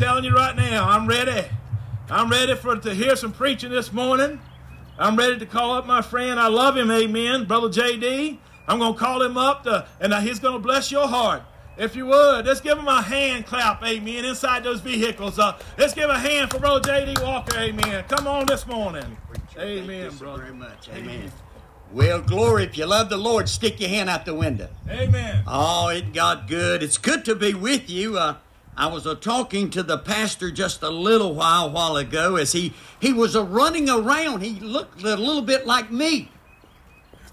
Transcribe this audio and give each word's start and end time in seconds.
telling 0.00 0.24
you 0.24 0.34
right 0.34 0.56
now, 0.56 0.88
I'm 0.88 1.06
ready. 1.06 1.46
I'm 2.08 2.30
ready 2.30 2.54
for 2.54 2.74
to 2.74 2.94
hear 2.94 3.16
some 3.16 3.32
preaching 3.32 3.70
this 3.70 3.92
morning. 3.92 4.40
I'm 4.98 5.14
ready 5.14 5.38
to 5.38 5.44
call 5.44 5.74
up 5.74 5.84
my 5.84 6.00
friend. 6.00 6.40
I 6.40 6.46
love 6.46 6.74
him, 6.74 6.90
amen, 6.90 7.44
Brother 7.44 7.68
JD. 7.68 8.38
I'm 8.66 8.78
going 8.78 8.94
to 8.94 8.98
call 8.98 9.20
him 9.20 9.36
up, 9.36 9.64
to, 9.64 9.86
and 10.00 10.14
he's 10.14 10.38
going 10.38 10.54
to 10.54 10.58
bless 10.58 10.90
your 10.90 11.06
heart. 11.06 11.42
If 11.76 11.96
you 11.96 12.06
would, 12.06 12.46
let's 12.46 12.62
give 12.62 12.78
him 12.78 12.88
a 12.88 13.02
hand 13.02 13.44
clap, 13.44 13.84
amen, 13.84 14.24
inside 14.24 14.64
those 14.64 14.80
vehicles. 14.80 15.38
Uh, 15.38 15.58
let's 15.76 15.92
give 15.92 16.08
a 16.08 16.18
hand 16.18 16.50
for 16.50 16.58
Brother 16.58 16.80
J.D. 16.80 17.22
Walker, 17.22 17.58
amen. 17.58 18.04
Come 18.08 18.26
on 18.26 18.46
this 18.46 18.66
morning. 18.66 19.18
Amen, 19.58 20.16
brother. 20.16 20.44
very 20.44 20.54
much. 20.54 20.88
Amen. 20.94 21.30
Well, 21.92 22.22
glory, 22.22 22.64
if 22.64 22.78
you 22.78 22.86
love 22.86 23.10
the 23.10 23.18
Lord, 23.18 23.50
stick 23.50 23.78
your 23.78 23.90
hand 23.90 24.08
out 24.08 24.24
the 24.24 24.32
window. 24.32 24.70
Amen. 24.88 25.44
Oh, 25.46 25.88
it 25.88 26.14
got 26.14 26.48
good. 26.48 26.82
It's 26.82 26.96
good 26.96 27.26
to 27.26 27.34
be 27.34 27.52
with 27.52 27.90
you. 27.90 28.16
Uh, 28.16 28.36
I 28.80 28.86
was 28.86 29.06
uh, 29.06 29.14
talking 29.14 29.68
to 29.70 29.82
the 29.82 29.98
pastor 29.98 30.50
just 30.50 30.82
a 30.82 30.88
little 30.88 31.34
while 31.34 31.70
while 31.70 31.98
ago 31.98 32.36
as 32.36 32.52
he, 32.52 32.72
he 32.98 33.12
was 33.12 33.36
uh, 33.36 33.44
running 33.44 33.90
around. 33.90 34.40
He 34.40 34.58
looked 34.58 35.02
a 35.02 35.16
little 35.16 35.42
bit 35.42 35.66
like 35.66 35.90
me. 35.90 36.30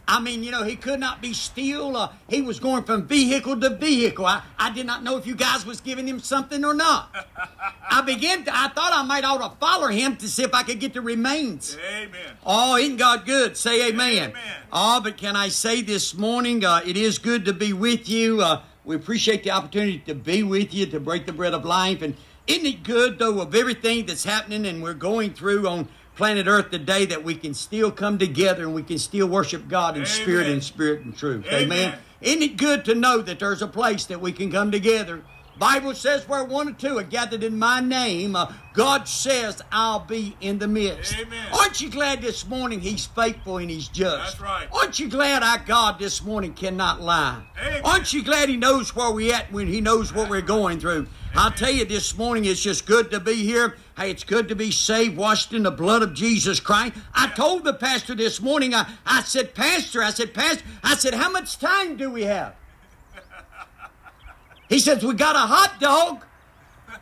I 0.10 0.20
mean, 0.20 0.44
you 0.44 0.52
know, 0.52 0.64
he 0.64 0.76
could 0.76 1.00
not 1.00 1.22
be 1.22 1.32
still. 1.32 1.96
Uh, 1.96 2.12
he 2.30 2.42
was 2.42 2.60
going 2.60 2.84
from 2.84 3.08
vehicle 3.08 3.58
to 3.62 3.70
vehicle. 3.70 4.26
I, 4.26 4.42
I 4.60 4.73
did 4.73 4.86
not 4.86 5.04
know 5.04 5.16
if 5.16 5.26
you 5.26 5.36
guys 5.36 5.66
was 5.66 5.80
giving 5.80 6.06
him 6.06 6.20
something 6.20 6.66
or 6.66 6.73
not. 6.73 7.16
I 7.90 8.02
began 8.02 8.44
to, 8.44 8.52
I 8.54 8.68
thought 8.68 8.92
I 8.92 9.04
might 9.04 9.23
ought 9.23 9.50
to 9.50 9.58
follow 9.58 9.88
him 9.88 10.18
to 10.18 10.28
see 10.28 10.44
if 10.44 10.54
I 10.54 10.64
could 10.64 10.82
get 10.82 10.94
the 10.94 11.02
remains. 11.02 11.78
Amen. 11.90 12.36
Oh, 12.45 12.76
isn't 12.76 12.98
God 12.98 13.26
good? 13.26 13.56
Say 13.56 13.88
amen. 13.88 14.32
Amen. 14.32 14.56
Oh, 14.73 15.00
but 15.00 15.16
can 15.16 15.38
I 15.38 15.48
say 15.48 15.82
this 15.82 16.14
morning, 16.14 16.66
uh, 16.66 16.82
it 16.86 16.98
is 16.98 17.18
good 17.18 17.45
to 17.45 17.54
be 17.54 17.72
with 17.72 18.09
you. 18.09 18.44
We 18.88 18.95
appreciate 18.95 19.43
the 19.43 19.52
opportunity 19.52 19.99
to 20.07 20.16
be 20.16 20.43
with 20.43 20.73
you, 20.73 20.85
to 20.85 20.99
break 21.02 21.25
the 21.25 21.33
bread 21.33 21.53
of 21.53 21.66
life. 21.66 22.02
And 22.02 22.16
isn't 22.47 22.66
it 22.66 22.83
good, 22.83 23.19
though, 23.19 23.41
of 23.41 23.53
everything 23.53 24.05
that's 24.05 24.23
happening 24.23 24.66
and 24.66 24.81
we're 24.81 24.93
going 24.93 25.33
through 25.33 25.67
on 25.67 25.89
planet 26.16 26.47
Earth 26.47 26.71
today 26.71 27.03
that 27.08 27.21
we 27.21 27.35
can 27.35 27.53
still 27.53 27.91
come 27.91 28.17
together 28.17 28.63
and 28.63 28.73
we 28.73 28.83
can 28.83 28.97
still 28.97 29.27
worship 29.27 29.67
God 29.67 29.97
in 29.97 30.03
Amen. 30.03 30.08
spirit 30.08 30.47
and 30.47 30.63
spirit 30.63 31.02
and 31.02 31.17
truth. 31.17 31.45
Amen. 31.52 31.95
Isn't 32.21 32.41
it 32.41 32.55
good 32.55 32.85
to 32.85 32.95
know 32.95 33.21
that 33.21 33.39
there's 33.39 33.61
a 33.61 33.67
place 33.67 34.05
that 34.05 34.21
we 34.21 34.31
can 34.31 34.53
come 34.53 34.71
together? 34.71 35.21
Bible 35.59 35.95
says 35.95 36.27
where 36.27 36.44
one 36.44 36.69
or 36.69 36.73
two 36.73 36.97
are 37.00 37.03
gathered 37.03 37.44
in 37.44 37.58
my 37.58 37.80
name, 37.80 38.36
uh, 38.36 38.52
God 38.73 39.08
says 39.08 39.61
I'll 39.72 40.02
be 40.02 40.36
in 40.39 40.59
the 40.59 40.67
midst. 40.67 41.17
Amen. 41.17 41.45
Aren't 41.52 41.81
you 41.81 41.89
glad 41.89 42.22
this 42.22 42.47
morning 42.47 42.80
He's 42.80 43.05
faithful 43.08 43.58
and 43.58 43.69
He's 43.69 43.88
just? 43.88 44.38
That's 44.38 44.41
right. 44.41 44.67
Aren't 44.72 44.99
you 44.99 45.09
glad 45.09 45.41
our 45.41 45.58
God 45.59 45.97
this 45.99 46.23
morning 46.23 46.53
cannot 46.53 47.02
lie? 47.02 47.41
Amen. 47.59 47.81
Aren't 47.83 48.14
you 48.14 48.23
glad 48.23 48.49
He 48.49 48.58
knows 48.58 48.95
where 48.95 49.11
we're 49.11 49.33
at 49.33 49.52
when 49.52 49.67
He 49.67 49.81
knows 49.81 50.14
what 50.14 50.30
we're 50.30 50.41
going 50.41 50.80
through? 50.80 51.08
I'll 51.36 51.52
tell 51.52 51.71
you 51.71 51.86
this 51.86 52.17
morning, 52.17 52.45
it's 52.45 52.61
just 52.61 52.86
good 52.86 53.11
to 53.11 53.19
be 53.19 53.33
here. 53.33 53.77
Hey, 53.95 54.11
it's 54.11 54.23
good 54.23 54.47
to 54.49 54.55
be 54.55 54.71
saved, 54.71 55.17
washed 55.17 55.53
in 55.53 55.64
the 55.64 55.71
blood 55.71 56.03
of 56.03 56.14
Jesus 56.14 56.59
Christ. 56.59 56.94
I 57.14 57.27
told 57.30 57.64
the 57.64 57.73
pastor 57.73 58.16
this 58.16 58.42
morning, 58.42 58.73
I, 58.73 58.88
I 59.05 59.21
said, 59.21 59.53
Pastor, 59.53 60.02
I 60.02 60.11
said, 60.11 60.33
Pastor, 60.33 60.64
I 60.83 60.95
said, 60.95 61.14
how 61.14 61.31
much 61.31 61.58
time 61.58 61.97
do 61.97 62.09
we 62.09 62.23
have? 62.23 62.55
He 64.70 64.80
says, 64.80 65.04
We 65.04 65.14
got 65.14 65.36
a 65.36 65.40
hot 65.40 65.80
dog. 65.80 66.23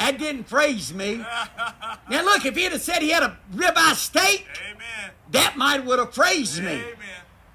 That 0.00 0.16
didn't 0.16 0.44
phrase 0.44 0.94
me. 0.94 1.16
Now, 1.16 2.22
look, 2.22 2.46
if 2.46 2.56
he'd 2.56 2.70
have 2.70 2.80
said 2.80 3.02
he 3.02 3.10
had 3.10 3.24
a 3.24 3.36
ribeye 3.52 3.94
steak, 3.94 4.46
Amen. 4.70 5.10
that 5.32 5.56
might 5.56 5.84
would 5.84 5.98
have 5.98 6.14
phrased 6.14 6.62
me. 6.62 6.70
Amen. 6.70 6.94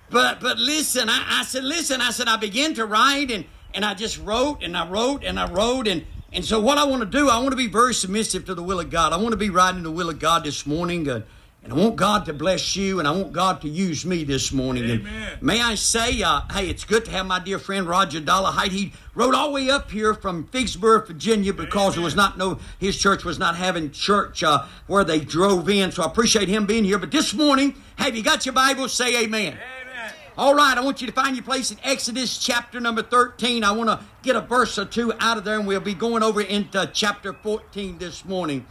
But 0.10 0.42
but 0.42 0.60
listen, 0.60 1.10
I, 1.10 1.40
I 1.40 1.44
said, 1.46 1.64
listen, 1.64 2.02
I 2.02 2.12
said, 2.12 2.28
I 2.28 2.36
began 2.36 2.74
to 2.76 2.86
write 2.86 3.32
and, 3.32 3.46
and 3.74 3.86
I 3.86 3.94
just 3.94 4.20
wrote 4.20 4.62
and 4.62 4.78
I 4.78 4.88
wrote 4.88 5.24
and 5.24 5.40
I 5.40 5.50
wrote 5.50 5.88
and 5.88 6.06
and 6.34 6.44
so 6.44 6.60
what 6.60 6.78
I 6.80 6.84
want 6.84 7.02
to 7.02 7.06
do, 7.06 7.30
I 7.30 7.38
want 7.38 7.52
to 7.52 7.56
be 7.56 7.68
very 7.68 7.94
submissive 7.94 8.46
to 8.46 8.56
the 8.56 8.64
will 8.64 8.80
of 8.80 8.90
God. 8.90 9.14
I 9.14 9.18
want 9.18 9.32
to 9.32 9.38
be 9.38 9.52
writing 9.52 9.84
the 9.84 9.92
will 9.92 10.10
of 10.10 10.20
God 10.20 10.44
this 10.44 10.66
morning. 10.66 11.08
Uh, 11.08 11.22
and 11.64 11.72
I 11.72 11.78
want 11.78 11.96
God 11.96 12.26
to 12.26 12.34
bless 12.34 12.76
you, 12.76 13.00
and 13.00 13.08
I 13.08 13.12
want 13.12 13.32
God 13.32 13.62
to 13.62 13.70
use 13.70 14.06
me 14.06 14.26
this 14.26 14.52
morning. 14.52 14.90
And 14.90 15.08
may 15.42 15.62
I 15.62 15.76
say, 15.76 16.22
uh, 16.22 16.42
hey, 16.52 16.70
it's 16.70 16.84
good 16.84 17.06
to 17.06 17.12
have 17.12 17.26
my 17.26 17.40
dear 17.40 17.58
friend 17.58 17.88
Roger 17.88 18.20
Dollahide. 18.20 18.72
He 18.72 18.92
rode 19.16 19.34
all 19.34 19.48
the 19.48 19.54
way 19.54 19.70
up 19.70 19.90
here 19.90 20.14
from 20.14 20.46
Figsburg, 20.48 21.08
Virginia, 21.08 21.54
because 21.54 21.94
there 21.94 22.04
was 22.04 22.18
not 22.18 22.38
no 22.38 22.60
his 22.80 22.98
church 22.98 23.24
was 23.24 23.40
not 23.40 23.56
having 23.56 23.92
church 23.92 24.44
uh, 24.44 24.66
where 24.88 25.06
they 25.06 25.22
drove 25.22 25.70
in. 25.70 25.94
So 25.94 26.04
I 26.04 26.08
appreciate 26.08 26.50
him 26.50 26.66
being 26.66 26.84
here. 26.84 26.98
But 26.98 27.12
this 27.12 27.34
morning, 27.34 27.76
have 27.96 28.14
you 28.14 28.24
got 28.24 28.46
your 28.46 28.54
Bible? 28.54 28.90
Say 28.90 29.24
Amen. 29.24 29.54
Amen. 29.54 30.14
All 30.38 30.56
right, 30.56 30.78
I 30.78 30.82
want 30.82 31.00
you 31.00 31.08
to 31.08 31.14
find 31.14 31.36
your 31.36 31.46
place 31.46 31.72
in 31.72 31.78
Exodus 31.84 32.40
chapter 32.40 32.82
number 32.82 33.04
13. 33.04 33.64
I 33.64 33.72
want 33.72 33.90
to 33.90 34.06
get 34.22 34.36
a 34.36 34.42
verse 34.42 34.78
or 34.78 34.86
two 34.86 35.14
out 35.20 35.38
of 35.38 35.46
there, 35.46 35.60
and 35.60 35.68
we'll 35.68 35.80
be 35.80 35.94
going 35.94 36.24
over 36.24 36.42
into 36.42 36.90
chapter 36.92 37.32
14 37.32 38.00
this 38.00 38.26
morning. 38.26 38.66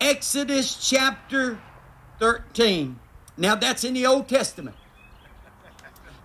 Exodus 0.00 0.88
chapter 0.88 1.58
13. 2.18 2.98
Now, 3.36 3.54
that's 3.54 3.84
in 3.84 3.94
the 3.94 4.06
Old 4.06 4.28
Testament. 4.28 4.76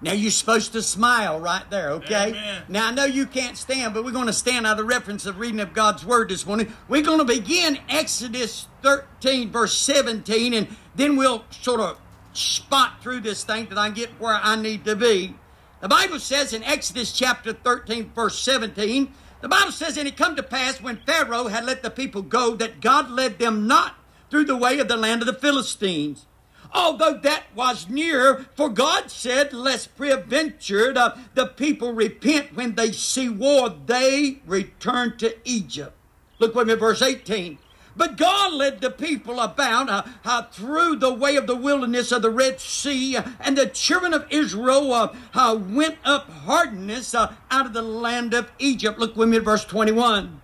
Now, 0.02 0.12
you're 0.12 0.32
supposed 0.32 0.74
to 0.74 0.82
smile 0.82 1.40
right 1.40 1.64
there, 1.70 1.92
okay? 1.92 2.30
Amen. 2.30 2.64
Now, 2.68 2.90
I 2.90 2.92
know 2.92 3.06
you 3.06 3.26
can't 3.26 3.56
stand, 3.56 3.94
but 3.94 4.04
we're 4.04 4.12
going 4.12 4.28
to 4.28 4.34
stand 4.34 4.68
out 4.68 4.74
of 4.74 4.78
the 4.80 4.84
reference 4.84 5.26
of 5.26 5.40
reading 5.40 5.62
of 5.62 5.74
God's 5.74 6.06
Word 6.06 6.28
this 6.28 6.46
morning. 6.46 6.74
We're 6.90 7.04
going 7.04 7.20
to 7.20 7.26
begin 7.26 7.80
Exodus 7.88 8.68
13, 8.82 9.50
verse 9.50 9.78
17, 9.78 10.54
and 10.54 10.68
then 10.94 11.16
we'll 11.16 11.46
sort 11.52 11.80
of 11.80 11.98
spot 12.34 13.02
through 13.02 13.22
this 13.22 13.46
thing 13.46 13.68
that 13.70 13.78
I 13.78 13.92
get 13.92 14.10
where 14.20 14.36
I 14.36 14.58
need 14.58 14.84
to 14.86 14.96
be. 14.98 15.36
The 15.80 15.88
Bible 15.88 16.20
says 16.20 16.52
in 16.52 16.64
Exodus 16.64 17.14
chapter 17.14 17.54
13, 17.54 18.12
verse 18.14 18.38
17, 18.40 19.14
the 19.40 19.48
Bible 19.48 19.72
says, 19.72 19.98
And 19.98 20.08
it 20.08 20.18
come 20.18 20.36
to 20.36 20.44
pass 20.44 20.82
when 20.82 20.98
Pharaoh 21.06 21.48
had 21.48 21.66
let 21.66 21.82
the 21.82 21.90
people 21.90 22.22
go, 22.22 22.56
that 22.56 22.82
God 22.82 23.10
led 23.10 23.40
them 23.40 23.68
not 23.68 23.96
through 24.34 24.46
the 24.46 24.58
way 24.58 24.80
of 24.80 24.88
the 24.88 24.98
land 24.98 25.22
of 25.22 25.28
the 25.28 25.34
Philistines. 25.34 26.26
Although 26.74 27.20
that 27.20 27.44
was 27.54 27.88
near, 27.88 28.48
for 28.56 28.68
God 28.68 29.12
said, 29.12 29.54
Lest 29.54 29.96
peradventure 29.96 30.92
the, 30.92 31.16
the 31.36 31.46
people 31.46 31.94
repent 31.94 32.56
when 32.56 32.74
they 32.74 32.94
see 32.94 33.30
war, 33.30 33.70
they 33.70 34.40
return 34.48 35.18
to 35.18 35.36
Egypt. 35.48 35.94
Look 36.40 36.56
with 36.56 36.68
me, 36.68 36.74
verse 36.74 37.04
18. 37.04 37.60
But 37.96 38.18
God 38.18 38.54
led 38.54 38.82
the 38.82 38.90
people 38.90 39.40
about 39.40 39.88
uh, 39.88 40.02
uh, 40.26 40.42
through 40.48 40.96
the 40.96 41.14
way 41.14 41.36
of 41.36 41.46
the 41.46 41.56
wilderness 41.56 42.12
of 42.12 42.24
the 42.24 42.32
Red 42.32 42.60
Sea, 42.60 43.18
uh, 43.18 43.24
and 43.40 43.56
the 43.56 43.68
children 43.68 44.16
of 44.16 44.26
Israel 44.32 44.92
uh, 44.94 45.16
uh, 45.36 45.56
went 45.56 45.98
up 46.04 46.28
hardness 46.28 47.14
uh, 47.14 47.36
out 47.52 47.68
of 47.68 47.74
the 47.74 47.84
land 47.84 48.34
of 48.34 48.52
Egypt. 48.58 48.98
Look 48.98 49.16
with 49.16 49.30
me 49.30 49.38
at 49.38 49.44
verse 49.44 49.64
21. 49.64 50.42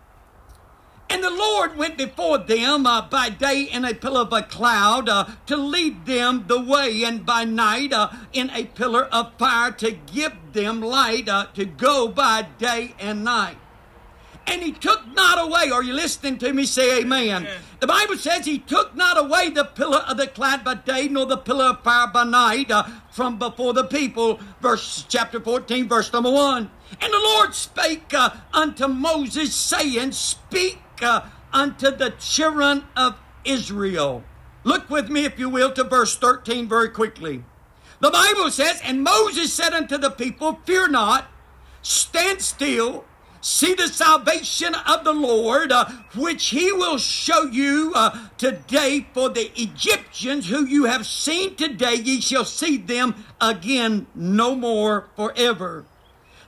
And 1.10 1.24
the 1.24 1.30
Lord 1.32 1.76
went 1.76 1.98
before 1.98 2.38
them 2.38 2.86
uh, 2.86 3.02
by 3.02 3.30
day 3.30 3.64
in 3.64 3.84
a 3.84 3.96
pillar 3.96 4.22
of 4.22 4.34
a 4.34 4.44
cloud 4.44 5.10
uh, 5.10 5.26
to 5.48 5.58
lead 5.58 6.06
them 6.06 6.46
the 6.48 6.62
way, 6.62 7.04
and 7.04 7.26
by 7.26 7.46
night 7.46 7.92
uh, 7.92 8.12
in 8.32 8.52
a 8.52 8.66
pillar 8.66 9.06
of 9.06 9.34
fire 9.40 9.72
to 9.72 9.92
give 9.92 10.34
them 10.54 10.82
light 10.82 11.28
uh, 11.28 11.48
to 11.56 11.66
go 11.66 12.08
by 12.08 12.44
day 12.60 12.94
and 13.00 13.24
night. 13.24 13.58
And 14.46 14.64
he 14.64 14.72
took 14.72 15.06
not 15.16 15.40
away, 15.40 15.70
are 15.70 15.84
you 15.84 15.94
listening 15.94 16.40
to 16.40 16.52
me? 16.54 16.66
Say 16.66 17.02
amen. 17.02 17.44
Amen. 17.44 17.58
The 17.80 17.88
Bible 17.88 18.18
says 18.18 18.46
he 18.46 18.58
took 18.58 18.96
not 18.96 19.18
away 19.18 19.50
the 19.50 19.64
pillar 19.64 20.00
of 20.00 20.18
the 20.18 20.26
cloud 20.26 20.64
by 20.64 20.74
day, 20.74 21.08
nor 21.08 21.28
the 21.28 21.38
pillar 21.38 21.66
of 21.66 21.84
fire 21.84 22.08
by 22.08 22.24
night 22.24 22.72
uh, 22.72 22.84
from 23.12 23.38
before 23.38 23.74
the 23.74 23.84
people. 23.84 24.40
Verse 24.60 25.06
chapter 25.08 25.40
14, 25.40 25.88
verse 25.88 26.12
number 26.12 26.32
1. 26.32 26.70
And 27.00 27.14
the 27.14 27.20
Lord 27.20 27.54
spake 27.54 28.12
uh, 28.14 28.32
unto 28.52 28.88
Moses, 28.88 29.54
saying, 29.54 30.14
Speak 30.14 30.80
uh, 31.02 31.22
unto 31.52 31.92
the 31.92 32.12
children 32.20 32.84
of 32.96 33.18
Israel. 33.46 34.24
Look 34.64 34.90
with 34.90 35.10
me, 35.10 35.26
if 35.26 35.40
you 35.40 35.50
will, 35.50 35.72
to 35.74 35.84
verse 35.84 36.18
13 36.18 36.68
very 36.68 36.90
quickly. 36.90 37.44
The 38.00 38.12
Bible 38.12 38.50
says, 38.52 38.82
And 38.84 39.04
Moses 39.04 39.54
said 39.54 39.74
unto 39.74 39.98
the 39.98 40.10
people, 40.10 40.60
Fear 40.66 40.90
not, 40.90 41.26
stand 41.82 42.42
still, 42.42 43.06
see 43.42 43.74
the 43.74 43.88
salvation 43.88 44.76
of 44.76 45.04
the 45.04 45.14
Lord, 45.14 45.72
uh, 45.72 45.86
which 46.16 46.48
he 46.48 46.72
will 46.72 46.98
show 46.98 47.44
you 47.44 47.92
uh, 47.96 48.28
today. 48.38 49.08
For 49.14 49.30
the 49.30 49.52
Egyptians 49.60 50.50
who 50.50 50.66
you 50.66 50.86
have 50.86 51.06
seen 51.06 51.56
today, 51.56 51.96
ye 51.96 52.22
shall 52.22 52.46
see 52.46 52.78
them 52.78 53.26
again 53.42 54.08
no 54.16 54.56
more 54.56 55.10
forever. 55.16 55.86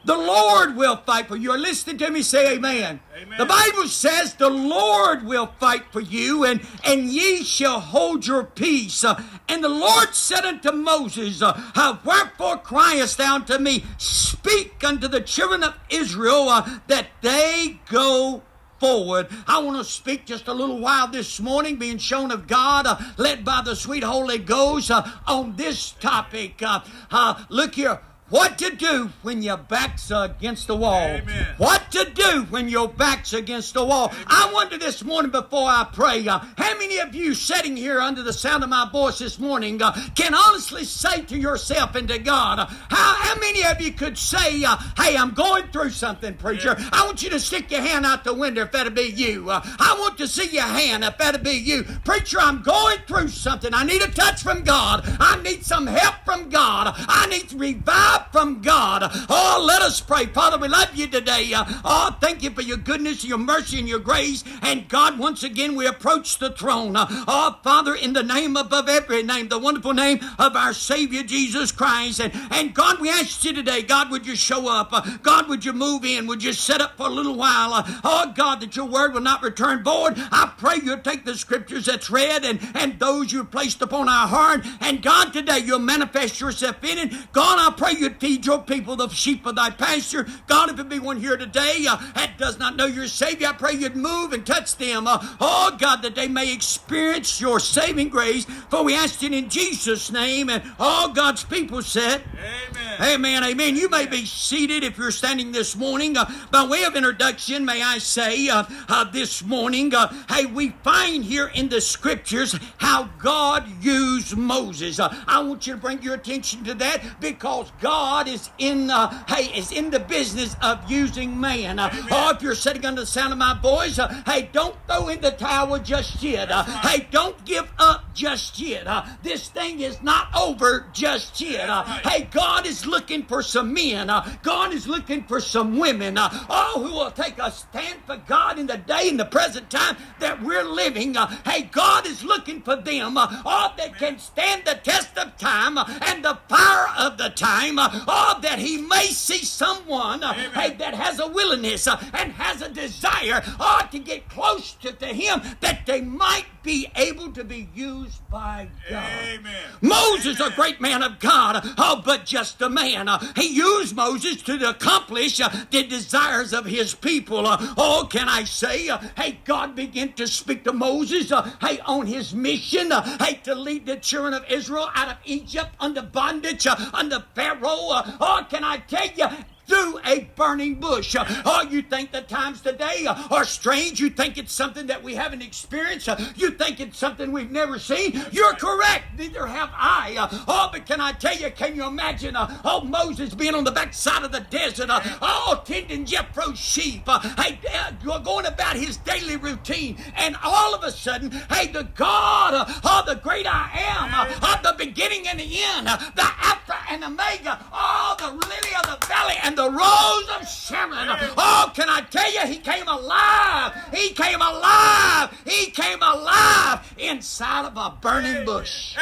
The 0.04 0.18
Lord 0.18 0.76
will 0.76 0.98
fight 0.98 1.28
for 1.28 1.36
you. 1.36 1.56
Listen 1.56 1.98
to 2.00 2.10
me? 2.10 2.24
Say 2.24 2.56
amen. 2.56 3.00
Amen. 3.16 3.38
The 3.38 3.46
Bible 3.46 3.88
says 3.88 4.34
the 4.34 4.50
Lord 4.50 5.24
will 5.24 5.48
fight 5.60 5.84
for 5.92 6.02
you, 6.02 6.44
and, 6.44 6.62
and 6.84 7.06
ye 7.06 7.44
shall 7.44 7.80
hold 7.80 8.26
your 8.26 8.44
peace. 8.44 9.04
And 9.48 9.64
the 9.64 9.70
Lord 9.70 10.16
said 10.16 10.44
unto 10.44 10.72
Moses, 10.72 11.42
uh, 11.42 11.98
Wherefore 12.04 12.58
criest 12.58 13.20
thou 13.20 13.36
unto 13.36 13.60
me? 13.60 13.86
Speak 13.98 14.84
unto 14.84 15.08
the 15.08 15.22
children 15.22 15.64
of 15.64 15.76
Israel 15.90 16.50
uh, 16.50 16.80
that 16.88 17.08
they 17.22 17.80
go 17.90 18.42
forward. 18.80 19.28
I 19.48 19.62
want 19.62 19.78
to 19.78 19.84
speak 19.84 20.26
just 20.26 20.48
a 20.48 20.54
little 20.54 20.80
while 20.80 21.08
this 21.08 21.40
morning, 21.40 21.76
being 21.76 22.00
shown 22.00 22.32
of 22.32 22.48
God, 22.48 22.88
uh, 22.88 22.98
led 23.18 23.46
by 23.46 23.62
the 23.64 23.76
sweet 23.76 24.04
Holy 24.04 24.40
Ghost, 24.40 24.90
uh, 24.90 25.04
on 25.28 25.56
this 25.56 25.92
topic. 25.92 26.64
Uh, 26.64 26.80
uh, 27.12 27.44
look 27.50 27.76
here. 27.76 28.00
What 28.32 28.58
to 28.60 28.74
do 28.74 29.10
when 29.24 29.44
your 29.44 29.58
back's 29.58 30.10
against 30.10 30.68
the 30.68 30.76
wall? 30.78 31.02
Amen. 31.02 31.48
What 31.58 31.92
to 31.92 32.10
do 32.12 32.48
when 32.50 32.70
your 32.70 32.88
back's 32.88 33.34
against 33.34 33.74
the 33.74 33.84
wall. 33.84 34.14
I 34.26 34.50
wonder 34.54 34.78
this 34.78 35.04
morning 35.04 35.32
before 35.32 35.68
I 35.68 35.86
pray, 35.92 36.26
uh, 36.26 36.40
how 36.58 36.78
many 36.78 37.00
of 37.00 37.14
you 37.14 37.34
sitting 37.34 37.76
here 37.76 38.00
under 38.00 38.24
the 38.24 38.32
sound 38.32 38.64
of 38.64 38.70
my 38.70 38.90
voice 38.90 39.20
this 39.20 39.38
morning 39.38 39.82
uh, 39.82 39.92
can 40.16 40.34
honestly 40.34 40.86
say 40.86 41.24
to 41.24 41.38
yourself 41.38 41.96
and 41.96 42.08
to 42.08 42.20
God, 42.20 42.60
uh, 42.60 42.68
how, 42.68 43.16
how 43.16 43.36
many 43.42 43.66
of 43.66 43.82
you 43.82 43.92
could 43.92 44.18
say, 44.18 44.64
uh, 44.64 44.78
hey, 44.96 45.18
I'm 45.18 45.32
going 45.32 45.68
through 45.68 45.90
something, 45.90 46.34
preacher. 46.36 46.78
I 46.94 47.06
want 47.06 47.22
you 47.24 47.30
to 47.32 47.40
stick 47.40 47.70
your 47.70 47.82
hand 47.82 48.06
out 48.06 48.24
the 48.24 48.34
window 48.34 48.62
if 48.62 48.72
that'll 48.72 48.94
be 48.94 49.12
you. 49.14 49.50
Uh, 49.50 49.60
I 49.78 49.98
want 50.00 50.18
to 50.20 50.28
see 50.30 50.48
your 50.48 50.64
hand 50.64 51.04
if 51.04 51.18
that'll 51.18 51.42
be 51.42 51.52
you. 51.52 51.84
Preacher, 52.06 52.40
I'm 52.40 52.62
going 52.62 53.00
through 53.08 53.28
something. 53.28 53.74
I 53.74 53.84
need 53.84 54.02
a 54.02 54.08
touch 54.10 54.42
from 54.42 54.64
God. 54.64 55.04
I 55.20 55.42
need 55.42 55.66
some 55.66 55.86
help 55.86 56.16
God. 56.52 56.94
I 56.96 57.28
need 57.28 57.50
to 57.50 57.58
revive 57.58 58.28
from 58.32 58.62
God. 58.62 59.10
Oh, 59.30 59.64
let 59.68 59.82
us 59.82 60.02
pray. 60.02 60.26
Father, 60.26 60.58
we 60.58 60.68
love 60.68 60.96
you 60.96 61.08
today. 61.08 61.54
Uh, 61.54 61.66
oh, 61.84 62.18
thank 62.20 62.44
you 62.44 62.52
for 62.52 62.62
your 62.62 62.78
goodness, 62.78 63.24
your 63.24 63.38
mercy, 63.38 63.80
and 63.80 63.88
your 63.88 64.00
grace. 64.00 64.44
And 64.62 64.88
God, 64.88 65.18
once 65.18 65.44
again, 65.44 65.76
we 65.76 65.88
approach 65.88 66.38
the 66.38 66.52
throne. 66.52 66.96
Uh, 66.96 67.08
oh, 67.10 67.60
Father, 67.64 67.96
in 67.96 68.14
the 68.14 68.24
name 68.24 68.56
above 68.58 68.90
every 68.90 69.24
name, 69.24 69.48
the 69.48 69.60
wonderful 69.60 69.94
name 69.94 70.20
of 70.38 70.56
our 70.56 70.74
Savior 70.74 71.24
Jesus 71.24 71.72
Christ. 71.72 72.20
And, 72.20 72.34
and 72.52 72.74
God, 72.74 73.00
we 73.00 73.10
ask 73.10 73.44
you 73.44 73.54
today, 73.54 73.82
God, 73.82 74.12
would 74.12 74.26
you 74.28 74.36
show 74.36 74.70
up? 74.70 74.90
Uh, 74.92 75.18
God, 75.24 75.48
would 75.48 75.64
you 75.64 75.74
move 75.74 76.04
in? 76.04 76.28
Would 76.28 76.44
you 76.44 76.54
set 76.54 76.82
up 76.82 76.98
for 76.98 77.08
a 77.08 77.10
little 77.10 77.36
while? 77.36 77.84
Oh, 78.04 78.34
God, 78.36 78.62
that 78.62 78.76
your 78.76 78.86
word 78.86 79.14
will 79.14 79.22
not 79.22 79.42
return 79.42 79.84
void. 79.84 80.14
I 80.18 80.52
pray 80.58 80.78
you'll 80.84 80.98
take 80.98 81.26
the 81.26 81.38
scriptures 81.38 81.86
that's 81.86 82.10
read 82.10 82.44
and, 82.44 82.60
and 82.76 83.00
those 83.00 83.32
you've 83.32 83.52
placed 83.52 83.82
upon 83.82 84.10
our 84.10 84.28
heart. 84.28 84.66
And 84.82 85.02
God, 85.02 85.32
today 85.32 85.60
you'll 85.60 85.80
manifest 85.80 86.41
yourself 86.42 86.84
in 86.84 86.98
it. 86.98 87.32
God, 87.32 87.60
I 87.60 87.74
pray 87.76 87.94
you'd 87.94 88.20
feed 88.20 88.46
your 88.46 88.60
people, 88.60 88.96
the 88.96 89.08
sheep 89.10 89.46
of 89.46 89.56
thy 89.56 89.70
pasture. 89.70 90.28
God, 90.48 90.72
if 90.72 90.80
it 90.80 90.90
be 90.90 91.00
one 91.00 91.18
here 91.18 91.38
today 91.38 91.86
uh, 91.88 91.98
that 92.16 92.38
does 92.38 92.58
not 92.58 92.76
know 92.76 92.88
your 92.88 93.08
Savior, 93.08 93.50
I 93.50 93.54
pray 93.54 93.74
you'd 93.74 93.96
move 93.96 94.34
and 94.34 94.46
touch 94.46 94.76
them. 94.78 95.08
Uh, 95.08 95.20
oh, 95.40 95.78
God, 95.80 96.02
that 96.02 96.16
they 96.16 96.28
may 96.28 96.52
experience 96.52 97.40
your 97.40 97.60
saving 97.60 98.10
grace. 98.10 98.46
For 98.70 98.84
we 98.84 98.96
ask 98.96 99.22
it 99.24 99.34
in 99.34 99.50
Jesus' 99.50 100.12
name. 100.12 100.50
And 100.50 100.64
all 100.80 101.10
God's 101.10 101.44
people 101.44 101.82
said, 101.82 102.24
Amen. 102.34 103.02
Amen, 103.02 103.44
amen. 103.44 103.76
You 103.76 103.90
may 103.90 104.08
be 104.08 104.26
seated 104.26 104.84
if 104.84 104.98
you're 104.98 105.12
standing 105.12 105.52
this 105.52 105.76
morning. 105.76 106.18
Uh, 106.18 106.30
by 106.52 106.66
way 106.66 106.84
of 106.84 106.96
introduction, 106.96 107.66
may 107.66 107.82
I 107.82 108.00
say 108.00 108.50
uh, 108.50 108.64
uh, 108.90 109.04
this 109.06 109.44
morning, 109.44 109.94
uh, 109.94 110.12
hey, 110.30 110.46
we 110.46 110.70
find 110.84 111.24
here 111.24 111.52
in 111.54 111.70
the 111.70 111.82
scriptures 111.82 112.58
how 112.78 113.10
God 113.20 113.68
used 113.84 114.36
Moses. 114.36 115.00
I 115.00 115.42
want 115.42 115.68
you 115.68 115.74
to 115.74 115.80
bring 115.80 116.02
your 116.02 116.16
attention 116.16 116.31
to 116.40 116.74
that 116.76 117.02
because 117.20 117.72
God 117.82 118.28
is 118.28 118.50
in, 118.58 118.90
uh, 118.90 119.24
hey, 119.28 119.46
is 119.58 119.72
in 119.72 119.90
the 119.90 120.00
business 120.00 120.56
of 120.62 120.90
using 120.90 121.40
man. 121.40 121.80
Uh, 121.80 121.90
oh, 122.12 122.34
if 122.36 122.42
you're 122.42 122.56
sitting 122.56 122.86
under 122.86 123.02
the 123.02 123.08
sound 123.08 123.34
of 123.34 123.40
my 123.40 123.60
voice, 123.60 124.00
uh, 124.00 124.08
hey, 124.26 124.50
don't 124.54 124.76
throw 124.88 125.10
in 125.10 125.20
the 125.20 125.32
towel 125.32 125.78
just 125.80 126.24
yet. 126.24 126.50
Uh, 126.50 126.64
hey, 126.64 127.08
don't 127.12 127.44
give 127.44 127.72
up 127.80 128.14
just 128.14 128.60
yet. 128.60 128.88
Uh, 128.88 129.04
this 129.24 129.50
thing 129.50 129.82
is 129.82 130.02
not 130.02 130.28
over 130.36 130.86
just 130.94 131.42
yet. 131.42 131.70
Hey, 132.06 132.28
God 132.32 132.66
is 132.66 132.86
looking 132.86 133.24
for 133.24 133.42
some 133.42 133.74
men. 133.74 134.08
God 134.42 134.74
is 134.74 134.88
looking 134.88 135.24
for 135.24 135.40
some 135.42 135.78
women. 135.78 136.16
Oh, 136.18 136.84
who 136.86 136.94
will 136.94 137.12
take 137.12 137.38
a 137.40 137.52
stand 137.52 138.00
for 138.06 138.18
God 138.28 138.58
in 138.58 138.68
the 138.68 138.78
day, 138.78 139.10
in 139.10 139.18
the 139.18 139.26
present 139.26 139.70
time 139.70 139.98
that 140.20 140.42
we're 140.42 140.64
living. 140.64 141.16
Hey, 141.46 141.64
God 141.64 142.08
is 142.08 142.24
looking 142.24 142.62
for 142.62 142.76
them. 142.76 143.18
Uh, 143.18 143.42
all 143.46 143.74
that 143.78 143.98
can 143.98 144.20
stand 144.20 144.64
the 144.66 144.76
test 144.84 145.18
of 145.18 145.38
time 145.38 145.78
uh, 145.78 145.86
and 146.22 146.38
the 146.38 146.40
fire 146.48 146.88
of 147.00 147.18
the 147.18 147.30
time. 147.30 147.76
Oh, 147.80 148.40
that 148.42 148.60
He 148.60 148.78
may 148.78 149.08
see 149.08 149.44
someone. 149.44 150.24
Uh, 150.24 150.34
hey, 150.34 150.76
that 150.76 150.94
has 150.94 151.20
a 151.20 151.28
willingness 151.28 151.88
uh, 151.88 152.02
and 152.14 152.32
has 152.34 152.62
a 152.62 152.70
desire. 152.70 153.42
Oh, 153.60 153.82
to 153.92 154.00
get 154.00 154.30
close 154.30 154.74
to, 154.76 154.92
to 154.92 155.08
Him, 155.08 155.42
that 155.62 155.86
they 155.86 156.02
might 156.02 156.46
be 156.64 156.88
able 156.96 157.32
to 157.32 157.44
be 157.44 157.70
used 157.74 158.28
by 158.30 158.70
God. 158.90 159.04
Amen. 159.28 159.64
Moses, 159.82 160.40
a 160.40 160.52
great 160.52 160.80
man 160.80 161.02
of 161.04 161.20
God, 161.20 161.62
oh, 161.78 162.02
but 162.04 162.26
just 162.26 162.62
a 162.62 162.70
man. 162.70 163.10
He 163.36 163.48
used 163.48 163.96
Moses 163.96 164.42
to 164.44 164.70
accomplish 164.70 165.42
uh, 165.42 165.50
the 165.72 165.84
desires 165.84 166.54
of 166.54 166.66
his 166.66 166.94
people. 166.94 167.48
Uh, 167.48 167.58
oh, 167.78 168.08
can 168.10 168.30
I 168.30 168.44
say, 168.44 168.90
uh, 168.90 169.00
hey, 169.18 169.40
God 169.44 169.76
began 169.76 170.14
to 170.14 170.28
speak 170.28 170.64
to 170.66 170.74
Moses, 170.74 171.32
hey, 171.62 171.80
on 171.86 172.06
his 172.06 172.34
mission, 172.34 172.92
hey, 172.92 173.40
to 173.44 173.56
lead 173.56 173.86
the 173.86 173.98
children 173.98 174.34
of 174.34 174.46
Israel 174.50 174.90
out 174.96 175.10
of 175.10 175.18
Egypt 175.26 175.70
under 175.80 176.02
bondage, 176.02 176.68
under 176.94 177.24
Pharaoh. 177.36 177.62
Oh, 177.64 178.46
can 178.50 178.64
I 178.64 178.78
tell 178.78 179.08
you, 179.16 179.26
through 179.72 180.00
a 180.06 180.30
burning 180.36 180.76
bush. 180.76 181.16
Oh, 181.18 181.66
you 181.70 181.82
think 181.82 182.12
the 182.12 182.22
times 182.22 182.60
today 182.60 183.08
are 183.08 183.46
strange? 183.46 184.02
You 184.02 184.10
think 184.10 184.38
it's 184.38 184.52
something 184.52 184.88
that 184.88 185.02
we 185.02 185.16
haven't 185.16 185.42
experienced? 185.42 186.10
You 186.36 186.52
think 186.52 186.82
it's 186.82 186.98
something 186.98 187.32
we've 187.32 187.52
never 187.52 187.80
seen? 187.80 188.22
You're 188.34 188.54
correct. 188.56 189.18
Neither 189.18 189.48
have 189.48 189.70
I. 189.74 190.16
Oh, 190.46 190.70
but 190.74 190.86
can 190.86 191.00
I 191.00 191.14
tell 191.14 191.38
you, 191.38 191.50
can 191.52 191.74
you 191.74 191.86
imagine, 191.86 192.36
uh, 192.36 192.60
oh, 192.66 192.82
Moses 192.82 193.34
being 193.34 193.56
on 193.56 193.64
the 193.64 193.72
backside 193.72 194.24
of 194.24 194.34
the 194.34 194.42
desert, 194.42 194.90
uh, 194.90 195.00
oh, 195.22 195.62
tending 195.64 196.06
Jethro's 196.06 196.60
sheep, 196.60 197.04
uh, 197.08 197.20
hey, 197.42 197.58
going 198.04 198.46
about 198.46 198.76
his 198.76 198.98
daily 198.98 199.38
routine, 199.38 199.96
and 200.18 200.36
all 200.44 200.76
of 200.76 200.84
a 200.84 200.92
sudden, 200.92 201.32
hey, 201.50 201.68
the 201.68 201.84
God, 201.96 202.66
oh, 202.84 203.04
the 203.08 203.16
great 203.16 203.46
I 203.48 203.70
am, 203.74 204.14
of 204.44 204.64
the 204.64 204.76
beginning 204.78 205.30
and 205.30 205.40
the 205.40 205.64
end, 205.64 205.88
the 205.88 206.28
Alpha 206.42 206.76
and 206.90 207.06
Omega, 207.06 207.66
oh, 207.72 208.16
the 208.20 208.28
lily 208.28 208.76
of 208.84 209.00
the 209.00 209.08
valley, 209.08 209.36
and 209.44 209.58
the 209.62 209.70
rose 209.70 210.40
of 210.40 210.48
Sharon. 210.48 211.08
Oh, 211.38 211.72
can 211.76 211.88
I 211.88 212.02
tell 212.10 212.34
you, 212.34 212.52
he 212.52 212.58
came 212.58 212.88
alive. 212.88 213.74
He 213.94 214.10
came 214.10 214.42
alive. 214.42 215.30
He 215.46 215.70
came 215.70 216.02
alive 216.02 216.94
inside 216.98 217.66
of 217.66 217.78
a 217.78 217.96
burning 218.02 218.44
bush. 218.44 218.98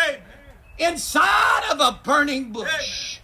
Inside 0.78 1.64
of 1.72 1.80
a 1.80 1.98
burning 2.04 2.52
bush. 2.52 3.20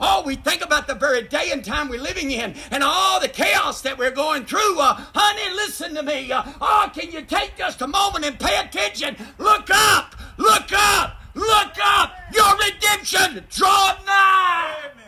Oh, 0.00 0.22
we 0.24 0.34
think 0.34 0.64
about 0.64 0.86
the 0.86 0.94
very 0.94 1.22
day 1.22 1.50
and 1.52 1.62
time 1.62 1.90
we're 1.90 2.00
living 2.00 2.30
in 2.30 2.54
and 2.70 2.82
all 2.82 3.20
the 3.20 3.28
chaos 3.28 3.82
that 3.82 3.98
we're 3.98 4.10
going 4.10 4.46
through. 4.46 4.80
Uh, 4.80 4.94
honey, 5.14 5.54
listen 5.54 5.94
to 5.94 6.02
me. 6.02 6.32
Uh, 6.32 6.42
oh, 6.60 6.90
can 6.92 7.12
you 7.12 7.22
take 7.22 7.56
just 7.56 7.82
a 7.82 7.86
moment 7.86 8.24
and 8.24 8.40
pay 8.40 8.58
attention? 8.58 9.14
Look 9.38 9.68
up. 9.70 10.16
Look 10.38 10.72
up. 10.72 11.20
Look 11.34 11.76
up. 11.84 12.14
Your 12.34 12.56
redemption 12.56 13.44
draw 13.50 13.92
nigh. 14.06 14.74
Amen. 14.90 15.04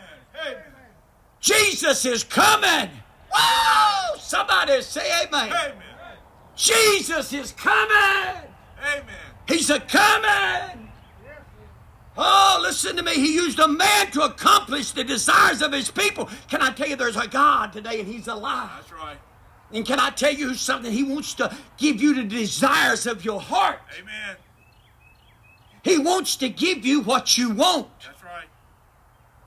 Amen. 0.47 0.64
Jesus 1.45 2.05
is 2.05 2.23
coming. 2.23 2.89
Whoa! 3.31 4.17
Somebody 4.17 4.81
say 4.81 5.05
amen. 5.23 5.51
Amen. 5.51 5.83
Jesus 6.55 7.31
is 7.33 7.51
coming. 7.51 8.49
Amen. 8.79 9.15
He's 9.47 9.69
a 9.69 9.79
coming. 9.79 10.89
Oh, 12.17 12.59
listen 12.63 12.95
to 12.95 13.03
me. 13.03 13.13
He 13.13 13.35
used 13.35 13.59
a 13.59 13.67
man 13.67 14.09
to 14.11 14.21
accomplish 14.21 14.91
the 14.91 15.03
desires 15.03 15.61
of 15.61 15.71
his 15.71 15.91
people. 15.91 16.29
Can 16.49 16.63
I 16.63 16.71
tell 16.71 16.87
you 16.87 16.95
there's 16.95 17.15
a 17.15 17.27
God 17.27 17.73
today 17.73 17.99
and 17.99 18.07
he's 18.07 18.27
alive? 18.27 18.71
That's 18.77 18.91
right. 18.93 19.17
And 19.71 19.85
can 19.85 19.99
I 19.99 20.09
tell 20.09 20.33
you 20.33 20.55
something? 20.55 20.91
He 20.91 21.03
wants 21.03 21.35
to 21.35 21.55
give 21.77 22.01
you 22.01 22.15
the 22.15 22.23
desires 22.23 23.05
of 23.05 23.23
your 23.23 23.39
heart. 23.39 23.81
Amen. 23.99 24.37
He 25.83 25.99
wants 25.99 26.37
to 26.37 26.49
give 26.49 26.83
you 26.83 27.01
what 27.01 27.37
you 27.37 27.51
want. 27.51 27.89
That's 27.99 28.07
right. 28.07 28.14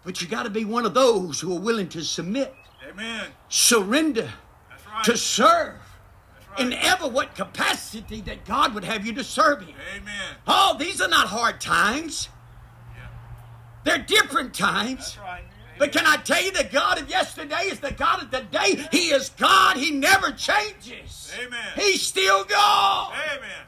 But 0.05 0.21
you 0.21 0.29
got 0.29 0.45
to 0.45 0.51
be 0.51 0.65
one 0.65 0.87
of 0.87 0.95
those 0.95 1.41
who 1.41 1.57
are 1.57 1.61
willing 1.61 1.89
to 1.91 2.03
submit, 2.03 2.55
Amen. 2.89 3.27
surrender, 3.49 4.33
That's 4.71 4.87
right. 4.87 5.05
to 5.05 5.17
serve 5.17 5.75
right. 6.51 6.61
in 6.61 6.73
ever 6.73 7.09
what 7.09 7.35
capacity 7.35 8.21
that 8.23 8.45
God 8.45 8.75
would 8.75 8.85
have 8.85 9.05
you 9.05 9.13
to 9.15 9.25
serve 9.25 9.63
Him. 9.63 9.75
Amen. 9.97 10.37
Oh, 10.47 10.77
these 10.79 11.01
are 11.01 11.09
not 11.09 11.29
hard 11.29 11.61
times. 11.61 12.29
Yeah. 12.97 13.07
They're 13.85 14.05
different 14.05 14.55
times. 14.55 15.17
That's 15.17 15.19
right. 15.19 15.45
But 15.79 15.93
can 15.93 16.07
I 16.07 16.17
tell 16.17 16.43
you 16.43 16.51
the 16.51 16.65
God 16.65 17.01
of 17.01 17.09
yesterday 17.09 17.63
is 17.67 17.79
the 17.79 17.93
God 17.93 18.25
of 18.25 18.31
today? 18.31 18.85
He 18.91 19.11
is 19.11 19.31
God. 19.31 19.77
He 19.77 19.93
never 19.93 20.33
changes. 20.33 21.33
Amen. 21.39 21.61
He's 21.77 22.03
still 22.03 22.45
God. 22.45 23.15
Amen. 23.15 23.68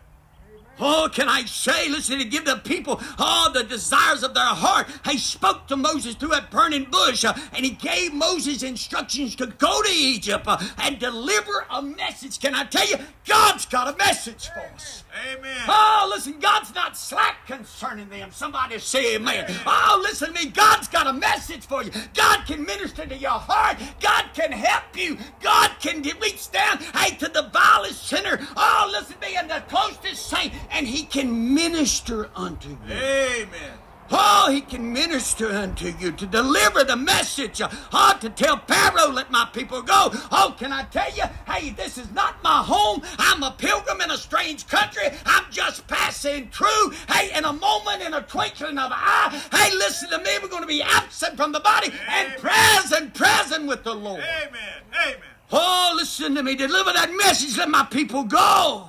Oh, 0.80 1.08
can 1.12 1.28
I 1.28 1.44
say, 1.44 1.88
listen, 1.88 2.18
to 2.18 2.24
give 2.24 2.44
the 2.44 2.56
people 2.56 3.00
all 3.18 3.52
the 3.52 3.64
desires 3.64 4.22
of 4.22 4.34
their 4.34 4.44
heart. 4.44 4.88
He 5.04 5.18
spoke 5.18 5.66
to 5.68 5.76
Moses 5.76 6.14
through 6.14 6.30
that 6.30 6.50
burning 6.50 6.84
bush, 6.84 7.24
uh, 7.24 7.34
and 7.52 7.64
he 7.64 7.72
gave 7.72 8.14
Moses 8.14 8.62
instructions 8.62 9.36
to 9.36 9.46
go 9.46 9.82
to 9.82 9.90
Egypt 9.90 10.44
uh, 10.46 10.58
and 10.78 10.98
deliver 10.98 11.66
a 11.70 11.82
message. 11.82 12.40
Can 12.40 12.54
I 12.54 12.64
tell 12.64 12.86
you, 12.86 12.96
God's 13.30 13.64
got 13.64 13.94
a 13.94 13.96
message 13.96 14.48
for 14.48 14.58
us. 14.74 15.04
Amen. 15.32 15.62
Oh, 15.68 16.10
listen, 16.12 16.40
God's 16.40 16.74
not 16.74 16.96
slack 16.96 17.46
concerning 17.46 18.08
them. 18.08 18.32
Somebody 18.32 18.76
say 18.80 19.14
amen. 19.14 19.46
Oh, 19.64 20.00
listen 20.02 20.34
to 20.34 20.44
me. 20.44 20.50
God's 20.50 20.88
got 20.88 21.06
a 21.06 21.12
message 21.12 21.64
for 21.64 21.84
you. 21.84 21.92
God 22.12 22.44
can 22.44 22.64
minister 22.64 23.06
to 23.06 23.16
your 23.16 23.30
heart. 23.30 23.76
God 24.00 24.24
can 24.34 24.50
help 24.50 24.96
you. 24.96 25.16
God 25.40 25.70
can 25.78 26.02
reach 26.20 26.50
down 26.50 26.78
hey, 26.78 27.14
to 27.18 27.28
the 27.28 27.48
vilest 27.52 28.08
sinner. 28.08 28.40
Oh, 28.56 28.90
listen 28.90 29.14
to 29.14 29.20
me, 29.20 29.36
and 29.36 29.48
the 29.48 29.62
closest 29.68 30.26
saint, 30.26 30.52
and 30.72 30.88
he 30.88 31.04
can 31.04 31.54
minister 31.54 32.30
unto 32.34 32.70
you. 32.70 32.78
Amen. 32.90 33.79
Oh, 34.10 34.50
he 34.50 34.60
can 34.60 34.92
minister 34.92 35.50
unto 35.50 35.88
you 35.98 36.10
to 36.12 36.26
deliver 36.26 36.82
the 36.82 36.96
message. 36.96 37.60
Oh, 37.92 38.16
to 38.20 38.28
tell 38.30 38.58
Pharaoh, 38.58 39.12
let 39.12 39.30
my 39.30 39.48
people 39.52 39.82
go. 39.82 40.10
Oh, 40.32 40.54
can 40.58 40.72
I 40.72 40.82
tell 40.84 41.14
you? 41.14 41.24
Hey, 41.46 41.70
this 41.70 41.96
is 41.96 42.10
not 42.12 42.42
my 42.42 42.62
home. 42.62 43.02
I'm 43.18 43.42
a 43.42 43.54
pilgrim 43.56 44.00
in 44.00 44.10
a 44.10 44.16
strange 44.16 44.66
country. 44.66 45.04
I'm 45.24 45.44
just 45.50 45.86
passing 45.86 46.50
through. 46.50 46.90
Hey, 47.08 47.36
in 47.36 47.44
a 47.44 47.52
moment, 47.52 48.02
in 48.02 48.14
a 48.14 48.22
twinkling 48.22 48.78
of 48.78 48.90
an 48.90 48.98
eye. 48.98 49.42
Hey, 49.52 49.76
listen 49.76 50.10
to 50.10 50.18
me. 50.18 50.30
We're 50.42 50.48
going 50.48 50.62
to 50.62 50.68
be 50.68 50.82
absent 50.82 51.36
from 51.36 51.52
the 51.52 51.60
body 51.60 51.92
and 52.08 52.32
present, 52.36 53.14
present 53.14 53.66
with 53.68 53.84
the 53.84 53.94
Lord. 53.94 54.20
Amen. 54.20 54.82
Amen. 54.92 55.20
Oh, 55.52 55.94
listen 55.96 56.34
to 56.34 56.42
me. 56.42 56.54
Deliver 56.54 56.92
that 56.92 57.12
message. 57.16 57.56
Let 57.58 57.68
my 57.68 57.84
people 57.84 58.24
go. 58.24 58.88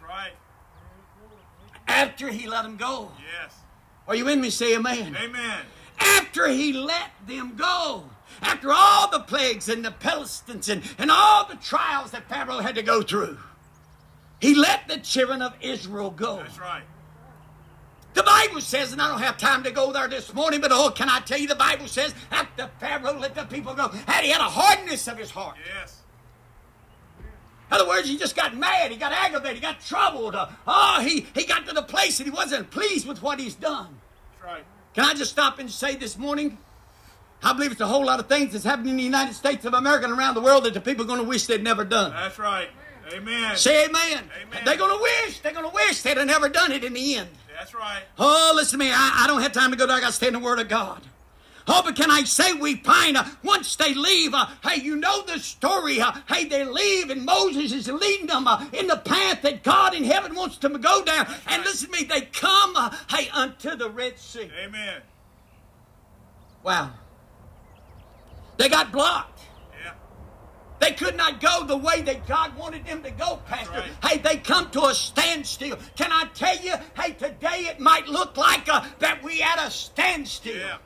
That's 0.00 0.08
right. 0.08 0.32
After 1.88 2.28
he 2.28 2.46
let 2.46 2.62
them 2.62 2.76
go. 2.76 3.10
Yes. 3.18 3.59
Are 4.10 4.16
you 4.16 4.24
with 4.24 4.40
me? 4.40 4.50
Say 4.50 4.74
amen. 4.74 5.16
Amen. 5.22 5.60
After 6.00 6.48
he 6.48 6.72
let 6.72 7.10
them 7.28 7.54
go. 7.56 8.10
After 8.42 8.72
all 8.72 9.08
the 9.08 9.20
plagues 9.20 9.68
and 9.68 9.84
the 9.84 9.92
pestilence 9.92 10.68
and, 10.68 10.82
and 10.98 11.12
all 11.12 11.46
the 11.46 11.54
trials 11.54 12.10
that 12.10 12.28
Pharaoh 12.28 12.58
had 12.58 12.74
to 12.74 12.82
go 12.82 13.02
through. 13.02 13.38
He 14.40 14.56
let 14.56 14.88
the 14.88 14.98
children 14.98 15.42
of 15.42 15.54
Israel 15.60 16.10
go. 16.10 16.38
That's 16.38 16.58
right. 16.58 16.82
The 18.14 18.24
Bible 18.24 18.60
says, 18.60 18.90
and 18.90 19.00
I 19.00 19.06
don't 19.06 19.20
have 19.20 19.38
time 19.38 19.62
to 19.62 19.70
go 19.70 19.92
there 19.92 20.08
this 20.08 20.34
morning, 20.34 20.60
but 20.60 20.72
oh, 20.72 20.90
can 20.90 21.08
I 21.08 21.20
tell 21.20 21.38
you, 21.38 21.46
the 21.46 21.54
Bible 21.54 21.86
says, 21.86 22.12
after 22.32 22.68
Pharaoh 22.80 23.16
let 23.16 23.36
the 23.36 23.44
people 23.44 23.74
go, 23.74 23.92
and 23.92 24.26
he 24.26 24.32
had 24.32 24.40
a 24.40 24.50
hardness 24.50 25.06
of 25.06 25.18
his 25.18 25.30
heart. 25.30 25.56
Yes. 25.80 26.00
In 27.20 27.76
other 27.76 27.86
words, 27.86 28.08
he 28.08 28.18
just 28.18 28.34
got 28.34 28.56
mad, 28.56 28.90
he 28.90 28.96
got 28.96 29.12
aggravated, 29.12 29.54
he 29.54 29.60
got 29.60 29.80
troubled. 29.80 30.34
Uh, 30.34 30.48
oh, 30.66 31.00
he, 31.00 31.28
he 31.32 31.44
got 31.44 31.64
to 31.68 31.72
the 31.72 31.82
place 31.82 32.18
that 32.18 32.24
he 32.24 32.30
wasn't 32.30 32.72
pleased 32.72 33.06
with 33.06 33.22
what 33.22 33.38
he's 33.38 33.54
done. 33.54 33.99
Right. 34.44 34.64
Can 34.94 35.04
I 35.04 35.14
just 35.14 35.30
stop 35.30 35.58
and 35.58 35.70
say 35.70 35.96
this 35.96 36.18
morning? 36.18 36.58
I 37.42 37.52
believe 37.52 37.72
it's 37.72 37.80
a 37.80 37.86
whole 37.86 38.04
lot 38.04 38.20
of 38.20 38.26
things 38.26 38.52
that's 38.52 38.64
happening 38.64 38.90
in 38.90 38.96
the 38.96 39.02
United 39.02 39.34
States 39.34 39.64
of 39.64 39.72
America 39.72 40.04
and 40.04 40.18
around 40.18 40.34
the 40.34 40.42
world 40.42 40.64
that 40.64 40.74
the 40.74 40.80
people 40.80 41.04
are 41.04 41.08
going 41.08 41.20
to 41.20 41.26
wish 41.26 41.46
they'd 41.46 41.62
never 41.62 41.84
done. 41.84 42.12
That's 42.12 42.38
right. 42.38 42.68
Amen. 43.12 43.56
Say 43.56 43.86
amen. 43.86 44.24
Amen. 44.42 44.62
They're 44.64 44.76
going 44.76 44.96
to 44.96 45.02
wish, 45.02 45.40
they're 45.40 45.52
going 45.52 45.68
to 45.68 45.74
wish 45.74 46.02
they'd 46.02 46.16
have 46.16 46.26
never 46.26 46.48
done 46.48 46.70
it 46.70 46.84
in 46.84 46.92
the 46.92 47.16
end. 47.16 47.30
That's 47.58 47.74
right. 47.74 48.02
Oh, 48.18 48.52
listen 48.54 48.78
to 48.78 48.84
me. 48.84 48.92
I, 48.92 49.24
I 49.24 49.26
don't 49.26 49.42
have 49.42 49.52
time 49.52 49.70
to 49.70 49.76
go 49.76 49.86
there. 49.86 49.96
I 49.96 50.00
got 50.00 50.08
to 50.08 50.12
stay 50.12 50.28
in 50.28 50.34
the 50.34 50.38
Word 50.38 50.60
of 50.60 50.68
God. 50.68 51.02
Oh, 51.72 51.82
but 51.84 51.94
can 51.94 52.10
I 52.10 52.24
say 52.24 52.52
we 52.52 52.74
find 52.74 53.16
uh, 53.16 53.24
once 53.44 53.76
they 53.76 53.94
leave, 53.94 54.34
uh, 54.34 54.46
hey, 54.64 54.80
you 54.80 54.96
know 54.96 55.22
the 55.22 55.38
story. 55.38 56.00
Uh, 56.00 56.10
hey, 56.28 56.44
they 56.46 56.64
leave 56.64 57.10
and 57.10 57.24
Moses 57.24 57.72
is 57.72 57.86
leading 57.86 58.26
them 58.26 58.48
uh, 58.48 58.66
in 58.72 58.88
the 58.88 58.96
path 58.96 59.42
that 59.42 59.62
God 59.62 59.94
in 59.94 60.02
heaven 60.02 60.34
wants 60.34 60.58
them 60.58 60.72
to 60.72 60.80
go 60.80 61.04
down. 61.04 61.32
And 61.46 61.62
listen 61.62 61.92
to 61.92 61.96
me, 61.96 62.04
they 62.04 62.22
come, 62.22 62.74
uh, 62.74 62.92
hey, 63.08 63.28
unto 63.32 63.76
the 63.76 63.88
Red 63.88 64.18
Sea. 64.18 64.50
Amen. 64.64 65.00
Wow. 66.64 66.90
They 68.56 68.68
got 68.68 68.90
blocked. 68.90 69.40
Yeah. 69.80 69.92
They 70.80 70.90
could 70.90 71.16
not 71.16 71.40
go 71.40 71.64
the 71.64 71.76
way 71.76 72.02
that 72.02 72.26
God 72.26 72.56
wanted 72.56 72.84
them 72.84 73.04
to 73.04 73.12
go, 73.12 73.38
Pastor. 73.46 73.78
right. 73.78 73.90
Hey, 74.04 74.18
they 74.18 74.38
come 74.38 74.70
to 74.70 74.86
a 74.86 74.94
standstill. 74.94 75.78
Can 75.94 76.10
I 76.10 76.24
tell 76.34 76.56
you, 76.56 76.74
hey, 76.96 77.12
today 77.12 77.68
it 77.70 77.78
might 77.78 78.08
look 78.08 78.36
like 78.36 78.68
uh, 78.68 78.84
that 78.98 79.22
we 79.22 79.40
at 79.40 79.64
a 79.64 79.70
standstill. 79.70 80.56
Yeah. 80.56 80.78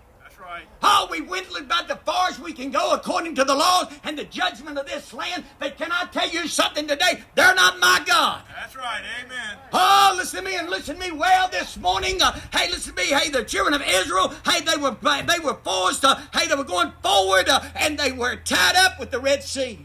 Right. 0.55 0.69
Oh, 0.85 1.09
we 1.11 1.21
went 1.21 1.49
about 1.59 1.91
as 1.91 1.99
far 2.05 2.29
as 2.29 2.39
we 2.39 2.53
can 2.53 2.71
go 2.71 2.93
according 2.93 3.35
to 3.35 3.45
the 3.45 3.57
laws 3.57 3.93
and 4.05 4.17
the 4.17 4.23
judgment 4.23 4.79
of 4.79 4.87
this 4.87 5.13
land. 5.13 5.43
But 5.59 5.77
can 5.77 5.91
I 5.91 6.07
tell 6.13 6.29
you 6.31 6.47
something 6.47 6.87
today? 6.87 7.25
They're 7.35 7.57
not 7.57 7.81
my 7.81 8.01
God. 8.07 8.43
That's 8.55 8.77
right. 8.77 9.03
Amen. 9.25 9.59
Oh, 9.73 10.15
listen 10.17 10.45
to 10.45 10.49
me 10.49 10.57
and 10.57 10.71
listen 10.71 10.95
to 10.95 11.01
me 11.01 11.11
well 11.11 11.49
this 11.49 11.77
morning. 11.77 12.23
Uh, 12.23 12.39
hey, 12.55 12.71
listen 12.71 12.95
to 12.95 13.03
me. 13.03 13.09
Hey, 13.09 13.31
the 13.31 13.43
children 13.43 13.75
of 13.75 13.83
Israel. 13.85 14.33
Hey, 14.47 14.61
they 14.61 14.77
were 14.77 14.97
they 15.03 15.45
were 15.45 15.59
forced. 15.65 16.05
Uh, 16.05 16.21
hey, 16.33 16.47
they 16.47 16.55
were 16.55 16.63
going 16.63 16.93
forward, 17.03 17.49
uh, 17.49 17.61
and 17.75 17.99
they 17.99 18.13
were 18.13 18.37
tied 18.37 18.77
up 18.77 19.01
with 19.01 19.11
the 19.11 19.19
Red 19.19 19.43
Sea. 19.43 19.85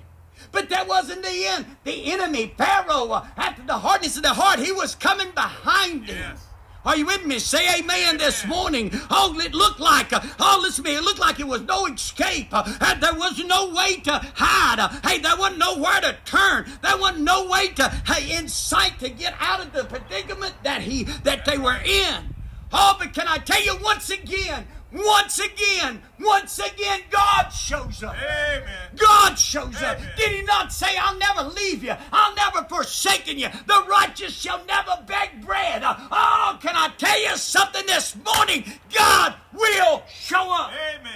But 0.52 0.70
that 0.70 0.88
wasn't 0.88 1.24
the 1.24 1.46
end. 1.48 1.66
The 1.84 2.12
enemy, 2.12 2.54
Pharaoh, 2.56 3.10
uh, 3.10 3.26
after 3.38 3.64
the 3.64 3.80
hardness 3.80 4.18
of 4.18 4.24
the 4.24 4.36
heart, 4.36 4.60
he 4.60 4.72
was 4.72 4.94
coming 4.94 5.32
behind 5.32 6.06
them. 6.06 6.16
Yes. 6.16 6.46
Are 6.90 6.96
you 6.96 7.06
with 7.06 7.24
me? 7.24 7.38
Say 7.38 7.80
amen 7.80 8.18
this 8.18 8.48
morning. 8.48 8.92
All 9.12 9.40
it 9.40 9.54
looked 9.54 9.80
like, 9.80 10.12
uh, 10.12 10.22
oh, 10.40 10.60
listen 10.64 10.84
to 10.84 10.90
me, 10.90 10.98
it 10.98 11.04
looked 11.04 11.20
like 11.20 11.40
it 11.40 11.46
was 11.46 11.62
no 11.62 11.86
escape. 11.86 12.48
Uh, 12.52 12.64
and 12.82 13.00
there 13.00 13.14
was 13.14 13.38
no 13.46 13.70
way 13.70 13.98
to 13.98 14.14
hide. 14.34 14.80
Uh, 14.80 14.90
hey, 15.08 15.20
there 15.20 15.38
wasn't 15.38 15.60
nowhere 15.60 16.02
to 16.02 16.18
turn. 16.26 16.66
There 16.82 16.98
wasn't 16.98 17.26
no 17.26 17.48
way 17.48 17.68
to, 17.68 17.90
hey, 18.08 18.36
in 18.36 18.48
sight 18.48 18.98
to 19.02 19.10
get 19.12 19.36
out 19.40 19.60
of 19.60 19.72
the 19.72 19.84
predicament 19.84 20.56
that 20.64 20.82
he, 20.82 21.04
that 21.04 21.46
they 21.46 21.60
were 21.60 21.78
in. 21.86 22.34
Oh, 22.74 22.96
but 22.98 23.14
can 23.14 23.28
I 23.28 23.38
tell 23.38 23.64
you 23.64 23.78
once 23.84 24.10
again, 24.10 24.66
once 24.92 25.40
again, 25.40 26.02
once 26.20 26.58
again, 26.60 27.02
God 27.12 27.50
shows 27.50 28.02
up. 28.02 28.16
Amen. 28.16 28.68
God 28.96 29.36
shows 29.36 29.82
up. 29.84 30.00
Did 30.18 30.32
he 30.32 30.42
not 30.42 30.74
say, 30.74 30.98
I'll 31.00 31.18
never 31.18 31.44
leave 31.44 31.84
you? 31.84 31.94
I'll 32.12 32.34
never 32.36 32.64
forsaken 32.64 33.38
you. 33.38 33.50
The 33.68 33.86
righteous 33.88 34.34
shall 34.34 34.66
never 34.66 35.04
beg 35.06 35.46
bread. 35.46 35.84
Oh, 35.86 36.58
can 36.62 36.76
I 36.76 36.90
tell 36.98 37.22
you 37.22 37.36
something 37.38 37.86
this 37.86 38.16
morning? 38.16 38.66
God 38.94 39.36
will 39.54 40.04
show 40.08 40.52
up. 40.52 40.72
Amen. 40.72 41.14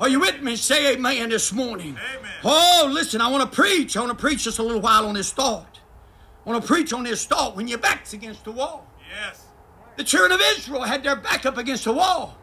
Are 0.00 0.08
you 0.08 0.18
with 0.18 0.42
me? 0.42 0.56
Say 0.56 0.94
amen 0.94 1.28
this 1.28 1.52
morning. 1.52 1.96
Amen. 2.16 2.32
Oh, 2.42 2.90
listen, 2.90 3.20
I 3.20 3.30
want 3.30 3.48
to 3.48 3.54
preach. 3.54 3.96
I 3.96 4.00
want 4.00 4.10
to 4.10 4.20
preach 4.20 4.44
just 4.44 4.58
a 4.58 4.62
little 4.62 4.80
while 4.80 5.06
on 5.06 5.14
this 5.14 5.32
thought. 5.32 5.78
I 6.44 6.50
want 6.50 6.62
to 6.62 6.66
preach 6.66 6.92
on 6.92 7.04
this 7.04 7.24
thought 7.24 7.54
when 7.56 7.68
your 7.68 7.78
back's 7.78 8.12
against 8.12 8.44
the 8.44 8.52
wall. 8.52 8.86
Yes. 9.14 9.44
The 9.96 10.02
children 10.02 10.32
of 10.32 10.40
Israel 10.56 10.82
had 10.82 11.04
their 11.04 11.14
back 11.14 11.46
up 11.46 11.56
against 11.58 11.84
the 11.84 11.92
wall. 11.92 12.36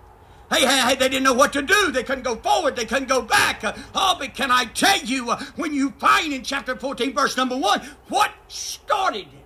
Hey, 0.51 0.65
hey, 0.65 0.81
hey, 0.81 0.95
they 0.95 1.09
didn't 1.09 1.23
know 1.23 1.33
what 1.33 1.53
to 1.53 1.61
do. 1.61 1.91
They 1.91 2.03
couldn't 2.03 2.23
go 2.23 2.35
forward. 2.35 2.75
They 2.75 2.85
couldn't 2.85 3.07
go 3.07 3.21
back. 3.21 3.61
Oh, 3.93 4.15
but 4.19 4.33
can 4.33 4.49
I 4.51 4.65
tell 4.65 4.97
you, 4.99 5.29
uh, 5.29 5.43
when 5.55 5.73
you 5.73 5.91
find 5.91 6.33
in 6.33 6.43
chapter 6.43 6.75
14, 6.75 7.13
verse 7.13 7.37
number 7.37 7.55
1, 7.55 7.81
what 8.07 8.31
started 8.47 9.27
it? 9.27 9.39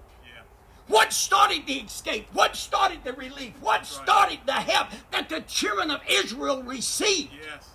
What 0.87 1.13
started 1.13 1.65
the 1.65 1.75
escape? 1.75 2.27
What 2.33 2.55
started 2.55 3.03
the 3.03 3.13
relief? 3.13 3.53
What 3.61 3.85
started 3.85 4.39
the 4.45 4.53
help 4.53 4.89
that 5.11 5.29
the 5.29 5.41
children 5.41 5.89
of 5.89 6.01
Israel 6.09 6.61
received? 6.61 7.31
Yes. 7.41 7.69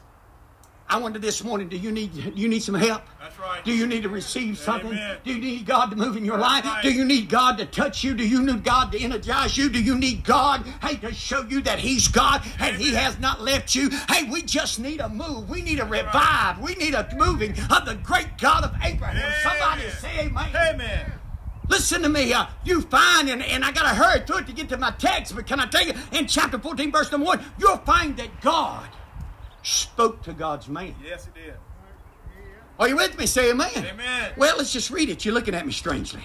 I 0.90 0.96
wonder 0.96 1.18
this 1.18 1.44
morning, 1.44 1.68
do 1.68 1.76
you 1.76 1.92
need 1.92 2.14
do 2.14 2.32
you 2.34 2.48
need 2.48 2.62
some 2.62 2.74
help? 2.74 3.02
That's 3.20 3.38
right. 3.38 3.62
Do 3.62 3.74
you 3.74 3.86
need 3.86 4.04
to 4.04 4.08
receive 4.08 4.56
something? 4.56 4.92
Amen. 4.92 5.18
Do 5.22 5.34
you 5.34 5.38
need 5.38 5.66
God 5.66 5.90
to 5.90 5.96
move 5.96 6.16
in 6.16 6.24
your 6.24 6.38
life? 6.38 6.64
right. 6.64 6.82
Do 6.82 6.90
you 6.90 7.04
need 7.04 7.28
God 7.28 7.58
to 7.58 7.66
touch 7.66 8.02
you? 8.02 8.14
Do 8.14 8.26
you 8.26 8.42
need 8.42 8.64
God 8.64 8.92
to 8.92 8.98
energize 8.98 9.58
you? 9.58 9.68
Do 9.68 9.82
you 9.82 9.98
need 9.98 10.24
God, 10.24 10.66
hey, 10.80 10.96
to 10.96 11.12
show 11.12 11.42
you 11.42 11.60
that 11.62 11.78
He's 11.78 12.08
God 12.08 12.42
and 12.58 12.74
He 12.76 12.94
has 12.94 13.18
not 13.18 13.42
left 13.42 13.74
you? 13.74 13.90
Hey, 14.08 14.30
we 14.30 14.40
just 14.40 14.78
need 14.78 15.00
a 15.00 15.10
move. 15.10 15.50
We 15.50 15.60
need 15.60 15.78
a 15.78 15.84
revive. 15.84 16.58
We 16.58 16.74
need 16.76 16.94
a 16.94 17.06
moving 17.16 17.50
of 17.70 17.84
the 17.84 17.98
great 18.02 18.38
God 18.38 18.64
of 18.64 18.74
Abraham. 18.82 19.32
Somebody 19.42 19.90
say 19.90 20.20
amen. 20.26 20.56
Amen. 20.56 21.12
Listen 21.68 22.00
to 22.00 22.08
me. 22.08 22.32
Uh, 22.32 22.46
you 22.64 22.80
find, 22.80 23.28
and, 23.28 23.42
and 23.42 23.62
I 23.62 23.72
got 23.72 23.82
to 23.82 23.94
hurry 23.94 24.20
through 24.20 24.38
it 24.38 24.46
to 24.46 24.54
get 24.54 24.70
to 24.70 24.78
my 24.78 24.92
text, 24.92 25.34
but 25.34 25.46
can 25.46 25.60
I 25.60 25.66
tell 25.66 25.84
you, 25.84 25.92
in 26.12 26.26
chapter 26.26 26.58
14, 26.58 26.90
verse 26.90 27.12
number 27.12 27.26
1, 27.26 27.44
you'll 27.58 27.76
find 27.78 28.16
that 28.16 28.40
God 28.40 28.88
spoke 29.68 30.22
to 30.22 30.32
God's 30.32 30.68
man. 30.68 30.94
Yes, 31.04 31.26
he 31.32 31.42
did. 31.42 31.54
Are 32.78 32.88
you 32.88 32.96
with 32.96 33.18
me? 33.18 33.26
Say 33.26 33.50
amen. 33.50 33.70
Amen. 33.76 34.32
Well, 34.36 34.56
let's 34.56 34.72
just 34.72 34.90
read 34.90 35.10
it. 35.10 35.24
You're 35.24 35.34
looking 35.34 35.54
at 35.54 35.66
me 35.66 35.72
strangely. 35.72 36.22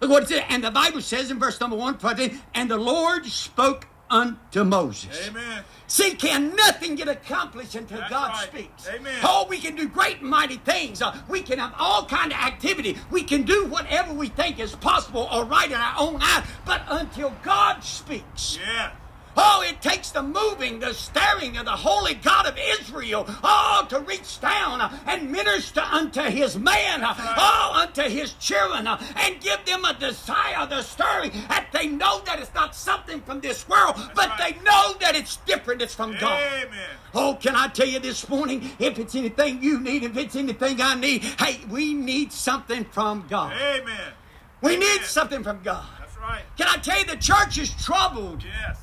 Look 0.00 0.10
what 0.10 0.24
it 0.24 0.28
says. 0.28 0.42
And 0.50 0.62
the 0.62 0.70
Bible 0.70 1.00
says 1.00 1.30
in 1.30 1.38
verse 1.38 1.58
number 1.60 1.76
1, 1.76 1.98
14, 1.98 2.40
and 2.54 2.70
the 2.70 2.76
Lord 2.76 3.24
spoke 3.24 3.86
unto 4.10 4.64
Moses. 4.64 5.28
Amen. 5.28 5.64
See, 5.86 6.10
can 6.14 6.54
nothing 6.56 6.96
get 6.96 7.08
accomplished 7.08 7.74
until 7.74 7.98
That's 7.98 8.10
God 8.10 8.30
right. 8.32 8.46
speaks? 8.48 8.88
Amen. 8.88 9.18
Oh, 9.22 9.46
we 9.48 9.58
can 9.58 9.74
do 9.74 9.88
great 9.88 10.20
and 10.20 10.28
mighty 10.28 10.58
things. 10.58 11.00
Uh, 11.00 11.16
we 11.28 11.40
can 11.40 11.58
have 11.58 11.72
all 11.78 12.04
kind 12.04 12.30
of 12.32 12.38
activity. 12.38 12.98
We 13.10 13.22
can 13.22 13.42
do 13.42 13.64
whatever 13.66 14.12
we 14.12 14.28
think 14.28 14.58
is 14.58 14.74
possible 14.74 15.28
or 15.32 15.44
right 15.46 15.68
in 15.70 15.76
our 15.76 15.94
own 15.98 16.18
eyes. 16.20 16.44
But 16.66 16.82
until 16.88 17.32
God 17.42 17.82
speaks, 17.82 18.58
Yeah. 18.60 18.92
Oh, 19.36 19.64
it 19.66 19.80
takes 19.80 20.10
the 20.10 20.22
moving, 20.22 20.78
the 20.80 20.92
staring 20.92 21.56
of 21.56 21.64
the 21.64 21.70
holy 21.72 22.14
God 22.14 22.46
of 22.46 22.58
Israel, 22.80 23.24
oh, 23.42 23.86
to 23.88 24.00
reach 24.00 24.40
down 24.40 24.80
and 25.06 25.30
minister 25.30 25.80
unto 25.80 26.22
his 26.22 26.58
man, 26.58 27.00
oh, 27.02 27.72
unto 27.74 28.02
his 28.02 28.34
children, 28.34 28.86
and 28.86 29.40
give 29.40 29.64
them 29.64 29.84
a 29.84 29.94
desire, 29.94 30.66
the 30.66 30.82
stirring, 30.82 31.30
that 31.48 31.68
they 31.72 31.86
know 31.86 32.20
that 32.26 32.40
it's 32.40 32.54
not 32.54 32.74
something 32.74 33.20
from 33.22 33.40
this 33.40 33.68
world, 33.68 33.94
but 34.14 34.28
right. 34.28 34.54
they 34.54 34.62
know 34.62 34.94
that 35.00 35.16
it's 35.16 35.36
different, 35.38 35.82
it's 35.82 35.94
from 35.94 36.12
God. 36.18 36.38
Amen. 36.54 36.90
Oh, 37.14 37.38
can 37.40 37.56
I 37.56 37.68
tell 37.68 37.86
you 37.88 37.98
this 37.98 38.28
morning, 38.28 38.70
if 38.78 38.98
it's 38.98 39.14
anything 39.14 39.62
you 39.62 39.80
need, 39.80 40.04
if 40.04 40.16
it's 40.16 40.36
anything 40.36 40.80
I 40.80 40.94
need, 40.94 41.22
hey, 41.22 41.60
we 41.70 41.94
need 41.94 42.32
something 42.32 42.84
from 42.84 43.26
God. 43.28 43.54
Amen. 43.60 44.12
We 44.60 44.76
need 44.76 45.02
something 45.02 45.42
from 45.42 45.60
God. 45.62 45.84
That's 45.98 46.16
right. 46.18 46.42
Can 46.56 46.68
I 46.68 46.76
tell 46.76 46.98
you, 46.98 47.04
the 47.04 47.16
church 47.16 47.58
is 47.58 47.70
troubled. 47.82 48.44
Yes. 48.44 48.78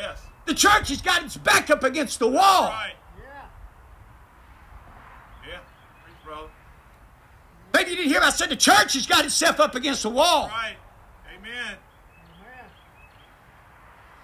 Yes. 0.00 0.22
The 0.46 0.54
church 0.54 0.88
has 0.88 1.02
got 1.02 1.22
its 1.24 1.36
back 1.36 1.70
up 1.70 1.84
against 1.84 2.18
the 2.18 2.26
wall. 2.26 2.68
Right. 2.68 2.94
Yeah. 5.46 5.58
Preach, 6.04 6.14
brother. 6.24 6.48
Maybe 7.74 7.90
you 7.90 7.96
didn't 7.96 8.12
hear 8.12 8.20
I 8.22 8.30
said 8.30 8.48
the 8.48 8.56
church 8.56 8.94
has 8.94 9.06
got 9.06 9.24
itself 9.24 9.60
up 9.60 9.74
against 9.74 10.02
the 10.02 10.10
wall. 10.10 10.48
Right. 10.48 10.76
Amen. 11.36 11.76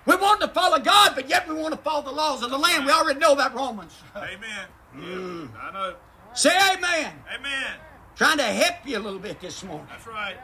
We 0.06 0.14
want 0.14 0.40
to 0.40 0.48
follow 0.48 0.78
God, 0.78 1.12
but 1.16 1.28
yet 1.28 1.48
we 1.48 1.54
want 1.54 1.74
to 1.74 1.80
follow 1.80 2.02
the 2.02 2.12
laws 2.12 2.42
of 2.42 2.50
the 2.50 2.58
land. 2.58 2.86
We 2.86 2.92
already 2.92 3.18
know 3.18 3.32
about 3.32 3.54
Romans. 3.54 3.92
Amen. 4.16 4.66
Mm. 4.94 5.48
Yeah, 5.52 5.60
I 5.60 5.72
know. 5.72 5.96
Say 6.32 6.56
amen. 6.74 7.12
Amen. 7.34 7.72
Trying 8.14 8.38
to 8.38 8.44
help 8.44 8.76
you 8.86 8.98
a 8.98 9.00
little 9.00 9.18
bit 9.18 9.40
this 9.40 9.64
morning. 9.64 9.86
That's 9.90 10.06
right. 10.06 10.36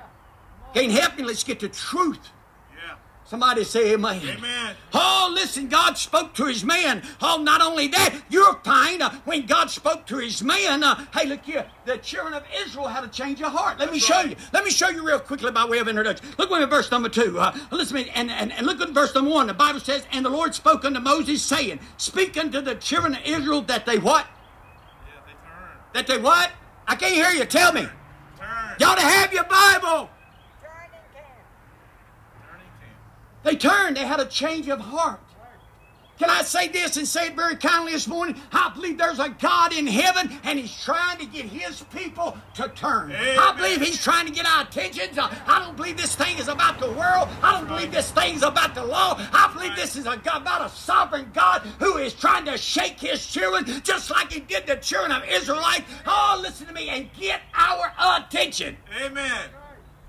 Can't 0.75 0.91
help 0.91 1.17
me. 1.17 1.25
Let's 1.25 1.45
get 1.45 1.61
the 1.61 1.69
truth. 1.69 2.31
Yeah. 2.75 2.97
Somebody 3.33 3.65
say 3.65 3.95
amen. 3.95 4.21
Amen. 4.29 4.77
Oh, 4.93 5.33
listen, 5.33 5.67
God 5.67 5.97
spoke 5.97 6.35
to 6.35 6.45
his 6.45 6.67
man. 6.67 7.03
Oh, 7.23 7.41
not 7.43 7.63
only 7.63 7.89
that, 7.89 8.15
you're 8.29 8.57
fine. 8.57 9.01
Uh, 9.01 9.11
when 9.25 9.47
God 9.47 9.71
spoke 9.71 10.05
to 10.09 10.19
his 10.19 10.43
man, 10.43 10.85
uh, 10.85 11.07
hey, 11.15 11.27
look 11.27 11.43
here, 11.43 11.65
the 11.87 11.97
children 11.97 12.35
of 12.35 12.45
Israel 12.55 12.89
had 12.89 13.05
a 13.05 13.09
change 13.09 13.41
of 13.41 13.51
heart. 13.51 13.79
Let 13.79 13.91
me 13.91 13.99
show 13.99 14.17
right. 14.17 14.29
you. 14.29 14.37
Let 14.53 14.65
me 14.65 14.71
show 14.71 14.91
you 14.91 15.03
real 15.03 15.19
quickly 15.19 15.51
by 15.51 15.65
way 15.65 15.79
of 15.79 15.89
introduction. 15.89 16.27
Look 16.37 16.51
with 16.51 16.59
me 16.59 16.65
at 16.65 16.69
verse 16.69 16.91
number 16.91 17.09
two. 17.09 17.41
Uh, 17.41 17.57
listen 17.71 17.97
to 17.97 18.05
me, 18.05 18.11
and, 18.15 18.31
and, 18.31 18.53
and 18.53 18.67
look 18.67 18.83
at 18.83 18.91
verse 18.91 19.15
number 19.15 19.31
one. 19.31 19.47
The 19.47 19.55
Bible 19.55 19.81
says, 19.81 20.07
And 20.13 20.27
the 20.27 20.31
Lord 20.31 20.55
spoke 20.55 20.85
unto 20.85 21.01
Moses, 21.01 21.43
saying, 21.43 21.81
Speak 21.97 22.37
unto 22.37 22.61
the 22.61 22.75
children 22.75 23.15
of 23.15 23.23
Israel 23.25 23.63
that 23.63 23.87
they 23.87 23.97
what? 23.97 24.27
Yeah, 25.07 25.21
they 25.25 25.33
turn. 25.33 25.71
That 25.95 26.07
they 26.07 26.19
what? 26.19 26.51
I 26.87 26.97
can't 26.97 27.15
hear 27.15 27.31
you. 27.31 27.47
Tell 27.47 27.73
me. 27.73 27.81
Turn. 27.81 28.77
You 28.79 28.85
ought 28.85 28.97
to 28.97 29.01
have 29.01 29.33
your 29.33 29.45
Bible. 29.45 30.11
Turning 30.61 31.01
can. 31.15 31.33
They 33.43 33.57
turned. 33.57 33.97
They 33.97 34.07
had 34.07 34.21
a 34.21 34.27
change 34.27 34.69
of 34.69 34.81
heart. 34.81 35.21
Can 36.23 36.31
I 36.31 36.43
say 36.43 36.69
this 36.69 36.97
and 36.97 37.09
say 37.09 37.29
it 37.29 37.35
very 37.35 37.57
kindly 37.57 37.91
this 37.93 38.07
morning? 38.07 38.37
I 38.53 38.71
believe 38.73 38.97
there's 38.97 39.19
a 39.19 39.31
God 39.31 39.73
in 39.73 39.89
heaven 39.89 40.31
and 40.45 40.57
He's 40.57 40.85
trying 40.85 41.19
to 41.19 41.27
get 41.27 41.47
His 41.47 41.83
people 41.93 42.37
to 42.55 42.69
turn. 42.69 43.13
I 43.13 43.53
believe 43.57 43.81
He's 43.81 44.01
trying 44.01 44.27
to 44.27 44.33
get 44.33 44.47
our 44.47 44.63
attention. 44.63 45.19
I 45.19 45.59
don't 45.59 45.77
believe 45.77 45.97
this 45.97 46.15
thing 46.15 46.39
is 46.39 46.47
about 46.47 46.79
the 46.79 46.93
world. 46.93 47.29
I 47.43 47.53
don't 47.53 47.67
believe 47.67 47.91
this 47.91 48.13
thing's 48.13 48.45
about 48.45 48.77
the 48.77 48.85
law. 48.85 49.19
I 49.33 49.51
believe 49.53 49.75
this 49.75 49.97
is 49.97 50.07
a, 50.07 50.13
about 50.33 50.65
a 50.65 50.69
sovereign 50.69 51.29
God 51.35 51.63
who 51.81 51.97
is 51.97 52.15
trying 52.15 52.45
to 52.45 52.57
shake 52.57 53.01
His 53.01 53.27
children 53.27 53.65
just 53.83 54.09
like 54.09 54.33
He 54.33 54.39
did 54.39 54.67
the 54.67 54.77
children 54.77 55.11
of 55.11 55.25
Israelites. 55.29 55.91
Oh, 56.07 56.39
listen 56.41 56.69
to 56.69 56.73
me 56.73 56.89
and 56.91 57.11
get 57.19 57.41
our 57.55 57.93
attention. 58.19 58.77
Amen. 59.03 59.49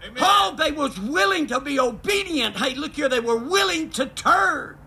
Amen. 0.03 0.15
Paul, 0.15 0.55
they 0.55 0.71
was 0.71 0.99
willing 0.99 1.47
to 1.47 1.59
be 1.59 1.79
obedient. 1.79 2.57
Hey, 2.57 2.75
look 2.75 2.93
here, 2.93 3.07
they 3.07 3.19
were 3.19 3.37
willing 3.37 3.89
to 3.91 4.05
turn. 4.07 4.77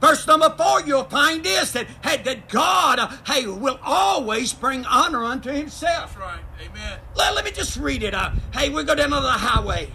Verse 0.00 0.26
number 0.26 0.50
four, 0.58 0.80
you'll 0.82 1.04
find 1.04 1.44
this 1.44 1.72
that 1.72 1.86
hey, 2.02 2.20
that 2.24 2.48
God, 2.48 2.98
uh, 2.98 3.08
hey, 3.26 3.46
will 3.46 3.78
always 3.84 4.52
bring 4.52 4.84
honor 4.86 5.22
unto 5.22 5.50
Himself. 5.50 6.14
That's 6.14 6.16
right. 6.16 6.40
Amen. 6.60 6.98
Let, 7.14 7.34
let 7.36 7.44
me 7.44 7.52
just 7.52 7.76
read 7.76 8.02
it. 8.02 8.12
Uh, 8.12 8.32
hey, 8.52 8.68
we 8.68 8.82
go 8.82 8.96
down 8.96 9.10
to 9.10 9.20
the 9.20 9.30
highway. 9.30 9.90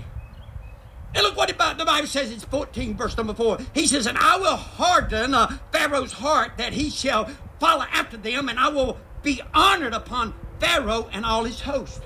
And 1.14 1.24
look 1.24 1.36
what 1.36 1.52
about 1.52 1.78
the 1.78 1.84
Bible 1.84 2.08
says. 2.08 2.32
It's 2.32 2.46
14, 2.46 2.96
verse 2.96 3.18
number 3.18 3.34
4. 3.34 3.58
He 3.74 3.88
says, 3.88 4.06
And 4.08 4.18
I 4.18 4.38
will 4.38 4.56
harden 4.56 5.34
uh, 5.34 5.58
Pharaoh's 5.72 6.14
heart 6.14 6.54
that 6.58 6.74
he 6.74 6.90
shall 6.90 7.30
follow 7.60 7.86
after 7.92 8.18
them, 8.18 8.50
and 8.50 8.60
I 8.60 8.70
will 8.70 8.98
be 9.24 9.42
honored 9.54 9.94
upon 9.94 10.34
Pharaoh 10.60 11.10
and 11.12 11.26
all 11.26 11.44
his 11.44 11.62
host. 11.62 12.02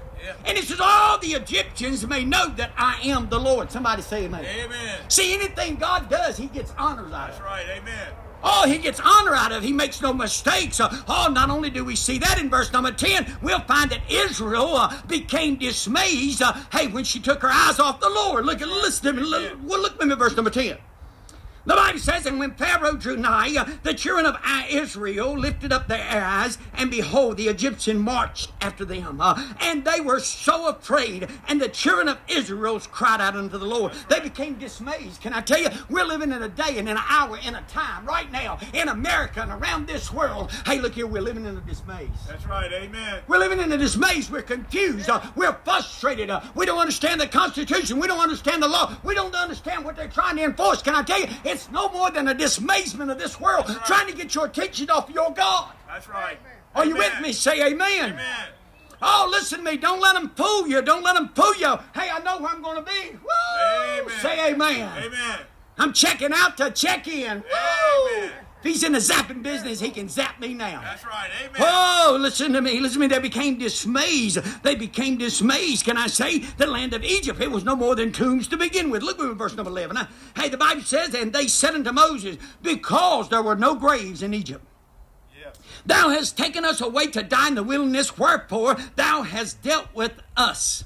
And 0.46 0.58
it 0.58 0.66
says, 0.66 0.80
All 0.82 1.18
the 1.18 1.34
Egyptians 1.34 2.06
may 2.06 2.24
know 2.24 2.50
that 2.50 2.72
I 2.78 3.00
am 3.04 3.30
the 3.30 3.40
Lord. 3.40 3.72
Somebody 3.72 4.02
say 4.02 4.26
amen. 4.26 4.46
Amen. 4.46 5.00
See, 5.08 5.34
anything 5.34 5.76
God 5.76 6.10
does, 6.10 6.38
he 6.38 6.48
gets 6.48 6.74
honors 6.78 7.12
out 7.12 7.30
of 7.30 7.36
That's 7.36 7.42
right. 7.42 7.66
Amen. 7.78 8.08
Oh, 8.44 8.68
he 8.68 8.78
gets 8.80 9.00
honor 9.00 9.36
out 9.36 9.52
of. 9.52 9.64
He 9.64 9.72
makes 9.72 10.02
no 10.02 10.14
mistakes. 10.14 10.80
Uh, 10.80 10.90
oh, 11.08 11.32
not 11.32 11.50
only 11.50 11.70
do 11.70 11.86
we 11.86 11.96
see 11.96 12.18
that 12.20 12.40
in 12.40 12.50
verse 12.50 12.74
number 12.74 12.92
10, 12.92 13.38
we'll 13.42 13.60
find 13.62 13.92
that 13.92 14.02
Israel 14.10 14.76
uh, 14.76 15.02
became 15.04 15.58
dismayed, 15.58 16.42
uh, 16.42 16.54
hey, 16.72 16.88
when 16.88 17.04
she 17.04 17.20
took 17.20 17.42
her 17.44 17.52
eyes 17.52 17.80
off 17.80 18.00
the 18.00 18.10
Lord. 18.10 18.46
Look 18.46 18.62
at, 18.62 18.68
listen 18.68 19.16
to 19.16 19.22
me. 19.22 19.28
Look, 19.28 19.58
well, 19.64 19.82
look 19.82 19.98
with 20.00 20.08
me 20.08 20.14
at 20.14 20.20
verse 20.20 20.36
number 20.36 20.50
10. 20.50 20.78
The 21.64 21.76
Bible 21.76 22.00
says, 22.00 22.26
And 22.26 22.40
when 22.40 22.56
Pharaoh 22.56 22.96
drew 22.96 23.18
nigh, 23.18 23.64
the 23.84 23.94
children 23.94 24.26
of 24.26 24.38
Israel 24.70 25.38
lifted 25.38 25.72
up 25.72 25.88
their 25.88 26.24
eyes, 26.24 26.58
and 26.74 26.90
behold, 26.90 27.38
the 27.38 27.50
Egyptian 27.50 28.00
marched 28.00 28.52
after 28.62 28.84
them. 28.84 29.22
Uh, 29.22 29.54
and 29.60 29.86
they 29.86 30.00
were 30.00 30.20
so 30.20 30.68
afraid, 30.70 31.28
and 31.48 31.62
the 31.62 31.70
children 31.70 32.08
of 32.08 32.18
Israel 32.28 32.80
cried 32.80 33.22
out 33.22 33.36
unto 33.36 33.58
the 33.58 33.66
Lord. 33.66 33.94
They 34.10 34.20
became 34.20 34.56
dismayed. 34.56 35.12
Can 35.22 35.34
I 35.34 35.42
tell 35.42 35.60
you, 35.60 35.70
we're 35.90 36.06
living 36.06 36.32
in 36.32 36.42
a 36.42 36.50
day 36.50 36.78
and 36.78 36.90
in 36.90 36.98
an 36.98 37.04
hour, 37.08 37.38
in 37.46 37.54
a 37.54 37.62
time, 37.64 38.06
right 38.06 38.32
now, 38.32 38.58
in 38.74 38.90
America 38.90 39.42
and 39.42 39.52
around 39.52 39.88
this 39.88 40.12
world. 40.12 40.52
Hey, 40.66 40.80
look 40.80 40.96
here, 40.96 41.06
we're 41.06 41.22
living 41.22 41.46
in 41.46 41.58
a 41.58 41.62
dismay. 41.62 42.10
That's 42.28 42.46
right. 42.48 42.72
Amen. 42.72 43.22
We're 43.28 43.38
living 43.38 43.60
in 43.60 43.72
a 43.72 43.78
dismay. 43.78 44.22
We're 44.32 44.42
confused. 44.42 45.10
Uh, 45.10 45.22
we're 45.36 45.54
frustrated. 45.64 46.30
Uh, 46.30 46.42
we 46.56 46.66
don't 46.66 46.80
understand 46.80 47.22
the 47.22 47.28
Constitution. 47.28 48.00
We 48.00 48.08
don't 48.08 48.20
understand 48.20 48.64
the 48.64 48.68
law. 48.68 48.96
We 49.04 49.14
don't 49.14 49.36
understand 49.36 49.86
what 49.86 49.96
they're 49.96 50.08
trying 50.08 50.38
to 50.38 50.44
enforce. 50.44 50.82
Can 50.82 50.96
I 50.96 51.04
tell 51.04 51.20
you? 51.20 51.28
It's 51.52 51.70
no 51.70 51.90
more 51.90 52.10
than 52.12 52.30
a 52.30 52.34
dismayment 52.34 53.12
of 53.12 53.20
this 53.20 53.40
world 53.40 53.68
right. 53.68 53.86
trying 53.86 54.08
to 54.08 54.14
get 54.14 54.34
your 54.34 54.46
attention 54.46 54.90
off 54.90 55.10
your 55.10 55.32
God. 55.32 55.74
That's 55.88 56.08
right. 56.08 56.38
Are 56.74 56.86
you 56.86 56.96
Amen. 56.96 57.12
with 57.12 57.22
me? 57.22 57.34
Say 57.34 57.62
amen. 57.66 58.14
Amen. 58.14 58.48
Oh, 59.02 59.28
listen 59.30 59.60
to 59.60 59.72
me. 59.72 59.78
Don't 59.78 60.00
let 60.00 60.14
them 60.14 60.30
fool 60.30 60.68
you. 60.68 60.82
Don't 60.82 61.04
let 61.04 61.16
them 61.16 61.30
fool 61.30 61.56
you. 61.56 61.76
Hey, 61.94 62.10
I 62.10 62.20
know 62.24 62.40
where 62.40 62.54
I'm 62.54 62.62
going 62.62 62.78
to 62.78 62.84
be. 62.84 63.12
Woo! 63.12 64.02
Amen. 64.02 64.20
Say 64.22 64.52
amen. 64.52 65.04
Amen. 65.04 65.40
I'm 65.78 65.92
checking 65.92 66.32
out 66.34 66.56
to 66.58 66.72
check 66.72 67.08
in. 67.08 67.40
Woo! 67.40 68.18
Amen. 68.18 68.32
If 68.64 68.72
he's 68.72 68.84
in 68.84 68.92
the 68.92 69.00
zapping 69.00 69.42
business, 69.42 69.80
he 69.80 69.90
can 69.90 70.08
zap 70.08 70.40
me 70.40 70.54
now. 70.54 70.82
That's 70.82 71.04
right. 71.04 71.32
Amen. 71.44 71.56
Oh, 71.60 72.16
listen 72.22 72.54
to 72.54 72.62
me. 72.62 72.80
Listen 72.80 73.02
to 73.02 73.08
me. 73.08 73.08
They 73.08 73.18
became 73.18 73.58
dismayed. 73.58 74.34
They 74.62 74.76
became 74.76 75.18
dismayed. 75.18 75.84
Can 75.84 75.98
I 75.98 76.06
say 76.06 76.38
the 76.38 76.68
land 76.68 76.94
of 76.94 77.04
Egypt? 77.04 77.42
It 77.42 77.50
was 77.50 77.64
no 77.64 77.76
more 77.76 77.96
than 77.96 78.12
tombs 78.12 78.48
to 78.50 78.58
begin 78.58 78.92
with. 78.92 79.02
Look 79.02 79.20
at 79.20 79.36
verse 79.36 79.56
number 79.56 79.72
11. 79.72 79.96
Now, 79.96 80.08
hey, 80.36 80.50
the 80.50 80.58
Bible 80.58 80.84
says, 80.84 81.16
And 81.16 81.34
they 81.34 81.48
said 81.48 81.74
unto 81.74 81.92
Moses, 81.92 82.38
Because 82.62 83.30
there 83.30 83.42
were 83.42 83.56
no 83.56 83.74
graves 83.74 84.22
in 84.22 84.36
Egypt. 84.36 84.64
Yes. 85.36 85.58
Thou 85.88 86.10
hast 86.10 86.38
taken 86.38 86.64
us 86.64 86.82
away 86.82 87.08
to 87.08 87.24
die 87.24 87.48
in 87.48 87.56
the 87.56 87.64
wilderness, 87.64 88.16
wherefore 88.16 88.76
thou 88.96 89.24
hast 89.24 89.64
dealt 89.64 89.88
with 89.96 90.22
us. 90.38 90.84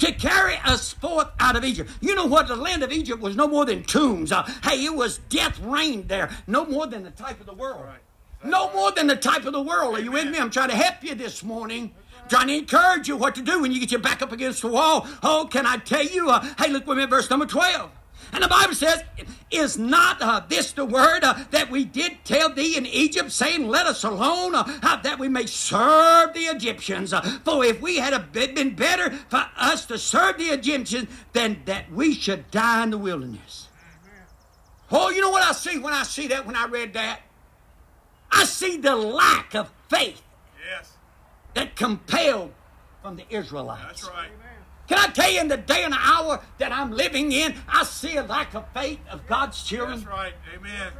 To 0.00 0.12
carry 0.12 0.56
us 0.64 0.94
forth 0.94 1.28
out 1.38 1.56
of 1.56 1.64
Egypt. 1.64 1.90
You 2.00 2.14
know 2.14 2.24
what? 2.24 2.48
The 2.48 2.56
land 2.56 2.82
of 2.82 2.90
Egypt 2.90 3.20
was 3.20 3.36
no 3.36 3.46
more 3.46 3.66
than 3.66 3.84
tombs. 3.84 4.32
Uh, 4.32 4.42
hey, 4.64 4.84
it 4.84 4.94
was 4.94 5.18
death 5.28 5.60
reigned 5.60 6.08
there. 6.08 6.30
No 6.46 6.64
more 6.64 6.86
than 6.86 7.02
the 7.02 7.10
type 7.10 7.38
of 7.38 7.46
the 7.46 7.52
world. 7.52 7.84
Right. 7.84 8.00
No 8.42 8.72
more 8.72 8.90
than 8.92 9.08
the 9.08 9.16
type 9.16 9.44
of 9.44 9.52
the 9.52 9.60
world. 9.60 9.96
Are 9.96 10.00
you 10.00 10.12
with 10.12 10.30
me? 10.30 10.38
I'm 10.38 10.50
trying 10.50 10.70
to 10.70 10.76
help 10.76 11.04
you 11.04 11.14
this 11.14 11.42
morning. 11.42 11.94
Trying 12.30 12.46
to 12.46 12.56
encourage 12.56 13.08
you 13.08 13.16
what 13.16 13.34
to 13.34 13.42
do 13.42 13.60
when 13.60 13.72
you 13.72 13.80
get 13.80 13.90
your 13.90 14.00
back 14.00 14.22
up 14.22 14.32
against 14.32 14.62
the 14.62 14.68
wall. 14.68 15.06
Oh, 15.22 15.48
can 15.50 15.66
I 15.66 15.76
tell 15.76 16.04
you? 16.04 16.30
Uh, 16.30 16.46
hey, 16.58 16.70
look 16.70 16.86
with 16.86 16.96
me 16.96 17.04
at 17.04 17.10
verse 17.10 17.28
number 17.28 17.44
12. 17.44 17.90
And 18.32 18.42
the 18.44 18.48
Bible 18.48 18.74
says, 18.74 19.02
Is 19.50 19.78
not 19.78 20.22
uh, 20.22 20.42
this 20.48 20.72
the 20.72 20.84
word 20.84 21.24
uh, 21.24 21.34
that 21.50 21.70
we 21.70 21.84
did 21.84 22.18
tell 22.24 22.52
thee 22.52 22.76
in 22.76 22.86
Egypt, 22.86 23.32
saying, 23.32 23.68
Let 23.68 23.86
us 23.86 24.04
alone, 24.04 24.54
uh, 24.54 25.00
that 25.02 25.18
we 25.18 25.28
may 25.28 25.46
serve 25.46 26.32
the 26.34 26.40
Egyptians? 26.40 27.12
For 27.44 27.64
if 27.64 27.80
we 27.80 27.96
had 27.96 28.32
been 28.32 28.74
better 28.74 29.10
for 29.28 29.44
us 29.56 29.86
to 29.86 29.98
serve 29.98 30.38
the 30.38 30.46
Egyptians 30.46 31.08
than 31.32 31.62
that 31.64 31.90
we 31.92 32.14
should 32.14 32.50
die 32.50 32.82
in 32.84 32.90
the 32.90 32.98
wilderness. 32.98 33.68
Oh, 34.92 35.10
you 35.10 35.20
know 35.20 35.30
what 35.30 35.42
I 35.44 35.52
see 35.52 35.78
when 35.78 35.92
I 35.92 36.02
see 36.02 36.26
that, 36.28 36.46
when 36.46 36.56
I 36.56 36.66
read 36.66 36.94
that? 36.94 37.20
I 38.32 38.44
see 38.44 38.76
the 38.76 38.94
lack 38.96 39.54
of 39.54 39.70
faith 39.88 40.22
Yes. 40.68 40.92
that 41.54 41.74
compelled 41.76 42.52
from 43.02 43.16
the 43.16 43.24
Israelites. 43.30 43.82
That's 43.86 44.08
right. 44.08 44.30
Can 44.90 44.98
I 44.98 45.06
tell 45.06 45.30
you 45.30 45.40
in 45.40 45.46
the 45.46 45.56
day 45.56 45.84
and 45.84 45.92
the 45.92 45.98
hour 46.00 46.40
that 46.58 46.72
I'm 46.72 46.90
living 46.90 47.30
in, 47.30 47.54
I 47.68 47.84
see 47.84 48.16
a 48.16 48.24
lack 48.24 48.56
of 48.56 48.64
faith 48.74 48.98
of 49.08 49.24
God's 49.28 49.62
children? 49.62 50.00
That's 50.00 50.10
right. 50.10 50.32
Amen. 50.52 50.92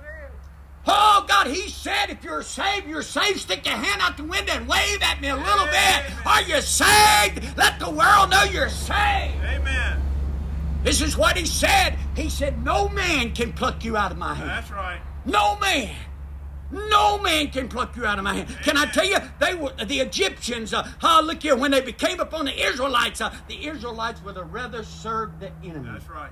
Oh, 0.87 1.25
God, 1.27 1.49
He 1.49 1.69
said, 1.69 2.09
if 2.09 2.23
you're 2.23 2.45
saved, 2.45 2.87
you're 2.87 3.03
saved. 3.03 3.41
Stick 3.41 3.67
your 3.67 3.75
hand 3.75 4.01
out 4.01 4.17
the 4.17 4.23
window 4.23 4.53
and 4.53 4.69
wave 4.69 5.03
at 5.03 5.21
me 5.21 5.27
a 5.27 5.35
little 5.35 5.67
bit. 5.67 6.25
Are 6.25 6.41
you 6.43 6.61
saved? 6.61 7.43
Let 7.57 7.81
the 7.81 7.91
world 7.91 8.31
know 8.31 8.45
you're 8.45 8.69
saved. 8.69 9.43
Amen. 9.43 10.01
This 10.85 11.03
is 11.03 11.17
what 11.17 11.37
He 11.37 11.45
said. 11.45 11.99
He 12.15 12.31
said, 12.31 12.65
No 12.65 12.89
man 12.91 13.33
can 13.33 13.53
pluck 13.53 13.85
you 13.85 13.97
out 13.97 14.13
of 14.13 14.19
my 14.19 14.35
hand. 14.35 14.51
That's 14.51 14.71
right. 14.71 15.01
No 15.25 15.59
man. 15.59 15.97
No 16.71 17.19
man 17.19 17.49
can 17.49 17.69
pluck 17.69 17.97
you 17.97 18.07
out 18.07 18.19
of 18.19 18.25
my 18.25 18.35
hand. 18.35 18.57
Can 18.63 18.77
I 18.77 18.87
tell 18.87 19.05
you, 19.05 19.17
they 19.41 19.55
were 19.55 19.73
the 19.85 20.01
Egyptians. 20.01 20.73
Uh, 20.73 21.21
look 21.23 21.43
here, 21.43 21.57
when 21.57 21.71
they 21.73 21.81
became 21.81 22.21
upon 22.21 22.45
the 22.45 22.67
Israelites, 22.67 23.21
uh, 23.21 23.35
the 23.49 23.67
Israelites 23.67 24.23
would 24.25 24.37
have 24.37 24.53
rather 24.53 24.85
served 24.85 25.41
the 25.41 25.51
enemy. 25.65 25.91
That's 25.93 26.09
right. 26.09 26.31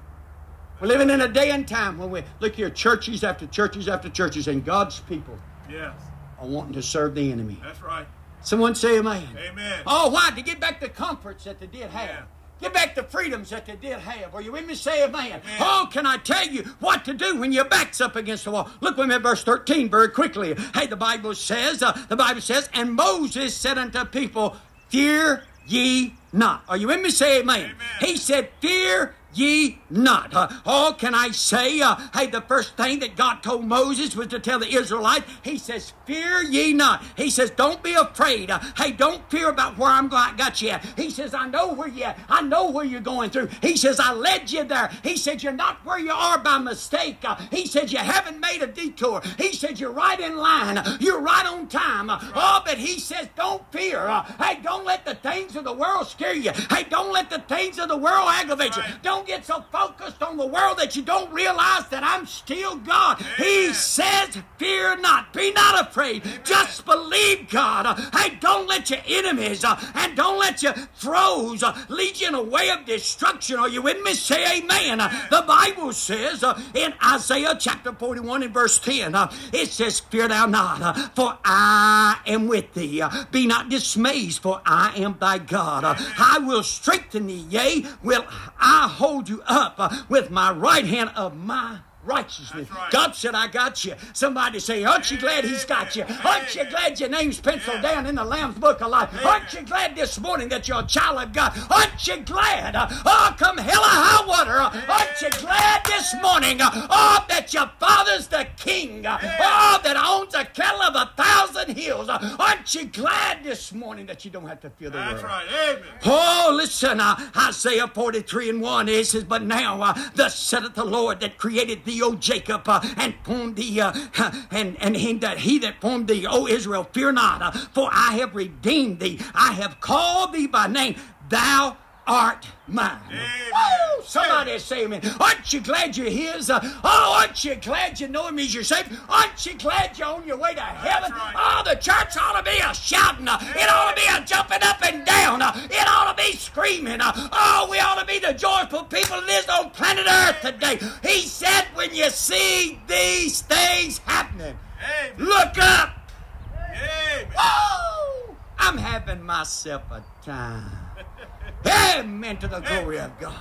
We're 0.81 0.87
living 0.89 1.11
in 1.11 1.21
a 1.21 1.29
day 1.29 1.51
and 1.51 1.67
time 1.67 1.99
when 1.99 2.11
we 2.11 2.23
look 2.39 2.55
here, 2.55 2.71
churches 2.71 3.25
after 3.25 3.47
churches 3.49 3.89
after 3.89 4.09
churches, 4.09 4.47
and 4.47 4.65
God's 4.65 5.01
people 5.01 5.37
Yes. 5.69 5.93
are 6.41 6.47
wanting 6.47 6.75
to 6.75 6.83
serve 6.83 7.17
the 7.17 7.33
enemy. 7.33 7.59
That's 7.63 7.83
right. 7.83 8.07
Someone 8.43 8.77
say 8.77 8.99
amen. 8.99 9.27
Amen. 9.37 9.83
Oh, 9.87 10.11
why? 10.11 10.31
To 10.31 10.41
get 10.43 10.61
back 10.61 10.79
the 10.81 10.89
comforts 10.89 11.43
that 11.45 11.59
they 11.59 11.67
did 11.67 11.91
have. 11.91 12.09
Yeah. 12.09 12.23
Get 12.61 12.75
back 12.75 12.95
the 12.95 13.05
freedoms 13.05 13.51
that 13.51 13.67
they 13.67 13.77
did 13.77 13.99
have. 13.99 14.35
Are 14.35 14.43
you 14.43 14.53
with 14.53 14.67
me? 14.67 14.75
Say 14.75 15.05
amen. 15.05 15.41
Oh, 15.61 15.89
can 15.93 16.07
I 16.07 16.17
tell 16.17 16.47
you 16.47 16.63
what 16.81 17.05
to 17.05 17.15
do 17.15 17.39
when 17.39 17.53
your 17.53 17.65
back's 17.65 18.01
up 18.01 18.17
against 18.17 18.45
the 18.45 18.51
wall? 18.51 18.69
Look 18.81 18.97
with 18.97 19.09
me 19.09 19.15
at 19.15 19.23
verse 19.23 19.45
13 19.45 19.89
very 19.89 20.09
quickly. 20.09 20.57
Hey, 20.75 20.87
the 20.87 20.97
Bible 20.97 21.35
says, 21.35 21.83
uh, 21.83 21.93
the 22.09 22.17
Bible 22.17 22.41
says, 22.41 22.69
and 22.75 22.95
Moses 22.95 23.55
said 23.55 23.79
unto 23.79 24.05
people, 24.07 24.57
Fear 24.89 25.45
ye 25.67 26.15
not. 26.33 26.65
Are 26.69 26.77
you 26.77 26.89
with 26.89 27.01
me? 27.01 27.11
Say 27.11 27.41
amen. 27.41 27.61
Amen. 27.61 27.77
He 28.01 28.17
said, 28.17 28.51
Fear 28.61 29.15
ye 29.39 29.79
not. 29.91 30.35
Uh, 30.35 30.49
oh, 30.67 30.95
can 30.99 31.15
I 31.15 31.31
say, 31.31 31.81
uh, 31.81 31.97
hey, 32.15 32.27
the 32.27 32.41
first 32.43 32.77
thing 32.77 32.99
that 33.01 33.17
God 33.17 33.43
told 33.43 33.65
Moses 33.65 34.17
was 34.17 34.27
to 34.29 34.39
tell 34.39 34.59
the 34.59 34.75
Israelites, 34.75 35.27
He 35.43 35.59
says, 35.59 35.93
Fear 36.05 36.43
ye 36.43 36.73
not. 36.73 37.03
He 37.17 37.31
says, 37.31 37.51
Don't 37.51 37.83
be 37.83 37.95
afraid. 37.95 38.51
Uh, 38.51 38.61
hey, 38.77 38.93
don't 38.93 39.29
fear 39.31 39.49
about 39.49 39.79
where 39.79 39.91
I'm 39.91 40.09
going, 40.09 40.37
got 40.37 40.61
you 40.61 40.71
at. 40.71 40.85
He 40.97 41.11
says, 41.11 41.35
I 41.35 41.49
know 41.49 41.73
where 41.73 41.89
you 41.89 42.05
at. 42.05 42.19
I 42.29 42.43
know 42.43 42.71
where 42.71 42.85
you're 42.85 43.01
going 43.01 43.31
through. 43.31 43.49
He 43.63 43.77
says, 43.77 44.01
I 44.01 44.13
led 44.13 44.51
you 44.51 44.65
there. 44.65 44.91
He 45.03 45.17
said, 45.17 45.43
You're 45.43 45.53
not 45.53 45.85
where 45.85 45.99
you 45.99 46.13
are 46.13 46.39
by 46.39 46.59
mistake. 46.59 47.19
Uh, 47.23 47.37
he 47.51 47.67
said, 47.67 47.93
You 47.93 47.99
haven't 47.99 48.41
made 48.41 48.63
a 48.63 48.67
detour. 48.67 49.23
He 49.37 49.53
said, 49.53 49.79
You're 49.79 49.93
right 49.93 50.19
in 50.19 50.37
line. 50.37 50.83
You're 51.01 51.21
right 51.21 51.47
on 51.47 51.69
time. 51.69 52.09
Oh, 52.11 52.63
but 52.65 52.79
He 52.79 52.99
says, 52.99 53.29
Don't 53.37 53.63
fear. 53.73 54.01
Uh, 54.01 54.23
hey, 54.43 54.61
don't 54.63 54.85
let 54.85 55.05
the 55.05 55.15
things 55.15 55.57
of 55.57 55.65
the 55.65 55.73
world 55.73 56.09
scare 56.09 56.35
you. 56.35 56.51
Hey, 56.71 56.85
don't 56.89 57.13
let 57.13 57.31
the 57.31 57.41
things 57.41 57.79
of 57.79 57.89
the 57.89 57.97
world 57.97 58.29
aggravate 58.29 58.77
you. 58.77 58.83
Don't 59.03 59.28
get 59.29 59.45
so 59.45 59.63
focused 59.71 60.23
on 60.23 60.39
the 60.39 60.47
world 60.47 60.79
that 60.79 60.97
you 60.97 61.03
don't 61.03 61.31
realize 61.33 61.87
that 61.91 62.03
I'm 62.03 62.25
still 62.25 62.77
God. 62.77 63.23
He 63.37 63.73
says, 63.75 64.39
Fear 64.57 64.97
not. 65.01 65.33
Be 65.35 65.53
not 65.53 65.87
afraid. 65.89 66.23
Just 66.43 66.85
believe 66.87 67.49
God. 67.51 67.99
Hey, 68.15 68.39
don't 68.41 68.67
let 68.67 68.89
your 68.91 69.01
enemies 69.07 69.65
uh, 69.65 69.79
and 69.95 70.17
don't 70.17 70.39
let 70.39 70.63
your 70.63 70.73
throws 70.73 71.63
uh, 71.63 71.79
lead 71.89 72.19
you 72.19 72.29
in 72.29 72.35
a 72.35 72.43
way 72.43 72.71
of 72.71 72.87
destruction. 72.87 73.59
Are 73.59 73.69
you 73.69 73.83
with 73.83 74.03
me? 74.03 74.15
Say 74.15 74.61
amen. 74.61 75.01
Uh, 75.01 75.11
the 75.31 75.45
Bible 75.47 75.93
says 75.93 76.43
uh, 76.43 76.59
in 76.75 76.95
Isaiah 77.05 77.55
chapter 77.59 77.93
41 77.93 78.45
and 78.45 78.55
verse 78.55 78.79
10, 78.79 79.15
uh, 79.15 79.31
it 79.53 79.69
says, 79.69 80.01
Fear 80.01 80.29
thou 80.29 80.47
not, 80.47 81.15
for 81.15 81.39
I 81.45 82.19
am 82.27 82.49
with 82.49 82.73
thee. 82.73 83.03
Be 83.31 83.47
not 83.47 83.69
dismayed, 83.69 84.35
for 84.35 84.63
I 84.65 84.95
am 84.97 85.17
thy 85.21 85.39
God. 85.39 85.85
I 85.85 86.39
will 86.39 86.63
strengthen 86.63 87.27
thee, 87.27 87.45
yea, 87.51 87.85
will 88.03 88.25
I 88.59 88.89
hold 88.89 89.08
you 89.29 89.43
up 89.47 89.75
uh, 89.79 89.89
with 90.09 90.31
my 90.31 90.53
right 90.53 90.85
hand 90.85 91.11
of 91.17 91.35
my 91.37 91.79
righteousness. 92.09 92.71
right. 92.71 92.91
God 92.91 93.15
said, 93.15 93.35
I 93.35 93.47
got 93.47 93.85
you. 93.85 93.95
Somebody 94.13 94.59
say, 94.59 94.83
Aren't 94.85 95.11
you 95.11 95.19
glad 95.19 95.45
He's 95.45 95.65
got 95.65 95.95
you? 95.95 96.05
Aren't 96.25 96.55
you 96.55 96.65
glad 96.65 96.99
your 96.99 97.09
name's 97.11 97.41
penciled 97.41 97.83
down 97.83 98.07
in 98.07 98.15
the 98.17 98.25
Lamb's 98.25 98.59
Book 98.59 98.81
of 98.81 98.91
Life? 98.91 99.11
Aren't 99.25 99.53
you 99.53 99.63
glad 99.63 99.95
this 99.95 100.19
morning 100.19 100.49
that 100.49 100.67
you're 100.67 100.81
a 100.81 100.87
child 100.87 101.19
of 101.23 101.33
God? 101.33 101.53
Aren't 101.71 102.07
you 102.07 102.17
glad? 102.23 102.75
Oh, 103.05 103.35
come 103.39 103.59
hell 103.59 103.83
or 103.83 103.87
high 103.87 104.27
water. 104.27 104.59
Aren't 104.91 105.21
you 105.23 105.31
glad 105.41 105.85
this 105.85 106.15
morning? 106.23 106.59
Oh, 106.63 107.25
that 107.29 107.53
your 107.53 107.71
Father's 107.79 108.27
the 108.29 108.47
King. 108.57 109.05
Oh, 109.07 109.81
that 109.85 109.97
owns 109.97 110.35
a 110.35 110.45
cattle 110.45 110.83
of 110.83 110.95
a 110.97 111.11
thousand 111.23 111.77
hills. 111.77 112.09
Aren't 112.09 112.75
you 112.75 112.87
glad 112.87 113.45
this 113.45 113.73
morning 113.73 114.07
that 114.07 114.25
you 114.25 114.31
don't 114.31 114.47
have 114.49 114.61
to 114.61 114.71
fear 114.71 114.91
the 114.91 114.97
That's 114.99 115.23
world? 115.23 115.25
right. 115.25 115.47
Amen. 115.71 115.83
Oh, 116.07 116.53
listen, 116.57 117.01
uh, 117.01 117.17
Isaiah 117.37 117.87
43 117.89 118.51
and 118.51 118.61
1, 118.63 118.89
it 118.89 119.07
says, 119.07 119.25
But 119.25 119.43
now, 119.43 119.83
uh, 119.83 119.95
thus 120.15 120.39
saith 120.39 120.75
the 120.75 120.85
Lord 120.85 121.21
that 121.21 121.37
created 121.39 121.85
thee, 121.85 121.98
O 122.03 122.15
Jacob, 122.15 122.69
uh, 122.69 122.81
and 122.97 123.15
formed 123.23 123.57
thee, 123.57 123.81
uh, 123.81 123.93
and, 124.51 124.77
and 124.81 124.97
he 124.97 125.15
that, 125.15 125.39
he 125.39 125.59
that 125.61 125.81
formed 125.81 126.09
thee, 126.09 126.27
O 126.27 126.47
Israel, 126.47 126.89
fear 126.93 127.13
not, 127.13 127.43
uh, 127.43 127.51
for 127.51 127.89
I 127.93 128.15
have 128.19 128.35
redeemed 128.35 129.01
thee. 129.01 129.21
I 129.35 129.53
have 129.53 129.81
called 129.81 130.33
thee 130.33 130.47
by 130.47 130.67
name. 130.67 130.97
Thou 131.29 131.77
art 132.09 132.47
mine. 132.67 132.99
Woo! 133.11 134.03
Somebody 134.05 134.59
say 134.59 134.85
amen. 134.85 135.03
Aren't 135.21 135.53
you 135.53 135.61
glad 135.61 135.97
you're 135.97 136.09
his? 136.09 136.49
Uh, 136.49 136.61
oh, 136.83 137.19
aren't 137.21 137.45
you 137.45 137.55
glad 137.57 138.01
you 138.01 138.09
know 138.09 138.27
him 138.29 138.39
as 138.39 138.55
your 138.55 138.65
Savior? 138.65 138.97
Aren't 139.09 139.45
you 139.45 139.55
glad 139.59 139.99
you're 139.99 140.09
on 140.09 140.27
your 140.27 140.39
way 140.39 140.55
to 140.55 140.61
heaven? 140.61 141.13
right. 141.13 141.35
Oh, 141.37 141.63
the 141.65 141.77
church 141.77 142.17
ought 142.17 142.39
to 142.39 142.43
be 142.43 142.57
a 142.59 142.75
shouting. 142.75 143.29
Uh, 143.29 143.39
it 143.41 143.69
ought 143.69 143.95
to 143.95 144.01
be 144.01 144.09
a 144.09 144.25
jumping 144.25 144.63
up 144.63 144.83
and 144.85 145.05
down. 145.05 145.43
Uh, 145.43 145.53
it 145.71 145.87
ought 145.87 146.17
to 146.17 146.23
be 146.23 146.33
screaming. 146.33 147.01
Uh, 147.01 147.13
oh, 147.33 147.69
we 147.71 147.79
ought 147.79 148.01
to 148.01 148.07
be 148.07 148.19
the 148.19 148.33
joyful 148.33 148.85
people 148.85 149.21
that 149.21 149.45
is 149.45 149.49
on 149.49 149.71
planet 149.71 150.07
Earth 150.09 150.41
today. 150.41 150.79
He 151.07 151.21
said, 151.21 151.67
when 151.75 151.95
you 151.95 152.09
see 152.11 152.81
these 152.89 153.43
things 153.43 153.99
happening, 153.99 154.57
Amen. 154.83 155.27
look 155.29 155.59
up. 155.59 156.11
Amen. 156.55 157.27
Woo! 157.37 158.37
I'm 158.59 158.79
having 158.79 159.23
myself 159.23 159.83
a 159.91 160.03
time. 160.25 160.71
Amen 161.67 162.37
to 162.39 162.49
the 162.49 162.61
glory 162.61 162.99
of 162.99 163.19
God. 163.19 163.35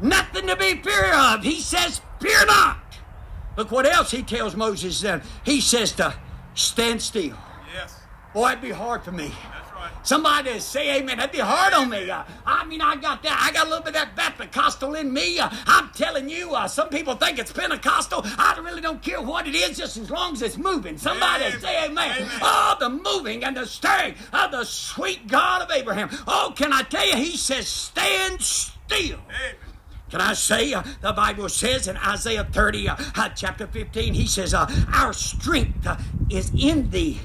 Nothing 0.00 0.46
to 0.46 0.56
be 0.56 0.76
fear 0.76 1.12
of. 1.12 1.42
He 1.42 1.60
says, 1.60 2.00
Fear 2.20 2.46
not. 2.46 2.78
Look 3.56 3.70
what 3.70 3.86
else 3.86 4.10
he 4.12 4.22
tells 4.22 4.54
Moses 4.54 5.00
then. 5.00 5.22
He 5.44 5.60
says 5.60 5.92
to 5.92 6.14
stand 6.54 7.02
still. 7.02 7.36
Yes. 7.74 8.00
Boy, 8.32 8.52
it'd 8.52 8.62
be 8.62 8.70
hard 8.70 9.02
for 9.02 9.12
me. 9.12 9.32
Somebody 10.02 10.58
say 10.60 10.98
amen. 10.98 11.18
That'd 11.18 11.32
be 11.32 11.38
hard 11.38 11.74
on 11.74 11.90
me. 11.90 12.10
Uh, 12.10 12.22
I 12.46 12.64
mean, 12.64 12.80
I 12.80 12.96
got 12.96 13.22
that. 13.22 13.38
I 13.40 13.52
got 13.52 13.66
a 13.66 13.68
little 13.68 13.84
bit 13.84 13.96
of 13.96 14.08
that 14.16 14.36
Pentecostal 14.36 14.94
in 14.94 15.12
me. 15.12 15.38
Uh, 15.38 15.50
I'm 15.66 15.90
telling 15.90 16.28
you, 16.28 16.54
uh, 16.54 16.68
some 16.68 16.88
people 16.88 17.14
think 17.14 17.38
it's 17.38 17.52
Pentecostal. 17.52 18.22
I 18.24 18.58
really 18.62 18.80
don't 18.80 19.02
care 19.02 19.20
what 19.20 19.46
it 19.46 19.54
is, 19.54 19.76
just 19.76 19.96
as 19.96 20.10
long 20.10 20.32
as 20.32 20.42
it's 20.42 20.56
moving. 20.56 20.98
Somebody 20.98 21.44
Amen. 21.44 21.60
say 21.60 21.84
amen. 21.84 22.16
Amen. 22.16 22.38
Oh, 22.42 22.76
the 22.80 22.88
moving 22.90 23.44
and 23.44 23.56
the 23.56 23.66
stirring 23.66 24.14
of 24.32 24.50
the 24.50 24.64
sweet 24.64 25.26
God 25.26 25.62
of 25.62 25.70
Abraham. 25.70 26.08
Oh, 26.26 26.52
can 26.56 26.72
I 26.72 26.82
tell 26.82 27.06
you, 27.06 27.16
he 27.16 27.36
says, 27.36 27.68
stand 27.68 28.40
still. 28.40 29.18
Amen. 29.28 29.54
Can 30.10 30.22
I 30.22 30.32
say, 30.32 30.72
uh, 30.72 30.82
the 31.02 31.12
Bible 31.12 31.50
says 31.50 31.86
in 31.86 31.96
Isaiah 31.98 32.44
30, 32.44 32.88
uh, 32.88 33.28
chapter 33.36 33.66
15, 33.66 34.14
he 34.14 34.26
says, 34.26 34.54
uh, 34.54 34.66
Our 34.94 35.12
strength 35.12 35.86
uh, 35.86 35.98
is 36.30 36.50
in 36.58 36.88
the 36.90 37.16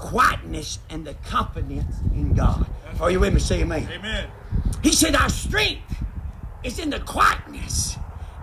quietness 0.00 0.78
and 0.88 1.06
the 1.06 1.14
confidence 1.26 1.94
in 2.14 2.34
God. 2.34 2.66
Are 3.00 3.10
you 3.10 3.20
with 3.20 3.34
me? 3.34 3.40
Say 3.40 3.60
amen. 3.60 3.86
Amen. 3.92 4.28
He 4.82 4.92
said, 4.92 5.14
Our 5.14 5.28
strength 5.28 6.02
is 6.64 6.78
in 6.78 6.90
the 6.90 7.00
quietness 7.00 7.96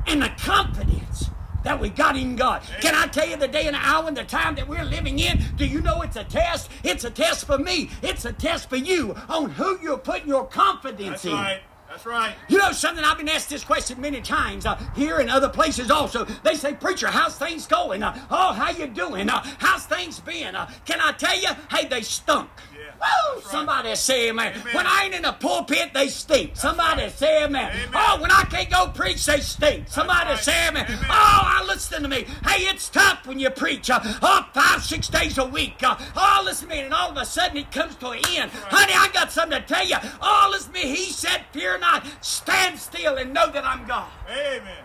and 0.06 0.22
the 0.22 0.30
confidence 0.39 1.30
that 1.63 1.80
we 1.80 1.89
got 1.89 2.15
in 2.15 2.36
God. 2.36 2.62
Can 2.80 2.96
I 2.96 3.08
tell 3.08 3.28
you 3.28 3.36
the 3.36 3.48
day 3.48 3.65
and 3.65 3.76
the 3.76 3.80
hour 3.80 4.08
and 4.08 4.15
the 4.15 4.24
time 4.24 4.56
that 4.56 4.67
we're 4.67 4.86
living 4.86 5.20
in? 5.20 5.43
Do 5.58 5.65
you 5.65 5.82
know 5.82 6.02
it's 6.04 6.15
a 6.15 6.24
test? 6.24 6.70
It's 6.84 7.04
a 7.04 7.10
test 7.10 7.46
for 7.46 7.58
me, 7.58 7.89
it's 8.02 8.24
a 8.24 8.32
test 8.32 8.70
for 8.70 8.78
you 8.78 9.15
on 9.28 9.50
who 9.50 9.80
you're 9.82 9.98
putting 9.98 10.28
your 10.30 10.46
confidence 10.46 11.24
That's 11.24 11.26
in. 11.26 11.32
right. 11.34 11.62
That's 11.97 12.05
right. 12.05 12.36
You 12.47 12.60
know 12.60 12.71
something? 12.73 13.03
I've 13.03 13.17
been 13.17 13.27
asked 13.27 13.49
this 13.49 13.63
question 13.63 13.99
many 13.99 14.21
times 14.21 14.67
uh, 14.67 14.75
here 14.95 15.17
and 15.17 15.31
other 15.31 15.49
places 15.49 15.89
also. 15.89 16.25
They 16.43 16.53
say, 16.53 16.75
"Preacher, 16.75 17.07
how's 17.07 17.36
things 17.36 17.65
going? 17.65 18.03
Uh, 18.03 18.15
oh, 18.29 18.53
how 18.53 18.69
you 18.69 18.86
doing? 18.86 19.27
Uh, 19.27 19.41
how's 19.57 19.88
things 19.88 20.19
been?" 20.19 20.55
Uh, 20.55 20.69
can 20.86 21.01
I 21.01 21.13
tell 21.13 21.36
you? 21.36 21.49
Hey, 21.71 21.88
they 21.88 22.03
stunk. 22.03 22.51
Yeah. 22.71 22.91
Woo! 22.99 23.36
Right. 23.38 23.43
Somebody 23.45 23.95
say 23.95 24.29
amen. 24.29 24.53
Amen. 24.53 24.75
When 24.75 24.86
I 24.86 25.05
ain't 25.05 25.15
in 25.15 25.23
the 25.23 25.31
pulpit, 25.31 25.91
they 25.93 26.07
stink. 26.07 26.55
Somebody 26.55 27.03
right. 27.03 27.12
say 27.12 27.43
amen. 27.45 27.71
Amen. 27.71 27.89
Oh, 27.95 28.21
when 28.21 28.29
I 28.29 28.43
can't 28.43 28.69
go 28.69 28.89
preach, 28.89 29.25
they 29.25 29.39
stink. 29.39 29.88
Somebody 29.88 30.31
right. 30.31 30.39
say 30.39 30.67
amen. 30.67 30.86
Amen. 30.86 30.99
Oh, 31.03 31.10
I 31.10 31.65
listen 31.67 32.03
to 32.03 32.10
me. 32.10 32.25
Hey, 32.45 32.65
it's 32.65 32.89
tough 32.89 33.25
when 33.25 33.39
you 33.39 33.49
preach. 33.49 33.89
Uh, 33.89 33.99
oh, 34.21 34.47
five, 34.53 34.83
six 34.83 35.07
days 35.07 35.39
a 35.39 35.45
week. 35.45 35.81
Uh, 35.81 35.97
oh, 36.15 36.41
listen 36.45 36.69
to 36.69 36.75
me. 36.75 36.81
And 36.81 36.93
all 36.93 37.10
of 37.10 37.17
a 37.17 37.25
sudden 37.25 37.57
it 37.57 37.71
comes 37.71 37.95
to 37.97 38.10
an 38.10 38.19
end. 38.29 38.51
Honey, 38.51 38.93
I 38.93 39.10
got 39.13 39.31
something 39.31 39.60
to 39.60 39.65
tell 39.65 39.88
you. 39.88 39.97
Oh, 40.21 40.49
listen 40.51 40.73
to 40.73 40.79
me. 40.79 40.95
He 40.95 41.12
said, 41.12 41.45
Fear 41.51 41.79
not. 41.79 41.87
Stand 42.21 42.80
still 42.80 43.17
and 43.17 43.34
know 43.34 43.52
that 43.52 43.65
I'm 43.65 43.88
God. 43.88 44.10
Amen. 44.30 44.84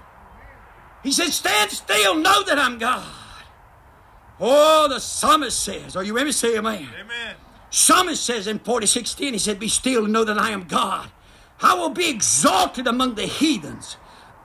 He 1.03 1.13
said, 1.13 1.29
Stand 1.29 1.71
still, 1.71 2.15
know 2.15 2.43
that 2.45 2.59
I'm 2.59 2.79
God. 2.79 3.05
Oh, 4.41 4.89
the 4.89 5.01
psalmist 5.01 5.61
says, 5.61 5.97
Are 5.97 6.03
you 6.03 6.15
with 6.15 6.25
me? 6.25 6.33
Say 6.33 6.57
amen. 6.57 6.89
Amen. 7.01 7.37
Psalmist 7.71 8.25
says 8.25 8.47
in 8.47 8.59
46:10, 8.59 9.33
he 9.33 9.39
said, 9.39 9.59
Be 9.59 9.69
still 9.69 10.05
and 10.05 10.13
know 10.13 10.25
that 10.25 10.39
I 10.39 10.51
am 10.51 10.65
God. 10.65 11.11
I 11.61 11.75
will 11.75 11.91
be 11.91 12.11
exalted 12.11 12.87
among 12.87 13.15
the 13.15 13.23
heathens. 13.23 13.97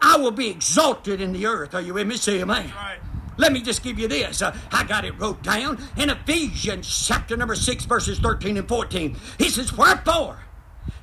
I 0.01 0.17
will 0.17 0.31
be 0.31 0.49
exalted 0.49 1.19
in 1.19 1.33
the 1.33 1.45
earth. 1.47 1.73
Are 1.73 1.81
you 1.81 1.95
with 1.95 2.07
me? 2.07 2.17
Say 2.17 2.41
amen. 2.41 2.71
Right. 2.75 2.99
Let 3.37 3.53
me 3.53 3.61
just 3.61 3.83
give 3.83 3.99
you 3.99 4.07
this. 4.07 4.41
Uh, 4.41 4.55
I 4.71 4.83
got 4.83 5.05
it 5.05 5.17
wrote 5.19 5.41
down 5.43 5.79
in 5.95 6.09
Ephesians 6.09 7.07
chapter 7.07 7.37
number 7.37 7.55
6, 7.55 7.85
verses 7.85 8.19
13 8.19 8.57
and 8.57 8.67
14. 8.67 9.15
He 9.37 9.49
says, 9.49 9.73
Wherefore, 9.73 10.39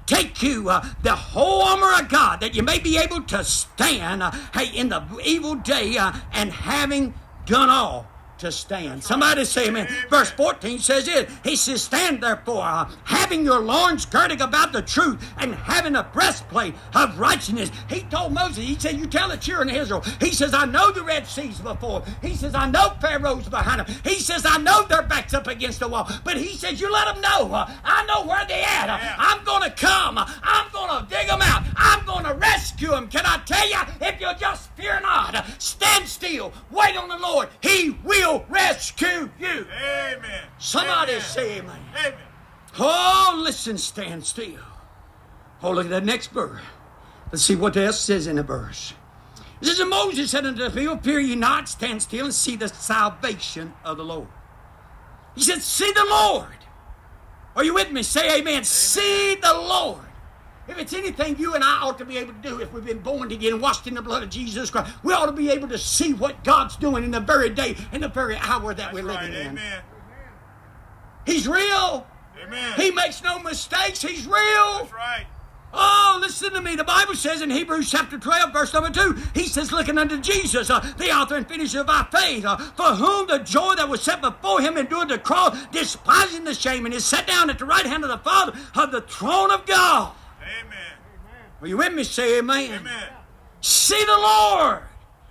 take 0.07 0.43
you 0.43 0.69
uh, 0.69 0.87
the 1.03 1.15
whole 1.15 1.63
armor 1.63 2.03
of 2.03 2.09
God 2.09 2.41
that 2.41 2.55
you 2.55 2.63
may 2.63 2.79
be 2.79 2.99
able 2.99 3.23
to 3.23 3.45
stand 3.45 4.23
uh, 4.23 4.31
hey, 4.53 4.67
in 4.67 4.89
the 4.89 5.03
evil 5.25 5.55
day 5.55 5.97
uh, 5.97 6.13
and 6.33 6.53
having 6.53 7.15
done 7.47 7.71
all 7.71 8.07
to 8.45 8.53
stand. 8.53 9.03
Somebody 9.03 9.45
say 9.45 9.69
amen. 9.69 9.89
Verse 10.11 10.31
14 10.31 10.79
says 10.79 11.09
it. 11.09 11.29
He 11.43 11.57
says, 11.57 11.83
Stand 11.83 12.23
therefore, 12.23 12.63
uh, 12.63 12.91
having 13.05 13.45
your 13.45 13.61
loins 13.61 14.05
girded 14.05 14.41
about 14.41 14.73
the 14.73 14.83
truth 14.83 15.23
and 15.39 15.55
having 15.55 15.97
a 15.97 16.03
breastplate 16.03 16.75
of 16.95 17.19
righteousness. 17.19 17.71
He 17.89 18.03
told 18.03 18.33
Moses, 18.33 18.65
He 18.65 18.79
said, 18.79 18.97
You 18.97 19.07
tell 19.07 19.29
the 19.29 19.37
children 19.39 19.71
of 19.71 19.77
Israel. 19.77 20.05
He 20.21 20.31
says, 20.31 20.53
I 20.53 20.67
know 20.67 20.93
the 20.93 21.03
Red 21.03 21.27
Sea's 21.27 21.59
before. 21.59 22.05
He 22.21 22.35
says, 22.35 22.55
I 22.55 22.71
know 22.71 22.93
Pharaoh's 23.01 23.49
behind 23.49 23.81
them. 23.81 23.97
He 24.05 24.17
says, 24.17 24.45
I 24.47 24.59
know 24.59 24.85
their 24.85 25.03
backs 25.03 25.33
up 25.33 25.47
against 25.47 25.81
the 25.81 25.89
wall. 25.89 26.11
But 26.23 26.37
he 26.37 26.55
says, 26.57 26.81
You 26.81 26.93
let 26.93 27.07
them 27.07 27.23
know. 27.23 27.55
Uh, 27.55 27.71
I 27.83 28.05
know 28.07 28.27
where 28.27 28.45
they 28.47 28.63
at. 28.63 28.91
I'm 29.19 29.43
going 29.45 29.63
to 29.63 29.71
come. 29.71 30.19
I'm 30.19 30.71
going 30.71 30.91
to 30.91 31.07
dig 31.09 31.29
them 31.29 31.41
out. 31.41 31.65
I'm 31.77 32.05
going 32.05 32.25
to 32.25 32.35
rescue 32.35 32.91
them. 32.91 33.09
Can 33.09 33.25
I 33.25 33.41
tell 33.47 33.69
you, 33.69 33.79
if 34.03 34.21
you 34.21 34.29
just 34.39 34.71
fear 34.73 35.01
not, 35.01 35.45
stand 35.59 36.07
still, 36.07 36.53
wait 36.71 36.97
on 36.97 37.09
the 37.09 37.19
Lord, 37.19 37.49
He 37.63 37.97
will 38.05 38.34
rescue 38.49 39.31
you. 39.39 39.67
Amen. 39.79 40.45
Somebody 40.59 41.13
Amen. 41.13 41.25
say 41.25 41.59
amen. 41.59 41.81
Amen. 41.99 42.19
Oh, 42.79 43.41
listen, 43.43 43.79
stand 43.79 44.25
still. 44.25 44.61
Oh, 45.63 45.73
look 45.73 45.87
at 45.87 45.91
the 45.91 46.01
next 46.01 46.29
verse. 46.29 46.61
Let's 47.31 47.45
see 47.45 47.57
what 47.57 47.77
else 47.77 48.01
says 48.01 48.27
in 48.27 48.37
the 48.37 48.43
verse. 48.43 48.95
It 49.61 49.67
says, 49.67 49.81
And 49.81 49.91
Moses 49.91 50.31
said 50.31 50.45
unto 50.47 50.63
the 50.63 50.71
people, 50.71 50.99
Fear 50.99 51.21
ye 51.21 51.37
not, 51.37 51.69
stand 51.69 52.03
still 52.03 52.27
and 52.27 52.35
see 52.35 52.57
the 52.57 52.69
salvation 52.69 53.73
of 53.85 53.97
the 53.97 54.05
Lord. 54.05 54.29
He 55.35 55.43
said, 55.43 55.63
See 55.63 55.91
the 55.93 56.05
Lord. 56.05 56.49
Are 57.57 57.65
you 57.65 57.75
with 57.75 57.93
me? 57.93 58.03
Say 58.03 58.27
amen. 58.27 58.49
amen. 58.49 58.65
See 58.65 59.37
the 59.37 59.55
Lord. 59.55 60.05
If 60.67 60.79
it's 60.79 60.93
anything 60.95 61.39
you 61.39 61.55
and 61.55 61.63
I 61.63 61.83
ought 61.83 61.99
to 61.99 62.05
be 62.05 62.17
able 62.17 62.33
to 62.33 62.39
do 62.41 62.61
if 62.61 62.73
we've 62.73 62.85
been 62.85 63.01
born 63.01 63.31
again 63.31 63.61
washed 63.61 63.87
in 63.87 63.95
the 63.95 64.03
blood 64.03 64.23
of 64.23 64.31
Jesus 64.31 64.71
Christ, 64.71 64.93
we 65.03 65.13
ought 65.13 65.27
to 65.27 65.33
be 65.33 65.51
able 65.51 65.69
to 65.69 65.79
see 65.79 66.15
what 66.15 66.43
God's 66.43 66.77
doing 66.77 67.05
in 67.05 67.11
the 67.11 67.21
very 67.21 67.51
day, 67.51 67.77
in 67.93 68.01
the 68.01 68.09
very 68.09 68.37
hour 68.37 68.73
that 68.73 68.77
That's 68.77 68.95
we're 68.95 69.07
right. 69.07 69.31
living 69.31 69.41
in. 69.41 69.47
Amen. 69.49 69.83
He's 71.27 71.47
real. 71.47 72.07
Amen. 72.43 72.73
He 72.77 72.91
makes 72.91 73.23
no 73.23 73.39
mistakes. 73.41 74.03
He's 74.03 74.27
real. 74.27 74.79
That's 74.79 74.93
right. 74.93 75.27
Oh, 75.77 76.19
listen 76.21 76.53
to 76.53 76.63
me. 76.63 76.77
The 76.77 76.85
Bible 76.85 77.17
says 77.17 77.43
in 77.43 77.51
Hebrews 77.51 77.91
chapter 77.91 78.17
12, 78.17 78.53
verse 78.53 78.73
number 78.73 78.91
2, 78.91 79.17
he 79.35 79.49
says, 79.49 79.73
looking 79.73 79.99
unto 79.99 80.21
Jesus, 80.21 80.71
uh, 80.71 80.79
the 80.99 81.11
author 81.11 81.35
and 81.35 81.49
finisher 81.49 81.81
of 81.81 81.91
our 81.91 82.05
faith, 82.13 82.45
uh, 82.45 82.57
for 82.57 82.95
whom 82.95 83.27
the 83.27 83.39
joy 83.41 83.75
that 83.75 83.89
was 83.89 84.01
set 84.01 84.21
before 84.21 84.61
him 84.61 84.77
endured 84.77 85.09
the 85.09 85.19
cross, 85.19 85.57
despising 85.73 86.45
the 86.45 86.55
shame, 86.55 86.87
and 86.87 86.95
is 86.95 87.05
set 87.05 87.27
down 87.27 87.51
at 87.51 87.59
the 87.59 87.65
right 87.65 87.87
hand 87.87 88.05
of 88.05 88.11
the 88.11 88.19
Father 88.19 88.53
of 88.77 88.93
the 88.93 89.01
throne 89.01 89.51
of 89.51 89.67
God. 89.67 90.13
Amen. 90.45 90.93
Are 91.61 91.67
you 91.67 91.77
with 91.79 91.93
me? 91.95 92.05
Say 92.05 92.39
amen. 92.39 92.73
Amen. 92.73 93.09
See 93.61 94.05
the 94.05 94.17
Lord. 94.19 94.83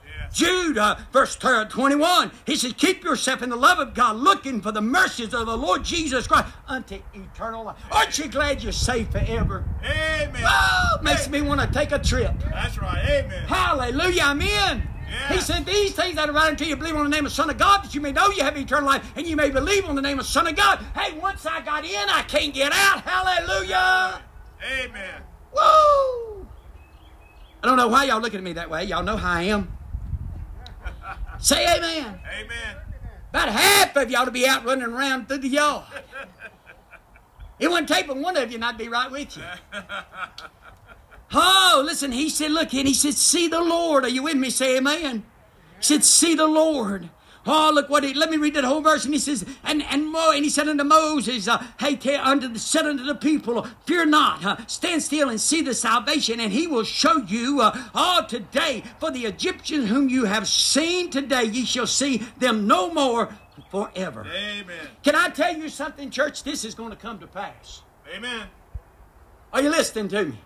Yes. 0.06 0.34
Jude, 0.36 0.78
uh, 0.80 0.95
verse 1.12 1.36
21, 1.36 2.32
he 2.47 2.56
says, 2.56 2.73
Keep 2.73 3.04
yourself 3.04 3.43
in 3.43 3.49
the 3.49 3.56
love 3.56 3.78
of 3.78 3.93
God, 3.93 4.15
looking 4.15 4.62
for 4.62 4.71
the 4.71 4.82
mercies 4.82 5.34
of 5.34 5.45
the 5.45 5.56
Lord 5.58 5.84
Jesus 5.84 6.26
Christ 6.26 6.47
unto 6.67 6.99
eternal 7.13 7.65
life. 7.65 7.76
Aren't 7.91 8.17
you 8.17 8.28
glad 8.30 8.63
you're 8.63 8.71
saved 8.71 9.12
forever? 9.12 9.63
Amen. 9.84 10.43
Oh, 10.43 10.97
makes 11.04 11.26
Hey, 11.26 11.32
me 11.32 11.41
want 11.47 11.62
to 11.62 11.67
take 11.67 11.91
a 11.91 11.99
trip. 11.99 12.34
That's 12.49 12.80
right. 12.80 13.04
Amen. 13.08 13.43
Hallelujah, 13.47 14.23
I'm 14.23 14.41
in. 14.41 14.47
Yeah. 14.47 15.34
He 15.34 15.39
said, 15.39 15.67
These 15.67 15.93
things 15.93 16.15
that 16.15 16.28
are 16.28 16.34
right 16.34 16.49
until 16.49 16.67
you 16.67 16.76
believe 16.76 16.95
on 16.95 17.04
the 17.04 17.10
name 17.15 17.28
of 17.28 17.32
the 17.32 17.36
Son 17.36 17.52
of 17.52 17.60
God, 17.60 17.84
that 17.84 17.93
you 17.93 18.02
may 18.02 18.12
know 18.12 18.30
you 18.30 18.43
have 18.43 18.58
eternal 18.58 18.89
life, 18.89 19.06
and 19.15 19.28
you 19.28 19.36
may 19.36 19.52
believe 19.52 19.86
on 19.86 19.95
the 19.95 20.02
name 20.02 20.17
of 20.17 20.26
the 20.26 20.32
Son 20.32 20.47
of 20.47 20.56
God. 20.56 20.80
Hey, 20.95 21.15
once 21.19 21.45
I 21.45 21.62
got 21.62 21.86
in, 21.86 22.10
I 22.10 22.23
can't 22.23 22.52
get 22.54 22.71
out. 22.73 23.02
Hallelujah. 23.02 24.23
Amen. 24.63 25.21
Woo! 25.54 26.47
I 27.62 27.67
don't 27.67 27.78
know 27.78 27.88
why 27.88 28.06
y'all 28.06 28.21
looking 28.21 28.39
at 28.39 28.43
me 28.43 28.54
that 28.54 28.69
way. 28.69 28.84
Y'all 28.84 29.04
know 29.04 29.17
how 29.17 29.34
I 29.34 29.43
am. 29.43 29.71
Say 31.39 31.63
amen. 31.65 32.19
Amen. 32.39 32.76
About 33.30 33.49
half 33.49 33.95
of 33.95 34.12
y'all 34.12 34.26
to 34.26 34.32
be 34.32 34.47
out 34.47 34.65
running 34.65 34.86
around 34.86 35.28
through 35.28 35.39
the 35.39 35.49
yard. 35.49 35.86
It 37.60 37.69
wouldn't 37.69 37.88
take 37.88 38.08
but 38.08 38.17
one 38.17 38.36
of 38.36 38.49
you 38.49 38.56
and 38.56 38.65
I'd 38.65 38.78
be 38.78 38.89
right 38.89 39.10
with 39.10 39.38
you. 39.38 39.43
Oh, 41.36 41.82
listen, 41.84 42.12
he 42.12 42.30
said, 42.30 42.52
look, 42.52 42.73
and 42.76 42.88
he 42.88 42.93
said, 42.93 43.15
see 43.15 43.47
the 43.47 43.60
Lord. 43.60 44.04
Are 44.04 44.10
you 44.10 44.21
with 44.21 44.36
me? 44.36 44.52
Say 44.52 44.78
amen. 44.78 45.23
He 45.78 45.84
said, 45.84 46.04
see 46.06 46.36
the 46.36 46.45
Lord. 46.45 47.10
Oh, 47.45 47.71
look 47.73 47.89
what 47.89 48.03
he, 48.03 48.13
let 48.13 48.29
me 48.29 48.38
read 48.38 48.53
that 48.53 48.63
whole 48.63 48.82
verse. 48.82 49.03
And 49.06 49.13
he 49.13 49.19
says, 49.19 49.45
and, 49.63 49.84
and, 49.84 50.12
Mo, 50.12 50.32
and 50.32 50.43
he 50.43 50.49
said 50.49 50.67
unto 50.67 50.84
Moses, 50.84 51.47
uh, 51.47 51.62
hey, 51.79 51.95
tell 51.95 52.25
unto 52.25 52.47
the, 52.47 52.60
said 52.60 52.86
unto 52.86 53.03
the 53.03 53.15
people, 53.15 53.67
fear 53.86 54.06
not, 54.06 54.45
uh, 54.45 54.58
stand 54.67 55.03
still 55.03 55.29
and 55.29 55.41
see 55.41 55.62
the 55.62 55.73
salvation, 55.73 56.39
and 56.39 56.53
he 56.53 56.67
will 56.67 56.86
show 56.86 57.17
you, 57.17 57.60
uh, 57.60 57.77
oh, 57.93 58.25
today, 58.27 58.84
for 58.99 59.12
the 59.12 59.25
Egyptians 59.25 59.89
whom 59.89 60.08
you 60.08 60.25
have 60.25 60.47
seen 60.47 61.10
today, 61.10 61.43
ye 61.43 61.65
shall 61.65 61.88
see 61.88 62.17
them 62.38 62.65
no 62.65 62.93
more 62.93 63.36
forever. 63.69 64.25
Amen. 64.25 64.88
Can 65.03 65.15
I 65.15 65.29
tell 65.29 65.56
you 65.56 65.67
something, 65.67 66.10
church? 66.10 66.43
This 66.43 66.63
is 66.63 66.75
going 66.75 66.91
to 66.91 66.95
come 66.95 67.19
to 67.19 67.27
pass. 67.27 67.82
Amen. 68.15 68.47
Are 69.51 69.62
you 69.62 69.69
listening 69.69 70.08
to 70.10 70.25
me? 70.25 70.38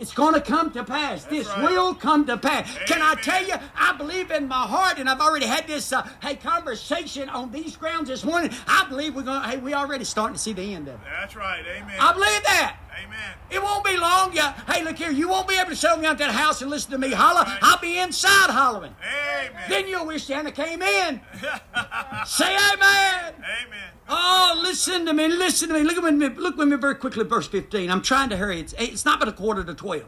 It's 0.00 0.14
going 0.14 0.32
to 0.32 0.40
come 0.40 0.70
to 0.72 0.82
pass. 0.82 1.24
this 1.24 1.46
right. 1.46 1.62
will 1.62 1.94
come 1.94 2.24
to 2.26 2.38
pass. 2.38 2.74
Can 2.86 3.02
I 3.02 3.14
tell 3.16 3.46
you? 3.46 3.54
I 3.76 3.94
believe 3.98 4.30
in 4.30 4.48
my 4.48 4.66
heart, 4.66 4.98
and 4.98 5.10
I've 5.10 5.20
already 5.20 5.44
had 5.44 5.66
this 5.66 5.92
uh, 5.92 6.08
hey 6.22 6.36
conversation 6.36 7.28
on 7.28 7.52
these 7.52 7.76
grounds 7.76 8.08
this 8.08 8.24
morning. 8.24 8.50
I 8.66 8.86
believe 8.88 9.14
we're 9.14 9.22
going. 9.22 9.42
Hey, 9.42 9.58
we 9.58 9.74
already 9.74 10.04
starting 10.04 10.34
to 10.34 10.40
see 10.40 10.54
the 10.54 10.74
end 10.74 10.88
of 10.88 10.94
it. 10.94 11.00
That's 11.04 11.36
right. 11.36 11.62
Amen. 11.66 11.96
I 12.00 12.12
believe 12.14 12.42
that. 12.44 12.76
Amen. 13.04 13.34
It 13.50 13.62
won't 13.62 13.84
be 13.84 13.96
long. 13.96 14.32
Yeah. 14.32 14.52
Hey, 14.66 14.84
look 14.84 14.96
here. 14.96 15.10
You 15.10 15.28
won't 15.28 15.48
be 15.48 15.56
able 15.56 15.70
to 15.70 15.76
show 15.76 15.96
me 15.96 16.06
out 16.06 16.18
that 16.18 16.30
house 16.30 16.62
and 16.62 16.70
listen 16.70 16.90
to 16.92 16.98
me 16.98 17.10
holler. 17.12 17.42
Right. 17.42 17.58
I'll 17.62 17.80
be 17.80 17.98
inside 17.98 18.50
hollering. 18.50 18.94
Amen. 19.02 19.62
Then 19.68 19.88
you'll 19.88 20.06
wish 20.06 20.24
Santa 20.24 20.52
came 20.52 20.82
in. 20.82 21.20
Say 22.26 22.56
amen. 22.56 23.34
Amen. 23.34 23.90
Oh, 24.08 24.60
listen 24.62 25.06
to 25.06 25.12
me, 25.12 25.28
listen 25.28 25.68
to 25.68 25.74
me. 25.74 25.82
Look 25.82 25.96
at 25.96 26.14
me, 26.14 26.28
look 26.28 26.56
with 26.56 26.68
me 26.68 26.76
very 26.76 26.96
quickly, 26.96 27.24
verse 27.24 27.46
15. 27.46 27.90
I'm 27.90 28.02
trying 28.02 28.28
to 28.30 28.36
hurry. 28.36 28.60
It's, 28.60 28.74
it's 28.78 29.04
not 29.04 29.20
but 29.20 29.28
a 29.28 29.32
quarter 29.32 29.62
to 29.64 29.74
12. 29.74 30.04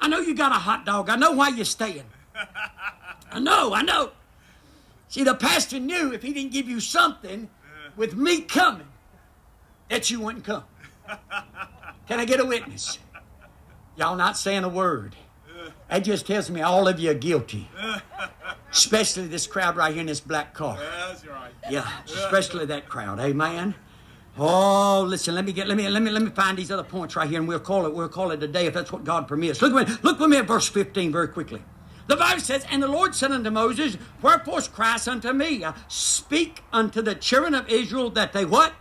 I 0.00 0.08
know 0.08 0.18
you 0.18 0.34
got 0.34 0.52
a 0.52 0.56
hot 0.56 0.84
dog. 0.84 1.08
I 1.08 1.16
know 1.16 1.32
why 1.32 1.48
you're 1.48 1.64
staying. 1.64 2.04
I 3.30 3.38
know, 3.38 3.72
I 3.72 3.82
know. 3.82 4.10
See, 5.08 5.22
the 5.22 5.34
pastor 5.34 5.78
knew 5.78 6.12
if 6.12 6.22
he 6.22 6.32
didn't 6.32 6.52
give 6.52 6.68
you 6.68 6.80
something 6.80 7.48
with 7.96 8.16
me 8.16 8.40
coming, 8.40 8.88
that 9.88 10.10
you 10.10 10.20
wouldn't 10.20 10.44
come. 10.44 10.64
Can 12.08 12.20
I 12.20 12.24
get 12.24 12.40
a 12.40 12.44
witness? 12.44 12.98
Y'all 13.96 14.16
not 14.16 14.36
saying 14.36 14.64
a 14.64 14.68
word. 14.68 15.16
That 15.88 16.00
just 16.00 16.26
tells 16.26 16.50
me 16.50 16.60
all 16.60 16.88
of 16.88 16.98
you 16.98 17.10
are 17.10 17.14
guilty. 17.14 17.70
Especially 18.70 19.26
this 19.26 19.46
crowd 19.46 19.76
right 19.76 19.92
here 19.92 20.00
in 20.00 20.06
this 20.06 20.20
black 20.20 20.52
car. 20.52 20.76
That's 20.78 21.26
right. 21.26 21.52
Yeah, 21.70 21.88
especially 22.06 22.66
that 22.66 22.88
crowd. 22.88 23.20
Amen. 23.20 23.74
Oh, 24.36 25.04
listen. 25.06 25.34
Let 25.34 25.44
me 25.44 25.52
get. 25.52 25.68
Let 25.68 25.76
me. 25.76 25.88
Let 25.88 26.02
me. 26.02 26.10
Let 26.10 26.22
me 26.22 26.30
find 26.30 26.58
these 26.58 26.72
other 26.72 26.82
points 26.82 27.14
right 27.14 27.28
here, 27.28 27.38
and 27.38 27.46
we'll 27.46 27.60
call 27.60 27.86
it. 27.86 27.94
We'll 27.94 28.08
call 28.08 28.32
it 28.32 28.42
a 28.42 28.48
day 28.48 28.66
if 28.66 28.74
that's 28.74 28.90
what 28.90 29.04
God 29.04 29.28
permits. 29.28 29.62
Look 29.62 29.72
with 29.72 29.88
me. 29.88 29.96
Look 30.02 30.18
with 30.18 30.28
me 30.28 30.38
at 30.38 30.46
verse 30.48 30.68
fifteen 30.68 31.12
very 31.12 31.28
quickly. 31.28 31.62
The 32.08 32.16
Bible 32.16 32.40
says, 32.40 32.66
"And 32.68 32.82
the 32.82 32.88
Lord 32.88 33.14
said 33.14 33.30
unto 33.30 33.50
Moses, 33.50 33.96
Wherefore 34.20 34.60
cries 34.62 35.06
unto 35.06 35.32
me? 35.32 35.64
Speak 35.86 36.64
unto 36.72 37.00
the 37.00 37.14
children 37.14 37.54
of 37.54 37.68
Israel 37.68 38.10
that 38.10 38.32
they 38.32 38.44
what." 38.44 38.72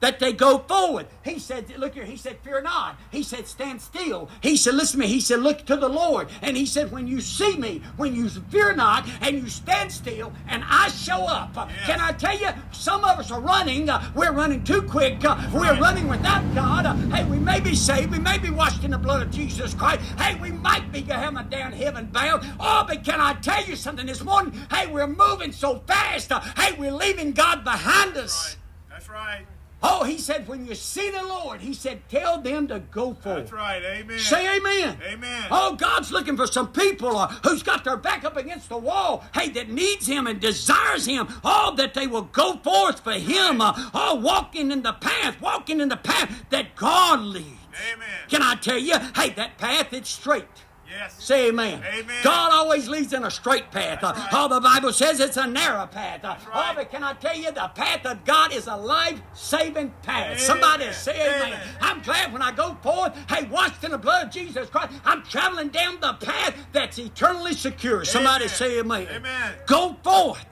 That 0.00 0.18
they 0.18 0.32
go 0.32 0.58
forward. 0.58 1.06
He 1.24 1.38
said, 1.38 1.72
look 1.78 1.94
here, 1.94 2.04
he 2.04 2.16
said, 2.16 2.38
fear 2.42 2.60
not. 2.60 2.98
He 3.10 3.22
said, 3.22 3.46
stand 3.46 3.80
still. 3.80 4.28
He 4.42 4.56
said, 4.56 4.74
listen 4.74 5.00
to 5.00 5.06
me. 5.06 5.12
He 5.12 5.20
said, 5.20 5.40
look 5.40 5.64
to 5.66 5.76
the 5.76 5.88
Lord. 5.88 6.28
And 6.42 6.56
he 6.56 6.66
said, 6.66 6.90
when 6.90 7.06
you 7.06 7.20
see 7.20 7.56
me, 7.56 7.82
when 7.96 8.14
you 8.14 8.28
fear 8.28 8.74
not, 8.74 9.08
and 9.20 9.36
you 9.36 9.48
stand 9.48 9.92
still, 9.92 10.32
and 10.48 10.64
I 10.66 10.88
show 10.88 11.24
up. 11.24 11.52
Yes. 11.54 11.86
Can 11.86 12.00
I 12.00 12.12
tell 12.12 12.38
you, 12.38 12.48
some 12.72 13.04
of 13.04 13.18
us 13.18 13.30
are 13.30 13.40
running. 13.40 13.88
Uh, 13.88 14.10
we're 14.14 14.32
running 14.32 14.64
too 14.64 14.82
quick. 14.82 15.24
Uh, 15.24 15.36
we're 15.52 15.60
right. 15.60 15.80
running 15.80 16.08
without 16.08 16.42
God. 16.54 16.86
Uh, 16.86 16.94
hey, 17.14 17.24
we 17.24 17.38
may 17.38 17.60
be 17.60 17.74
saved. 17.74 18.10
We 18.10 18.18
may 18.18 18.38
be 18.38 18.50
washed 18.50 18.84
in 18.84 18.90
the 18.90 18.98
blood 18.98 19.22
of 19.22 19.30
Jesus 19.30 19.74
Christ. 19.74 20.00
Hey, 20.18 20.38
we 20.40 20.50
might 20.50 20.90
be 20.92 21.02
going 21.02 21.20
down 21.48 21.72
heaven 21.72 22.06
bound. 22.06 22.44
Oh, 22.58 22.84
but 22.86 23.04
can 23.04 23.20
I 23.20 23.34
tell 23.34 23.64
you 23.64 23.76
something 23.76 24.06
this 24.06 24.22
morning? 24.22 24.52
Hey, 24.70 24.86
we're 24.86 25.06
moving 25.06 25.52
so 25.52 25.80
fast. 25.86 26.32
Hey, 26.56 26.74
we're 26.78 26.92
leaving 26.92 27.32
God 27.32 27.64
behind 27.64 28.16
us. 28.16 28.56
Right. 28.56 28.56
That's 28.90 29.08
right. 29.08 29.46
Oh, 29.82 30.04
he 30.04 30.18
said, 30.18 30.46
when 30.46 30.66
you 30.66 30.74
see 30.74 31.10
the 31.10 31.22
Lord, 31.22 31.62
he 31.62 31.72
said, 31.72 32.06
tell 32.08 32.40
them 32.40 32.68
to 32.68 32.80
go 32.80 33.14
forward. 33.14 33.44
That's 33.44 33.52
right. 33.52 33.82
Amen. 33.82 34.18
Say 34.18 34.56
amen. 34.56 34.98
Amen. 35.02 35.46
Oh, 35.50 35.74
God's 35.74 36.12
looking 36.12 36.36
for 36.36 36.46
some 36.46 36.70
people 36.72 37.16
uh, 37.16 37.28
who's 37.44 37.62
got 37.62 37.84
their 37.84 37.96
back 37.96 38.24
up 38.24 38.36
against 38.36 38.68
the 38.68 38.76
wall. 38.76 39.24
Hey, 39.32 39.48
that 39.50 39.70
needs 39.70 40.06
Him 40.06 40.26
and 40.26 40.38
desires 40.38 41.06
Him. 41.06 41.28
Oh, 41.42 41.74
that 41.76 41.94
they 41.94 42.06
will 42.06 42.22
go 42.22 42.56
forth 42.58 43.00
for 43.00 43.12
Him. 43.12 43.62
Uh, 43.62 43.72
oh, 43.94 44.16
walking 44.16 44.70
in 44.70 44.82
the 44.82 44.92
path, 44.92 45.40
walking 45.40 45.80
in 45.80 45.88
the 45.88 45.96
path 45.96 46.44
that 46.50 46.76
God 46.76 47.20
leads. 47.20 47.46
Amen. 47.94 48.08
Can 48.28 48.42
I 48.42 48.56
tell 48.56 48.78
you? 48.78 48.98
Hey, 49.16 49.30
that 49.30 49.56
path 49.56 49.94
it's 49.94 50.10
straight. 50.10 50.44
Yes. 50.90 51.22
Say 51.22 51.48
amen. 51.48 51.82
Amen. 51.94 52.16
God 52.24 52.50
always 52.52 52.88
leads 52.88 53.12
in 53.12 53.24
a 53.24 53.30
straight 53.30 53.70
path. 53.70 54.02
Right. 54.02 54.28
Oh, 54.32 54.48
the 54.48 54.60
Bible 54.60 54.92
says 54.92 55.20
it's 55.20 55.36
a 55.36 55.46
narrow 55.46 55.86
path. 55.86 56.24
Uh, 56.24 56.36
Oh, 56.52 56.72
but 56.74 56.90
can 56.90 57.04
I 57.04 57.12
tell 57.14 57.36
you, 57.36 57.52
the 57.52 57.70
path 57.74 58.04
of 58.06 58.24
God 58.24 58.52
is 58.52 58.66
a 58.66 58.74
life-saving 58.76 59.92
path. 60.02 60.26
Amen. 60.26 60.38
Somebody 60.38 60.92
say 60.92 61.14
amen. 61.14 61.52
Amen. 61.52 61.68
I'm 61.80 62.00
glad 62.02 62.32
when 62.32 62.42
I 62.42 62.50
go 62.52 62.76
forth, 62.82 63.16
hey, 63.28 63.44
washed 63.44 63.84
in 63.84 63.92
the 63.92 63.98
blood 63.98 64.26
of 64.26 64.32
Jesus 64.32 64.68
Christ, 64.68 64.92
I'm 65.04 65.22
traveling 65.22 65.68
down 65.68 66.00
the 66.00 66.14
path 66.14 66.56
that's 66.72 66.98
eternally 66.98 67.54
secure. 67.54 68.04
Somebody 68.04 68.48
say 68.48 68.80
amen. 68.80 69.06
Amen. 69.12 69.54
Go 69.66 69.96
forth. 70.02 70.44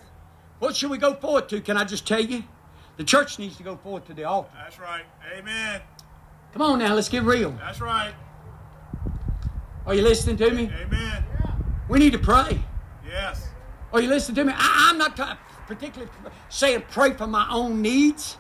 What 0.61 0.77
should 0.77 0.91
we 0.91 0.99
go 0.99 1.15
forward 1.15 1.49
to? 1.51 1.61
Can 1.61 1.77
I 1.77 1.85
just 1.85 2.07
tell 2.07 2.21
you? 2.21 2.45
The 2.97 3.05
church 3.05 3.39
needs 3.39 3.57
to 3.57 3.63
go 3.63 3.77
forward 3.77 4.07
to 4.07 4.15
the 4.15 4.25
altar. 4.25 4.51
That's 4.55 4.79
right. 4.79 5.05
Amen. 5.37 5.81
Come 6.53 6.63
on 6.63 6.79
now, 6.79 6.95
let's 6.95 7.09
get 7.09 7.23
real. 7.23 7.51
That's 7.53 7.81
right. 7.81 8.13
Are 9.89 9.95
you 9.95 10.03
listening 10.03 10.37
to 10.37 10.51
me? 10.51 10.71
Amen. 10.83 11.25
We 11.89 11.99
need 11.99 12.13
to 12.13 12.19
pray. 12.19 12.63
Yes. 13.07 13.49
Are 13.91 14.03
you 14.03 14.09
listening 14.11 14.35
to 14.35 14.45
me? 14.45 14.53
I, 14.55 14.91
I'm 14.91 14.99
not 14.99 15.17
t- 15.17 15.23
particularly 15.67 16.13
saying 16.51 16.85
pray 16.91 17.15
for 17.15 17.27
my 17.27 17.49
own 17.51 17.81
needs. 17.81 18.37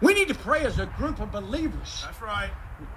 We 0.00 0.14
need 0.14 0.28
to 0.28 0.34
pray 0.34 0.60
as 0.64 0.78
a 0.78 0.86
group 0.86 1.20
of 1.20 1.32
believers 1.32 2.02
That's 2.04 2.22
right. 2.22 2.50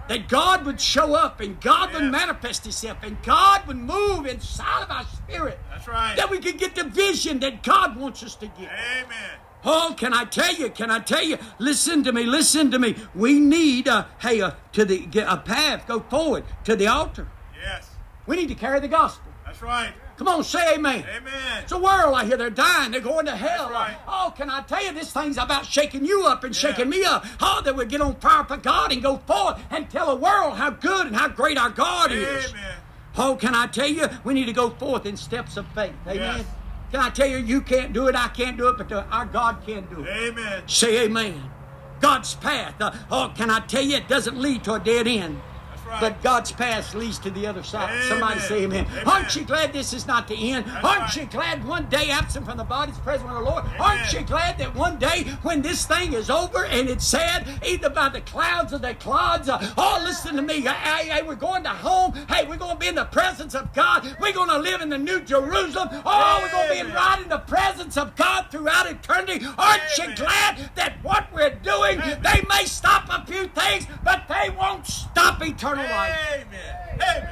that 0.07 0.29
God 0.29 0.67
would 0.67 0.79
show 0.79 1.15
up 1.15 1.39
and 1.39 1.59
God 1.59 1.95
would 1.95 2.11
manifest 2.11 2.61
Himself 2.61 2.99
and 3.01 3.17
God 3.23 3.65
would 3.65 3.77
move 3.77 4.27
inside 4.27 4.83
of 4.83 4.91
our 4.91 5.05
spirit. 5.05 5.57
That's 5.71 5.87
right. 5.87 6.15
That 6.15 6.29
we 6.29 6.37
could 6.37 6.59
get 6.59 6.75
the 6.75 6.83
vision 6.83 7.39
that 7.39 7.63
God 7.63 7.97
wants 7.97 8.21
us 8.21 8.35
to 8.35 8.45
get. 8.45 8.69
Amen. 8.71 9.39
Oh, 9.65 9.95
can 9.97 10.13
I 10.13 10.25
tell 10.25 10.53
you? 10.53 10.69
Can 10.69 10.91
I 10.91 10.99
tell 10.99 11.23
you? 11.23 11.37
Listen 11.59 12.03
to 12.03 12.11
me. 12.11 12.23
Listen 12.23 12.71
to 12.71 12.79
me. 12.79 12.95
We 13.13 13.39
need 13.39 13.87
a 13.87 14.07
hey 14.19 14.41
uh, 14.41 14.51
to 14.73 14.85
the 14.85 14.99
get 15.05 15.27
a 15.27 15.37
path. 15.37 15.87
Go 15.87 16.01
forward 16.01 16.43
to 16.65 16.75
the 16.75 16.87
altar. 16.87 17.27
Yes. 17.61 17.89
We 18.27 18.35
need 18.35 18.47
to 18.49 18.55
carry 18.55 18.79
the 18.79 18.87
gospel. 18.87 19.31
That's 19.45 19.61
right. 19.61 19.93
Come 20.17 20.29
on, 20.29 20.43
say 20.45 20.75
amen. 20.75 21.03
Amen. 21.13 21.63
It's 21.63 21.73
a 21.73 21.77
world 21.77 22.15
out 22.15 22.25
here. 22.25 22.37
They're 22.37 22.49
dying. 22.49 22.91
They're 22.91 23.01
going 23.01 23.25
to 23.25 23.35
hell. 23.35 23.69
Right. 23.69 23.97
Oh, 24.07 24.33
can 24.35 24.49
I 24.49 24.61
tell 24.61 24.81
you, 24.81 24.93
this 24.93 25.11
thing's 25.11 25.37
about 25.37 25.65
shaking 25.65 26.05
you 26.05 26.25
up 26.25 26.45
and 26.45 26.55
shaking 26.55 26.89
me 26.89 27.03
up. 27.03 27.25
Oh, 27.41 27.61
that 27.65 27.75
we 27.75 27.85
get 27.85 27.99
on 27.99 28.15
fire 28.15 28.45
for 28.45 28.55
God 28.55 28.93
and 28.93 29.03
go 29.03 29.17
forward 29.17 29.57
and 29.69 29.89
tell 29.89 30.07
the 30.07 30.15
world 30.15 30.55
how 30.55 30.69
good 30.69 31.07
and 31.07 31.15
how 31.15 31.27
great 31.27 31.57
our 31.57 31.69
God 31.69 32.13
is. 32.13 32.51
Amen. 32.51 32.75
Oh, 33.17 33.35
can 33.35 33.55
I 33.55 33.67
tell 33.67 33.87
you, 33.87 34.07
we 34.23 34.33
need 34.33 34.45
to 34.45 34.53
go 34.53 34.69
forth 34.69 35.05
in 35.05 35.17
steps 35.17 35.57
of 35.57 35.67
faith. 35.69 35.93
Amen. 36.07 36.37
Yes. 36.39 36.45
Can 36.91 36.99
I 37.01 37.09
tell 37.09 37.27
you, 37.27 37.37
you 37.37 37.61
can't 37.61 37.93
do 37.93 38.07
it, 38.07 38.15
I 38.15 38.27
can't 38.29 38.57
do 38.57 38.67
it, 38.69 38.77
but 38.77 38.89
the- 38.89 39.03
our 39.05 39.25
God 39.25 39.57
can 39.65 39.85
do 39.93 40.03
it. 40.03 40.09
Amen. 40.09 40.63
Say 40.67 41.03
amen. 41.05 41.51
God's 41.99 42.35
path. 42.35 42.75
uh, 42.81 42.91
oh, 43.09 43.33
can 43.35 43.49
I 43.49 43.59
tell 43.61 43.81
you, 43.83 43.97
it 43.97 44.07
doesn't 44.07 44.37
lead 44.39 44.63
to 44.65 44.73
a 44.73 44.79
dead 44.79 45.07
end. 45.07 45.41
Right. 45.87 46.01
But 46.01 46.23
God's 46.23 46.51
path 46.51 46.95
leads 46.95 47.19
to 47.19 47.29
the 47.29 47.45
other 47.45 47.61
side. 47.61 47.89
Amen. 47.91 48.07
Somebody 48.07 48.39
say 48.39 48.63
amen. 48.63 48.85
Amen. 48.85 49.07
Aren't 49.07 49.35
you 49.35 49.43
glad 49.43 49.71
this 49.71 49.93
is 49.93 50.07
not 50.07 50.27
the 50.27 50.51
end? 50.51 50.65
That's 50.65 50.83
Aren't 50.83 51.01
right. 51.01 51.15
you 51.15 51.25
glad 51.25 51.65
one 51.65 51.85
day 51.89 52.09
absent 52.09 52.45
from 52.45 52.57
the 52.57 52.63
body's 52.63 52.97
present 52.99 53.29
with 53.29 53.37
the 53.37 53.43
Lord? 53.43 53.65
Amen. 53.65 53.81
Aren't 53.81 54.13
you 54.13 54.21
glad 54.21 54.57
that 54.57 54.73
one 54.75 54.97
day 54.97 55.23
when 55.43 55.61
this 55.61 55.85
thing 55.85 56.13
is 56.13 56.29
over 56.29 56.65
and 56.65 56.89
it's 56.89 57.05
said 57.05 57.45
either 57.65 57.89
by 57.89 58.09
the 58.09 58.21
clouds 58.21 58.73
or 58.73 58.79
the 58.79 58.95
clouds, 58.95 59.47
uh, 59.47 59.73
oh, 59.77 60.01
listen 60.03 60.35
to 60.35 60.41
me. 60.41 60.61
Hey, 60.61 61.09
hey, 61.09 61.21
we're 61.21 61.35
going 61.35 61.63
to 61.63 61.69
home. 61.69 62.13
Hey, 62.29 62.47
we're 62.47 62.57
going 62.57 62.73
to 62.75 62.79
be 62.79 62.87
in 62.87 62.95
the 62.95 63.05
presence 63.05 63.53
of 63.53 63.71
God. 63.73 64.15
We're 64.19 64.33
going 64.33 64.49
to 64.49 64.57
live 64.59 64.81
in 64.81 64.89
the 64.89 64.97
New 64.97 65.21
Jerusalem. 65.21 65.89
Oh, 66.05 66.39
we're 66.41 66.51
going 66.51 66.79
to 66.79 66.85
be 66.85 66.91
right 66.91 67.19
in 67.21 67.29
the 67.29 67.39
presence 67.39 67.97
of 67.97 68.15
God 68.15 68.47
throughout 68.49 68.89
eternity. 68.89 69.45
Aren't 69.57 69.97
you 69.97 70.15
glad 70.15 70.71
that 70.75 70.95
what 71.03 71.31
we're 71.33 71.55
doing, 71.55 71.99
they 71.99 72.41
may 72.49 72.65
stop 72.65 73.07
a 73.09 73.25
few 73.31 73.47
things, 73.49 73.85
but 74.03 74.27
they 74.27 74.49
won't 74.49 74.87
stop 74.87 75.41
eternal 75.79 75.95
life. 75.95 76.19
Amen. 76.33 77.01
Amen. 77.01 77.29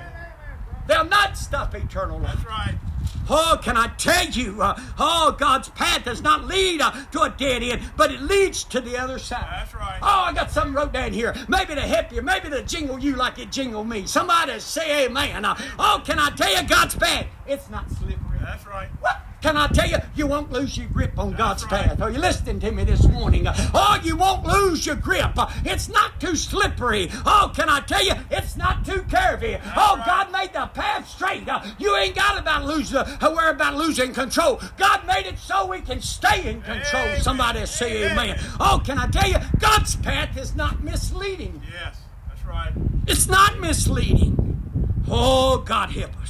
They'll 0.88 1.06
not 1.06 1.38
stop 1.38 1.73
eternal 1.75 2.19
life. 2.19 2.36
That's 2.36 2.45
right. 2.45 2.75
Oh, 3.29 3.58
can 3.63 3.77
I 3.77 3.88
tell 3.97 4.25
you? 4.25 4.62
Uh, 4.62 4.77
oh, 4.99 5.36
God's 5.39 5.69
path 5.69 6.03
does 6.03 6.21
not 6.21 6.45
lead 6.45 6.82
uh, 6.82 6.91
to 7.12 7.21
a 7.21 7.29
dead 7.29 7.63
end, 7.63 7.82
but 7.95 8.12
it 8.12 8.21
leads 8.21 8.65
to 8.65 8.82
the 8.82 8.97
other 8.97 9.17
side. 9.17 9.47
That's 9.49 9.73
right. 9.73 9.99
Oh, 10.01 10.23
I 10.25 10.34
got 10.34 10.51
something 10.51 10.73
wrote 10.73 10.91
down 10.91 11.13
here. 11.13 11.34
Maybe 11.47 11.73
to 11.75 11.82
help 11.82 12.12
you, 12.12 12.21
maybe 12.21 12.49
to 12.49 12.62
jingle 12.63 12.99
you 12.99 13.15
like 13.15 13.39
it 13.39 13.49
jingled 13.49 13.88
me. 13.88 14.06
Somebody 14.08 14.60
say 14.60 15.06
amen. 15.06 15.45
Uh, 15.45 15.56
oh, 15.79 16.01
can 16.06 16.19
I 16.19 16.32
tell 16.32 16.53
you, 16.53 16.67
God's 16.67 16.95
path? 16.95 17.27
It's 17.47 17.69
not 17.69 17.89
slippery. 17.91 18.39
That's 18.41 18.67
right. 18.67 18.89
What? 18.99 19.21
Can 19.43 19.58
I 19.58 19.67
tell 19.67 19.89
you, 19.89 19.97
you 20.15 20.25
won't 20.25 20.53
lose 20.53 20.77
your 20.77 20.88
grip 20.88 21.19
on 21.19 21.34
God's 21.34 21.65
path. 21.65 22.01
Are 22.01 22.10
you 22.10 22.17
listening 22.19 22.62
to 22.62 22.71
me 22.71 22.86
this 22.86 23.06
morning? 23.10 23.45
Oh, 23.73 23.99
you 24.01 24.15
won't 24.15 24.45
lose 24.45 24.86
your 24.86 24.95
grip. 24.95 25.32
It's 25.65 25.89
not 25.89 26.21
too 26.21 26.38
slippery. 26.38 27.10
Oh, 27.25 27.51
can 27.53 27.67
I 27.67 27.82
tell 27.82 28.06
you, 28.06 28.13
it's 28.32 28.56
not 28.56 28.86
too 28.86 29.01
curvy. 29.01 29.60
oh. 29.75 30.01
God 30.06 30.32
made 30.32 30.53
the 30.53 30.67
path 30.67 31.10
straight. 31.10 31.43
You 31.77 31.93
ain't 31.97 32.15
got 32.15 32.39
about 32.39 32.63
losing, 32.63 33.03
worry 33.21 33.49
about 33.49 33.75
losing 33.75 34.13
control. 34.13 34.62
God 34.77 35.06
made 35.06 35.25
it 35.25 35.38
so 35.38 35.65
we 35.65 35.82
can 35.82 36.01
stay 36.01 36.49
in 36.49 36.62
control. 36.62 37.03
Amen. 37.03 37.21
Somebody 37.21 37.65
say 37.65 38.06
amen. 38.12 38.38
Amen. 38.38 38.39
Oh, 38.62 38.82
can 38.86 38.97
I 38.97 39.08
tell 39.08 39.29
you, 39.29 39.39
God's 39.60 39.97
path 39.97 40.38
is 40.38 40.56
not 40.56 40.82
misleading. 40.86 41.62
Yes. 41.69 41.97
That's 42.29 42.45
right. 42.45 42.71
It's 43.08 43.27
not 43.27 43.60
misleading. 43.60 44.39
Oh, 45.10 45.58
God 45.58 45.91
help 45.91 46.15
us. 46.21 46.22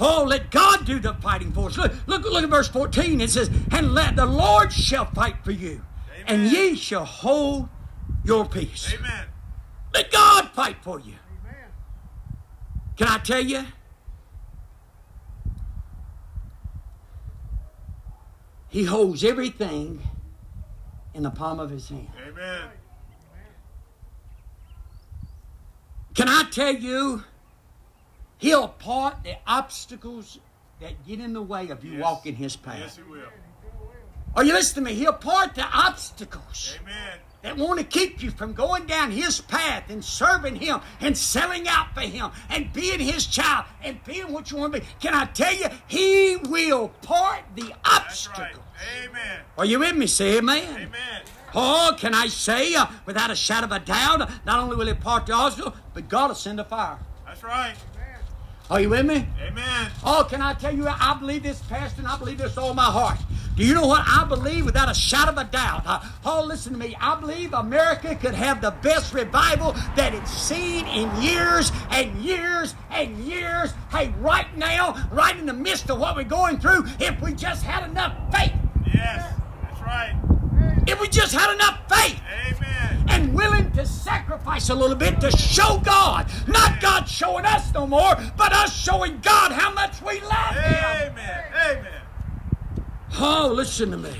Oh, 0.00 0.24
let 0.26 0.50
God 0.50 0.84
do 0.84 0.98
the 0.98 1.14
fighting 1.14 1.52
for 1.52 1.68
us. 1.68 1.76
Look, 1.76 1.92
look, 2.06 2.24
look 2.24 2.42
at 2.42 2.50
verse 2.50 2.68
14. 2.68 3.20
It 3.20 3.30
says, 3.30 3.50
And 3.70 3.94
let 3.94 4.16
the 4.16 4.26
Lord 4.26 4.72
shall 4.72 5.04
fight 5.04 5.36
for 5.44 5.52
you, 5.52 5.82
and 6.26 6.50
ye 6.50 6.74
shall 6.74 7.04
hold 7.04 7.68
your 8.24 8.44
peace. 8.44 8.92
Amen. 8.92 9.26
Let 9.92 10.10
God 10.10 10.50
fight 10.50 10.78
for 10.82 10.98
you. 10.98 11.14
Amen. 11.40 11.68
Can 12.96 13.08
I 13.08 13.18
tell 13.18 13.40
you? 13.40 13.64
He 18.68 18.84
holds 18.84 19.22
everything 19.22 20.02
in 21.14 21.22
the 21.22 21.30
palm 21.30 21.60
of 21.60 21.70
his 21.70 21.88
hand. 21.88 22.08
Amen. 22.28 22.68
Can 26.14 26.28
I 26.28 26.44
tell 26.50 26.74
you? 26.74 27.22
He'll 28.38 28.68
part 28.68 29.22
the 29.24 29.36
obstacles 29.46 30.38
that 30.80 31.06
get 31.06 31.20
in 31.20 31.32
the 31.32 31.42
way 31.42 31.68
of 31.70 31.84
you 31.84 31.92
Yes. 31.92 32.02
walking 32.02 32.36
his 32.36 32.56
path. 32.56 32.78
Yes, 32.78 32.96
He 32.96 33.02
will. 33.02 33.20
Are 34.36 34.42
you 34.42 34.52
listening 34.52 34.86
to 34.86 34.90
me? 34.90 34.96
He'll 34.96 35.12
part 35.12 35.54
the 35.54 35.64
obstacles 35.64 36.76
Amen. 36.82 37.18
that 37.42 37.56
want 37.56 37.78
to 37.78 37.84
keep 37.84 38.20
you 38.20 38.32
from 38.32 38.52
going 38.52 38.84
down 38.84 39.12
his 39.12 39.40
path 39.40 39.84
and 39.88 40.04
serving 40.04 40.56
him 40.56 40.80
and 41.00 41.16
selling 41.16 41.68
out 41.68 41.94
for 41.94 42.00
him 42.00 42.32
and 42.50 42.72
being 42.72 42.98
his 42.98 43.26
child 43.26 43.66
and 43.84 44.02
being 44.04 44.32
what 44.32 44.50
you 44.50 44.56
want 44.56 44.74
to 44.74 44.80
be. 44.80 44.86
Can 45.00 45.14
I 45.14 45.26
tell 45.26 45.54
you? 45.54 45.66
He 45.86 46.36
will 46.36 46.88
part 47.02 47.42
the 47.54 47.72
That's 47.84 48.26
right. 48.28 48.38
obstacles. 48.40 48.64
Amen. 49.04 49.40
Are 49.56 49.64
you 49.64 49.78
with 49.78 49.94
me? 49.94 50.08
Say 50.08 50.38
amen. 50.38 50.64
Amen. 50.68 51.22
Oh, 51.54 51.94
can 51.96 52.12
I 52.12 52.26
say, 52.26 52.74
uh, 52.74 52.86
without 53.06 53.30
a 53.30 53.36
shadow 53.36 53.66
of 53.66 53.72
a 53.72 53.78
doubt, 53.78 54.28
not 54.44 54.58
only 54.58 54.74
will 54.74 54.88
he 54.88 54.94
part 54.94 55.26
the 55.26 55.32
obstacle, 55.32 55.72
but 55.94 56.08
God 56.08 56.28
will 56.30 56.34
send 56.34 56.58
a 56.58 56.64
fire. 56.64 56.98
That's 57.24 57.44
right. 57.44 57.76
Are 58.70 58.80
you 58.80 58.88
with 58.88 59.04
me? 59.04 59.26
Amen. 59.42 59.90
Oh, 60.04 60.26
can 60.28 60.40
I 60.40 60.54
tell 60.54 60.74
you, 60.74 60.86
I 60.88 61.16
believe 61.20 61.42
this, 61.42 61.60
Pastor, 61.62 62.00
and 62.00 62.08
I 62.08 62.16
believe 62.18 62.38
this 62.38 62.56
all 62.56 62.72
my 62.72 62.84
heart. 62.84 63.18
Do 63.56 63.64
you 63.64 63.74
know 63.74 63.86
what 63.86 64.02
I 64.06 64.24
believe 64.24 64.64
without 64.64 64.90
a 64.90 64.94
shadow 64.94 65.30
of 65.32 65.38
a 65.38 65.44
doubt? 65.44 65.82
Oh, 66.24 66.42
listen 66.44 66.72
to 66.72 66.78
me. 66.78 66.96
I 67.00 67.14
believe 67.20 67.52
America 67.52 68.16
could 68.16 68.34
have 68.34 68.60
the 68.60 68.72
best 68.82 69.12
revival 69.14 69.72
that 69.96 70.12
it's 70.14 70.30
seen 70.32 70.86
in 70.86 71.14
years 71.22 71.70
and 71.90 72.18
years 72.20 72.74
and 72.90 73.16
years. 73.18 73.72
Hey, 73.92 74.12
right 74.18 74.46
now, 74.56 74.96
right 75.12 75.36
in 75.38 75.46
the 75.46 75.52
midst 75.52 75.88
of 75.90 76.00
what 76.00 76.16
we're 76.16 76.24
going 76.24 76.58
through, 76.58 76.86
if 76.98 77.20
we 77.20 77.32
just 77.34 77.62
had 77.62 77.88
enough 77.88 78.14
faith, 78.34 78.52
Yes. 78.92 79.34
That's 79.62 79.80
right. 79.82 80.14
if 80.88 81.00
we 81.00 81.06
just 81.08 81.32
had 81.32 81.54
enough 81.54 81.78
faith. 81.88 82.20
And 83.14 83.32
willing 83.32 83.70
to 83.70 83.86
sacrifice 83.86 84.70
a 84.70 84.74
little 84.74 84.96
bit 84.96 85.20
to 85.20 85.30
show 85.36 85.78
God, 85.84 86.28
not 86.48 86.80
God 86.80 87.08
showing 87.08 87.44
us 87.44 87.72
no 87.72 87.86
more, 87.86 88.16
but 88.36 88.52
us 88.52 88.76
showing 88.76 89.20
God 89.20 89.52
how 89.52 89.72
much 89.72 90.02
we 90.02 90.20
love 90.20 90.54
Him. 90.56 91.12
Amen. 91.12 91.44
Amen. 91.70 92.02
Oh, 93.20 93.52
listen 93.54 93.92
to 93.92 93.96
me. 93.96 94.16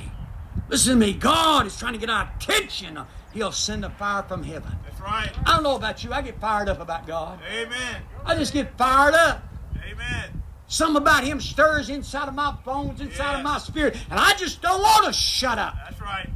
Listen 0.68 0.92
to 0.92 1.06
me. 1.06 1.12
God 1.12 1.66
is 1.66 1.76
trying 1.76 1.94
to 1.94 1.98
get 1.98 2.08
our 2.08 2.30
attention. 2.36 3.00
He'll 3.32 3.50
send 3.50 3.84
a 3.84 3.90
fire 3.90 4.22
from 4.22 4.44
heaven. 4.44 4.70
That's 4.84 5.00
right. 5.00 5.32
I 5.44 5.54
don't 5.54 5.64
know 5.64 5.74
about 5.74 6.04
you. 6.04 6.12
I 6.12 6.22
get 6.22 6.40
fired 6.40 6.68
up 6.68 6.80
about 6.80 7.04
God. 7.04 7.40
Amen. 7.52 8.02
I 8.24 8.36
just 8.36 8.52
get 8.52 8.78
fired 8.78 9.14
up. 9.14 9.42
Amen. 9.84 10.42
Something 10.68 11.02
about 11.02 11.24
Him 11.24 11.40
stirs 11.40 11.90
inside 11.90 12.28
of 12.28 12.34
my 12.34 12.52
bones, 12.64 13.00
inside 13.00 13.38
of 13.38 13.42
my 13.42 13.58
spirit, 13.58 13.96
and 14.08 14.20
I 14.20 14.34
just 14.34 14.62
don't 14.62 14.80
want 14.80 15.06
to 15.06 15.12
shut 15.12 15.58
up. 15.58 15.74
That's 15.84 16.00
right. 16.00 16.30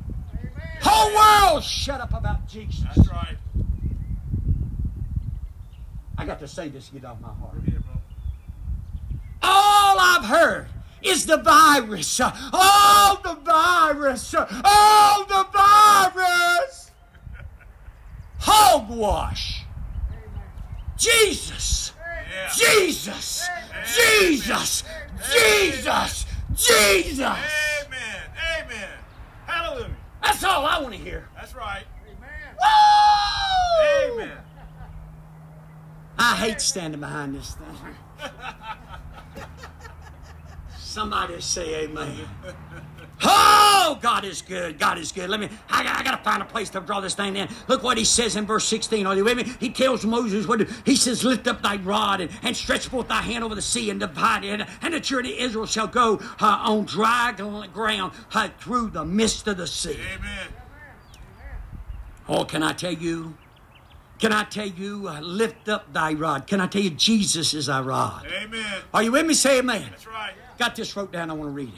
Whole 0.83 1.53
world 1.55 1.65
shut 1.65 2.01
up 2.01 2.15
about 2.15 2.47
Jesus. 2.49 2.85
That's 2.95 3.09
right. 3.09 3.37
I 6.17 6.25
got 6.25 6.41
to 6.41 6.49
say 6.49 6.69
this 6.69 6.89
to 6.89 6.95
get 6.95 7.05
off 7.05 7.21
my 7.21 7.29
heart. 7.29 7.57
All 9.43 9.97
I've 10.01 10.25
heard 10.25 10.69
is 11.03 11.27
the 11.27 11.39
virus. 11.39 12.21
Oh, 12.23 13.21
the 13.23 13.35
virus. 13.35 14.35
Oh, 14.37 15.27
the 15.29 15.47
virus. 15.57 16.91
Hogwash. 18.41 19.65
Jesus. 20.97 21.93
Yeah. 22.31 22.51
Jesus. 22.53 23.49
Jesus. 23.95 24.85
Jesus. 25.33 26.27
Jesus. 26.55 27.21
Amen. 27.21 28.23
Amen. 28.61 28.89
Hallelujah. 29.47 29.97
That's 30.23 30.45
all 30.45 30.67
I 30.67 30.81
want 30.81 30.95
to 30.95 31.01
hear. 31.01 31.29
That's 31.35 31.55
right. 31.55 31.85
Amen. 32.07 32.57
Woo! 34.11 34.23
Amen. 34.23 34.39
I 36.19 36.35
hate 36.37 36.61
standing 36.61 37.01
behind 37.01 37.35
this 37.35 37.55
thing. 37.55 38.31
Somebody 40.79 41.41
say 41.41 41.85
amen. 41.85 42.29
Oh, 43.25 43.99
God 44.01 44.25
is 44.25 44.43
good. 44.43 44.79
God 44.79 44.99
is 44.99 45.13
good. 45.13 45.29
Let 45.29 45.41
me, 45.41 45.49
I, 45.69 45.83
got- 45.83 45.97
I 45.97 46.03
got 46.03 46.17
to 46.19 46.23
find 46.23 46.43
a 46.43 46.45
place 46.45 46.71
to 46.71 46.81
draw 46.81 47.01
this 47.01 47.15
thing 47.15 47.37
in. 47.37 47.49
Look 47.67 47.83
what 47.83 47.99
he 47.99 48.05
says 48.05 48.37
in 48.37 48.47
verse 48.47 48.67
16. 48.69 49.07
Are 49.07 49.17
you 49.17 49.25
with 49.25 49.37
me? 49.37 49.45
He 49.59 49.71
tells 49.71 50.05
Moses 50.05 50.47
what 50.47 50.69
he 50.85 50.95
says, 50.95 51.25
Lift 51.25 51.47
up 51.47 51.63
thy 51.63 51.77
rod 51.77 52.21
and, 52.21 52.31
and 52.43 52.57
stretch 52.57 52.87
forth 52.89 53.09
thy 53.09 53.23
hand 53.23 53.43
over 53.45 53.55
the 53.55 53.63
sea 53.63 53.91
and 53.91 53.99
divide 53.99 54.45
it, 54.45 54.61
and 54.83 54.95
the 54.95 55.01
children 55.01 55.33
of 55.33 55.39
Israel 55.39 55.67
shall 55.67 55.87
go 55.89 56.21
uh, 56.41 56.63
on 56.63 56.85
dry 56.85 57.33
ground 57.73 58.13
uh, 58.35 58.49
through 58.61 58.91
the 58.91 59.05
midst 59.05 59.47
of 59.49 59.57
the 59.57 59.67
sea. 59.67 59.99
Amen. 60.15 60.49
Oh, 62.29 62.45
can 62.45 62.63
I 62.63 62.73
tell 62.73 62.93
you? 62.93 63.37
Can 64.19 64.33
I 64.33 64.45
tell 64.45 64.67
you, 64.67 65.09
uh, 65.09 65.21
lift 65.21 65.69
up 65.69 65.93
thy 65.93 66.13
rod? 66.13 66.47
Can 66.47 66.61
I 66.61 66.67
tell 66.67 66.83
you, 66.83 66.91
Jesus 66.91 67.55
is 67.55 67.69
our 67.69 67.85
rod? 67.85 68.27
Amen. 68.27 68.81
Are 68.93 69.03
you 69.03 69.13
with 69.13 69.25
me? 69.27 69.33
Say 69.35 69.61
amen. 69.61 69.87
That's 69.91 70.07
right. 70.09 70.33
Got 70.59 70.75
this 70.75 70.97
wrote 70.97 71.13
down. 71.13 71.31
I 71.31 71.35
want 71.35 71.49
to 71.49 71.53
read 71.53 71.69
it. 71.69 71.75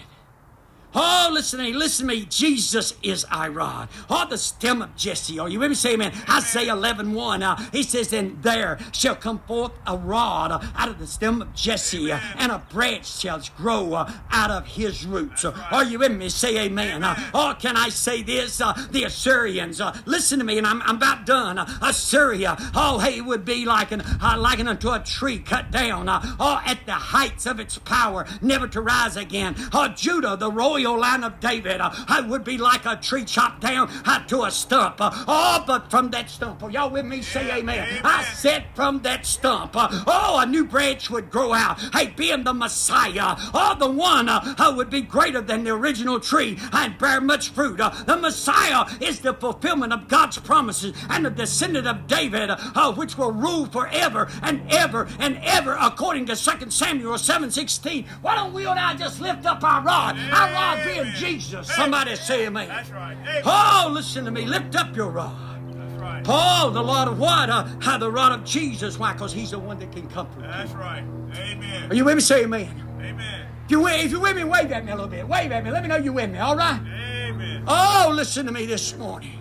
Oh, 0.94 1.30
listen 1.32 1.60
to 1.60 1.64
me, 1.64 1.72
listen 1.72 2.08
to 2.08 2.14
me. 2.14 2.24
Jesus 2.24 2.94
is 3.02 3.24
our 3.30 3.50
rod. 3.50 3.88
Oh, 4.08 4.26
the 4.28 4.36
stem 4.36 4.82
of 4.82 4.96
Jesse. 4.96 5.38
Are 5.38 5.48
you 5.48 5.60
with 5.60 5.70
me? 5.70 5.74
Say 5.76 5.94
amen. 5.94 6.12
Isaiah 6.28 6.72
11 6.72 7.14
1. 7.14 7.42
Uh, 7.42 7.56
he 7.70 7.84
says, 7.84 8.12
And 8.12 8.42
there 8.42 8.78
shall 8.92 9.14
come 9.14 9.38
forth 9.40 9.72
a 9.86 9.96
rod 9.96 10.50
uh, 10.50 10.60
out 10.76 10.88
of 10.88 10.98
the 10.98 11.06
stem 11.06 11.42
of 11.42 11.54
Jesse, 11.54 12.10
uh, 12.10 12.18
and 12.36 12.50
a 12.50 12.58
branch 12.70 13.06
shall 13.06 13.40
grow 13.56 13.94
uh, 13.94 14.12
out 14.32 14.50
of 14.50 14.66
his 14.66 15.06
roots. 15.06 15.44
Uh, 15.44 15.52
are 15.70 15.84
you 15.84 16.00
with 16.00 16.12
me? 16.12 16.28
Say 16.28 16.58
amen. 16.58 17.04
Uh, 17.04 17.30
oh, 17.34 17.54
can 17.58 17.76
I 17.76 17.88
say 17.90 18.22
this? 18.22 18.60
Uh, 18.60 18.72
the 18.90 19.04
Assyrians, 19.04 19.80
listen 20.06 20.40
to 20.40 20.44
me, 20.44 20.58
and 20.58 20.66
I'm, 20.66 20.82
I'm 20.82 20.96
about 20.96 21.24
done. 21.24 21.58
Assyria, 21.80 22.56
oh, 22.74 22.98
hey, 22.98 23.20
would 23.20 23.44
be 23.44 23.64
like 23.64 23.92
an, 23.92 24.00
uh, 24.00 24.36
likened 24.38 24.68
unto 24.68 24.90
a 24.90 24.98
tree 24.98 25.38
cut 25.38 25.70
down, 25.70 26.08
oh, 26.08 26.60
at 26.66 26.84
the 26.86 26.92
heights 26.92 27.46
of 27.46 27.60
its 27.60 27.78
power, 27.78 28.26
never 28.42 28.66
to 28.66 28.80
rise 28.80 29.16
again. 29.16 29.54
Oh, 29.72 29.88
Judah, 29.88 30.36
the 30.36 30.50
royal 30.50 30.79
line 30.88 31.24
of 31.24 31.40
David, 31.40 31.80
uh, 31.80 31.90
I 32.08 32.20
would 32.20 32.44
be 32.44 32.58
like 32.58 32.86
a 32.86 32.96
tree 32.96 33.24
chopped 33.24 33.60
down 33.60 33.88
to 34.28 34.42
a 34.44 34.50
stump. 34.50 34.96
Oh, 35.00 35.64
but 35.66 35.90
from 35.90 36.10
that 36.10 36.30
stump, 36.30 36.62
are 36.62 36.70
y'all 36.70 36.90
with 36.90 37.04
me? 37.04 37.22
Say 37.22 37.50
amen. 37.50 37.86
Amen. 37.88 38.00
I 38.04 38.22
said 38.24 38.64
from 38.74 39.00
that 39.00 39.26
stump, 39.26 39.76
uh, 39.76 39.88
oh, 40.06 40.40
a 40.40 40.46
new 40.46 40.64
branch 40.64 41.10
would 41.10 41.30
grow 41.30 41.52
out. 41.52 41.80
Hey, 41.92 42.12
being 42.16 42.44
the 42.44 42.54
Messiah, 42.54 43.34
oh, 43.54 43.76
the 43.78 43.90
one 43.90 44.28
uh, 44.28 44.72
would 44.76 44.90
be 44.90 45.00
greater 45.00 45.40
than 45.40 45.64
the 45.64 45.70
original 45.70 46.20
tree 46.20 46.58
and 46.72 46.96
bear 46.98 47.20
much 47.20 47.50
fruit. 47.50 47.78
The 47.78 48.18
Messiah 48.20 48.86
is 49.00 49.20
the 49.20 49.34
fulfillment 49.34 49.92
of 49.92 50.08
God's 50.08 50.38
promises 50.38 50.94
and 51.08 51.24
the 51.24 51.30
descendant 51.30 51.86
of 51.86 52.06
David, 52.06 52.50
which 52.96 53.16
will 53.18 53.32
rule 53.32 53.66
forever 53.66 54.28
and 54.42 54.62
ever 54.72 55.08
and 55.18 55.38
ever, 55.42 55.76
according 55.80 56.26
to 56.26 56.36
2 56.36 56.70
Samuel 56.70 57.18
7:16. 57.18 58.06
Why 58.22 58.36
don't 58.36 58.52
we 58.52 58.66
and 58.66 58.78
I 58.78 58.94
just 58.94 59.20
lift 59.20 59.46
up 59.46 59.62
our 59.64 59.82
rod? 59.82 60.16
Our 60.32 60.52
rod 60.52 60.69
being. 60.84 61.12
Jesus. 61.14 61.68
Somebody 61.74 62.16
say 62.16 62.46
amen. 62.46 62.68
That's 62.68 62.90
right. 62.90 63.16
Oh, 63.44 63.90
listen 63.92 64.24
to 64.24 64.30
me. 64.30 64.46
Lift 64.46 64.76
up 64.76 64.94
your 64.96 65.10
rod. 65.10 65.36
That's 65.74 65.94
right. 65.94 66.24
Paul, 66.24 66.70
the 66.70 66.82
Lord 66.82 67.08
of 67.08 67.18
what? 67.18 67.50
Uh, 67.50 67.66
uh, 67.84 67.98
the 67.98 68.10
rod 68.10 68.32
of 68.32 68.44
Jesus. 68.44 68.98
Why? 68.98 69.12
Because 69.12 69.32
he's 69.32 69.50
the 69.52 69.58
one 69.58 69.78
that 69.78 69.92
can 69.92 70.08
comfort 70.08 70.40
you. 70.40 70.46
That's 70.48 70.72
right. 70.72 71.02
Are 71.02 71.42
Amen. 71.42 71.94
you 71.94 72.04
with 72.04 72.16
me? 72.16 72.20
Say 72.20 72.44
amen. 72.44 72.82
Amen. 73.00 73.46
If 73.64 73.70
you're, 73.70 73.82
with, 73.82 74.04
if 74.04 74.10
you're 74.10 74.20
with 74.20 74.36
me, 74.36 74.44
wave 74.44 74.72
at 74.72 74.84
me 74.84 74.92
a 74.92 74.94
little 74.94 75.10
bit. 75.10 75.26
Wave 75.26 75.52
at 75.52 75.64
me. 75.64 75.70
Let 75.70 75.82
me 75.82 75.88
know 75.88 75.96
you're 75.96 76.12
with 76.12 76.30
me, 76.30 76.38
all 76.38 76.56
right? 76.56 76.80
Amen. 76.80 77.64
Oh, 77.68 78.10
listen 78.12 78.46
to 78.46 78.52
me 78.52 78.66
this 78.66 78.96
morning. 78.96 79.38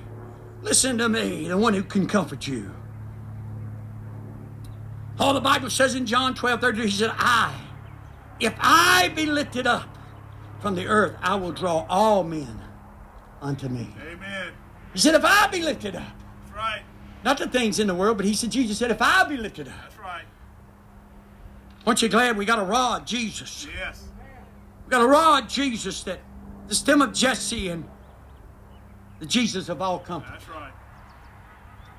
Listen 0.61 0.97
to 0.97 1.09
me, 1.09 1.47
the 1.47 1.57
one 1.57 1.73
who 1.73 1.83
can 1.83 2.05
comfort 2.05 2.45
you. 2.45 2.71
All 5.19 5.33
the 5.33 5.41
Bible 5.41 5.69
says 5.69 5.95
in 5.95 6.05
John 6.05 6.33
12 6.33 6.61
32, 6.61 6.83
he 6.83 6.91
said, 6.91 7.11
I, 7.17 7.53
if 8.39 8.53
I 8.59 9.09
be 9.09 9.25
lifted 9.25 9.67
up 9.67 9.97
from 10.59 10.75
the 10.75 10.85
earth, 10.87 11.15
I 11.21 11.35
will 11.35 11.51
draw 11.51 11.85
all 11.89 12.23
men 12.23 12.61
unto 13.41 13.69
me. 13.69 13.89
Amen. 14.01 14.51
He 14.93 14.99
said, 14.99 15.15
if 15.15 15.23
I 15.23 15.47
be 15.47 15.61
lifted 15.61 15.95
up, 15.95 16.03
That's 16.45 16.55
right. 16.55 16.81
not 17.23 17.37
the 17.37 17.47
things 17.47 17.79
in 17.79 17.87
the 17.87 17.95
world, 17.95 18.17
but 18.17 18.25
he 18.25 18.33
said, 18.33 18.51
Jesus 18.51 18.77
said, 18.77 18.91
if 18.91 19.01
I 19.01 19.23
be 19.23 19.37
lifted 19.37 19.67
up. 19.67 19.73
That's 19.81 19.97
right. 19.99 20.25
Aren't 21.85 22.01
you 22.01 22.09
glad 22.09 22.37
we 22.37 22.45
got 22.45 22.59
a 22.59 22.63
rod, 22.63 23.07
Jesus? 23.07 23.67
Yes. 23.77 24.03
We 24.85 24.91
got 24.91 25.01
a 25.01 25.07
rod, 25.07 25.47
Jesus, 25.47 26.03
that 26.03 26.19
the 26.67 26.75
stem 26.75 27.01
of 27.01 27.13
Jesse 27.13 27.69
and 27.69 27.85
the 29.19 29.25
Jesus 29.25 29.69
of 29.69 29.81
all 29.81 29.99
comfort. 29.99 30.31
That's 30.33 30.49
right. 30.49 30.71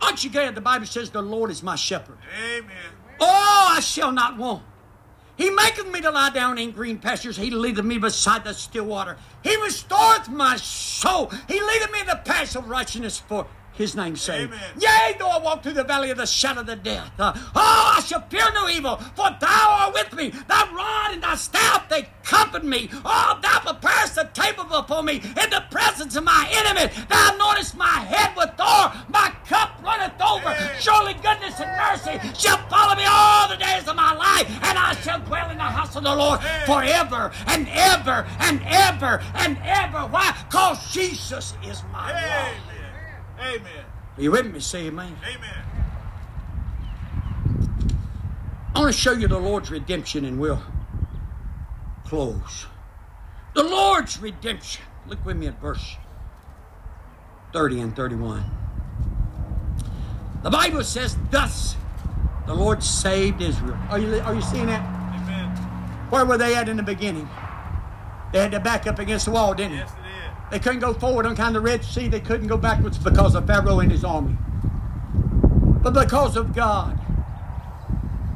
Aren't 0.03 0.25
you 0.25 0.31
glad 0.31 0.55
the 0.55 0.61
Bible 0.61 0.87
says 0.87 1.11
the 1.11 1.23
Lord 1.23 1.51
is 1.51 1.63
my 1.63 1.77
shepherd? 1.77 2.19
Amen. 2.55 2.71
Oh, 3.21 3.75
I 3.77 3.81
shall 3.81 4.13
not 4.13 4.39
want. 4.39 4.63
He 5.41 5.49
maketh 5.49 5.91
me 5.91 6.03
to 6.03 6.11
lie 6.11 6.29
down 6.29 6.59
in 6.59 6.71
green 6.71 6.99
pastures. 6.99 7.39
He 7.39 7.51
leadeth 7.51 7.83
me 7.83 7.97
beside 7.97 8.45
the 8.45 8.53
still 8.53 8.85
water. 8.85 9.17
He 9.43 9.57
restoreth 9.63 10.29
my 10.29 10.57
soul. 10.57 11.33
He 11.49 11.59
leadeth 11.59 11.91
me 11.91 12.01
in 12.01 12.07
the 12.09 12.21
paths 12.23 12.57
of 12.57 12.69
righteousness 12.69 13.19
for 13.19 13.47
his 13.73 13.97
name's 13.97 14.21
sake. 14.21 14.49
Amen. 14.49 14.61
Yea, 14.79 15.17
though 15.19 15.31
I 15.31 15.39
walk 15.39 15.63
through 15.63 15.73
the 15.73 15.85
valley 15.85 16.11
of 16.11 16.19
the 16.19 16.27
shadow 16.27 16.61
of 16.61 16.67
the 16.67 16.77
death. 16.77 17.11
uh, 17.19 17.33
oh, 17.35 17.95
I 17.97 18.03
shall 18.03 18.21
fear 18.29 18.45
no 18.53 18.69
evil, 18.69 18.97
for 19.17 19.31
thou 19.41 19.79
art 19.81 19.95
with 19.95 20.13
me. 20.13 20.29
Thy 20.47 20.71
rod 20.75 21.15
and 21.15 21.23
thy 21.23 21.37
staff, 21.37 21.89
they 21.89 22.07
comfort 22.23 22.63
me. 22.63 22.91
Oh, 23.03 23.39
thou 23.41 23.61
preparest 23.61 24.19
a 24.19 24.29
table 24.35 24.65
before 24.65 25.03
me 25.03 25.15
in 25.15 25.49
the 25.49 25.65
presence 25.71 26.17
of 26.17 26.25
my 26.25 26.47
enemy. 26.53 26.93
Thou 27.09 27.31
anointest 27.31 27.77
my 27.77 27.87
head 27.87 28.37
with 28.37 28.51
oil. 28.61 28.93
My 29.09 29.33
cup 29.49 29.81
runneth 29.83 30.21
over. 30.21 30.55
Surely 30.79 31.15
goodness 31.15 31.59
and 31.59 31.71
mercy 31.81 32.21
shall 32.39 32.59
follow 32.69 32.95
me 32.97 33.05
all 33.09 33.49
the 33.49 33.57
days 33.57 33.70
of 36.01 36.05
the 36.05 36.17
Lord 36.17 36.41
forever 36.67 37.31
and 37.47 37.69
ever 37.69 38.27
and 38.41 38.61
ever 38.65 39.23
and 39.35 39.59
ever. 39.63 39.99
Why? 40.09 40.37
Because 40.49 40.93
Jesus 40.93 41.55
is 41.65 41.83
my 41.93 42.11
Amen. 42.11 42.55
rod. 43.39 43.47
Amen. 43.47 43.85
Are 44.17 44.23
you 44.23 44.31
with 44.31 44.53
me? 44.53 44.61
Say 44.61 44.87
amen. 44.87 45.17
Amen. 45.23 45.65
I 48.75 48.81
want 48.81 48.95
to 48.95 48.99
show 48.99 49.13
you 49.13 49.29
the 49.29 49.39
Lord's 49.39 49.71
redemption 49.71 50.25
and 50.25 50.41
we'll 50.41 50.63
close. 52.07 52.67
The 53.55 53.63
Lord's 53.63 54.21
redemption. 54.21 54.85
Look 55.07 55.25
with 55.25 55.37
me 55.37 55.49
at 55.49 55.61
verse 55.61 55.97
30 57.53 57.81
and 57.81 57.97
31. 57.97 58.45
The 60.43 60.51
Bible 60.51 60.85
says, 60.85 61.17
Thus 61.31 61.77
the 62.47 62.55
Lord 62.55 62.83
saved 62.83 63.43
Israel. 63.43 63.77
Are 63.91 63.99
you, 63.99 64.21
are 64.21 64.35
you 64.35 64.43
seeing 64.43 64.67
that? 64.67 65.00
Where 66.11 66.25
were 66.27 66.37
they 66.37 66.55
at 66.55 66.69
in 66.69 66.77
the 66.77 66.83
beginning? 66.83 67.29
They 68.33 68.41
had 68.41 68.51
to 68.53 68.61
back 68.61 68.87
up 68.87 68.99
against 68.99 69.25
the 69.25 69.33
wall, 69.33 69.55
didn't 69.55 69.73
they? 69.73 69.79
Yes, 69.79 69.91
it 69.91 69.95
is. 69.95 70.51
They 70.51 70.59
couldn't 70.59 70.81
go 70.81 70.93
forward 70.93 71.27
on 71.27 71.37
kind 71.37 71.57
of 71.57 71.63
the 71.63 71.69
Red 71.69 71.85
Sea. 71.85 72.09
They 72.09 72.21
couldn't 72.21 72.49
go 72.49 72.57
backwards 72.57 72.99
because 72.99 73.35
of 73.35 73.47
Pharaoh 73.47 73.81
and 73.81 73.91
his 73.91 74.05
army. 74.05 74.37
But 75.83 75.95
because 75.95 76.37
of 76.37 76.55
God. 76.55 76.99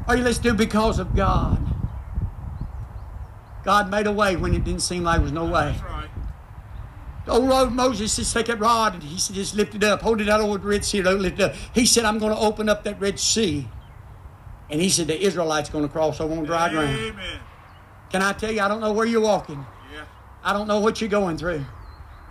Are 0.07 0.15
you 0.15 0.23
listening? 0.23 0.55
Because 0.55 0.99
of 0.99 1.15
God. 1.15 1.61
God 3.63 3.89
made 3.89 4.07
a 4.07 4.11
way 4.11 4.35
when 4.35 4.53
it 4.53 4.63
didn't 4.63 4.81
seem 4.81 5.03
like 5.03 5.17
there 5.17 5.23
was 5.23 5.31
no 5.31 5.45
way. 5.45 5.71
That's 5.71 5.83
right. 5.83 6.09
The 7.25 7.31
old 7.31 7.49
road 7.49 7.71
Moses 7.71 8.15
just 8.15 8.33
take 8.33 8.45
that 8.45 8.59
rod 8.59 8.93
and 8.93 9.03
he 9.03 9.17
said, 9.17 9.35
just 9.35 9.55
lift 9.55 9.73
it 9.73 9.83
up. 9.83 10.01
Hold 10.03 10.21
it 10.21 10.29
out 10.29 10.41
over 10.41 10.59
the 10.59 10.67
Red 10.67 10.85
Sea. 10.85 11.01
Don't 11.01 11.19
lift 11.19 11.39
it 11.39 11.43
up. 11.43 11.55
He 11.73 11.85
said, 11.85 12.05
I'm 12.05 12.19
going 12.19 12.31
to 12.31 12.37
open 12.37 12.69
up 12.69 12.83
that 12.83 12.99
Red 13.01 13.19
Sea. 13.19 13.67
And 14.69 14.79
he 14.79 14.89
said, 14.89 15.07
the 15.07 15.19
Israelites 15.19 15.69
going 15.69 15.85
to 15.85 15.91
cross 15.91 16.21
over 16.21 16.35
on 16.35 16.43
dry 16.43 16.69
ground. 16.69 16.95
Amen. 16.97 17.39
Can 18.11 18.21
I 18.21 18.33
tell 18.33 18.51
you, 18.51 18.61
I 18.61 18.67
don't 18.67 18.81
know 18.81 18.93
where 18.93 19.05
you're 19.05 19.21
walking. 19.21 19.65
Yeah. 19.93 20.05
I 20.43 20.53
don't 20.53 20.67
know 20.67 20.79
what 20.79 21.01
you're 21.01 21.09
going 21.09 21.37
through. 21.37 21.65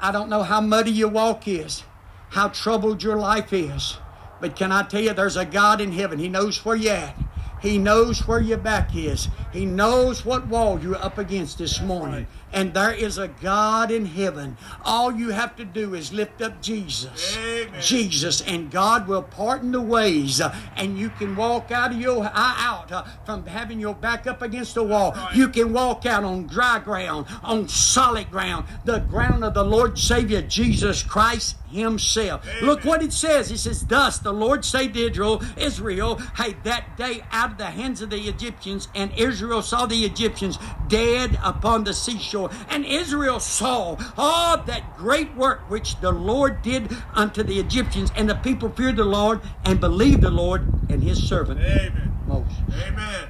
I 0.00 0.12
don't 0.12 0.28
know 0.28 0.42
how 0.42 0.60
muddy 0.60 0.90
your 0.90 1.08
walk 1.08 1.48
is, 1.48 1.84
how 2.30 2.48
troubled 2.48 3.02
your 3.02 3.16
life 3.16 3.52
is. 3.52 3.96
But 4.40 4.56
can 4.56 4.72
I 4.72 4.82
tell 4.82 5.00
you, 5.00 5.14
there's 5.14 5.36
a 5.36 5.44
God 5.44 5.80
in 5.80 5.92
heaven. 5.92 6.18
He 6.18 6.28
knows 6.28 6.64
where 6.64 6.76
you're 6.76 6.94
at. 6.94 7.16
He 7.60 7.78
knows 7.78 8.28
where 8.28 8.40
your 8.40 8.58
back 8.58 8.94
is. 8.94 9.28
He 9.50 9.64
knows 9.64 10.24
what 10.24 10.48
wall 10.48 10.78
you're 10.78 10.96
up 10.96 11.16
against 11.16 11.56
this 11.56 11.80
morning. 11.80 12.26
And 12.55 12.72
there 12.72 12.92
is 12.92 13.18
a 13.18 13.28
God 13.28 13.90
in 13.90 14.07
heaven. 14.07 14.57
All 14.84 15.12
you 15.12 15.30
have 15.30 15.57
to 15.57 15.64
do 15.64 15.94
is 15.94 16.12
lift 16.12 16.40
up 16.40 16.62
Jesus. 16.62 17.36
Amen. 17.36 17.82
Jesus, 17.82 18.40
and 18.42 18.70
God 18.70 19.09
will 19.09 19.22
pardon 19.22 19.72
the 19.72 19.80
ways, 19.80 20.40
uh, 20.40 20.55
and 20.76 20.96
you 20.98 21.11
can 21.11 21.34
walk 21.34 21.70
out 21.72 21.90
of 21.92 22.00
your 22.00 22.24
uh, 22.24 22.30
out 22.34 22.92
uh, 22.92 23.05
from 23.26 23.44
having 23.46 23.80
your 23.80 23.94
back 23.94 24.26
up 24.26 24.40
against 24.40 24.74
the 24.74 24.84
wall. 24.84 25.12
right. 25.12 25.34
You 25.34 25.48
can 25.48 25.72
walk 25.72 26.07
out 26.07 26.22
on 26.24 26.46
dry 26.46 26.78
ground, 26.78 27.26
on 27.42 27.68
solid 27.68 28.30
ground, 28.30 28.66
the 28.84 29.00
ground 29.00 29.44
of 29.44 29.55
the 29.55 29.64
Lord 29.64 29.98
Savior 29.98 30.40
Jesus 30.42 31.02
Christ 31.02 31.57
Himself. 31.70 32.46
Amen. 32.48 32.64
Look 32.64 32.84
what 32.84 33.02
it 33.02 33.12
says. 33.12 33.50
It 33.50 33.59
says, 33.59 33.82
"Thus 33.84 34.18
the 34.18 34.32
Lord 34.32 34.64
saved 34.64 34.96
Israel, 34.96 35.42
Israel, 35.57 36.20
hey, 36.36 36.55
that 36.62 36.96
day 36.96 37.22
out 37.32 37.52
of 37.52 37.59
the 37.59 37.66
hands 37.66 38.00
of 38.00 38.11
the 38.11 38.28
Egyptians, 38.28 38.88
and 38.94 39.11
Israel 39.16 39.61
saw 39.62 39.86
the 39.86 40.05
Egyptians 40.05 40.59
dead 40.88 41.36
upon 41.42 41.84
the 41.84 41.92
seashore, 41.92 42.43
and 42.68 42.84
Israel 42.84 43.40
saw 43.40 43.97
all 44.16 44.59
that 44.59 44.97
great 44.97 45.34
work 45.34 45.68
which 45.70 46.01
the 46.01 46.12
Lord 46.12 46.62
did 46.62 46.95
unto 47.14 47.42
the 47.42 47.59
Egyptians, 47.59 48.12
and 48.16 48.28
the 48.28 48.34
people 48.34 48.68
feared 48.70 48.97
the 48.97 49.05
Lord 49.05 49.40
and 49.64 49.80
believed 49.80 50.22
the 50.22 50.30
Lord 50.30 50.66
and 50.88 51.03
His 51.03 51.22
servant 51.22 51.61
Amen. 51.61 52.12
Moses." 52.26 52.55
Amen. 52.86 53.28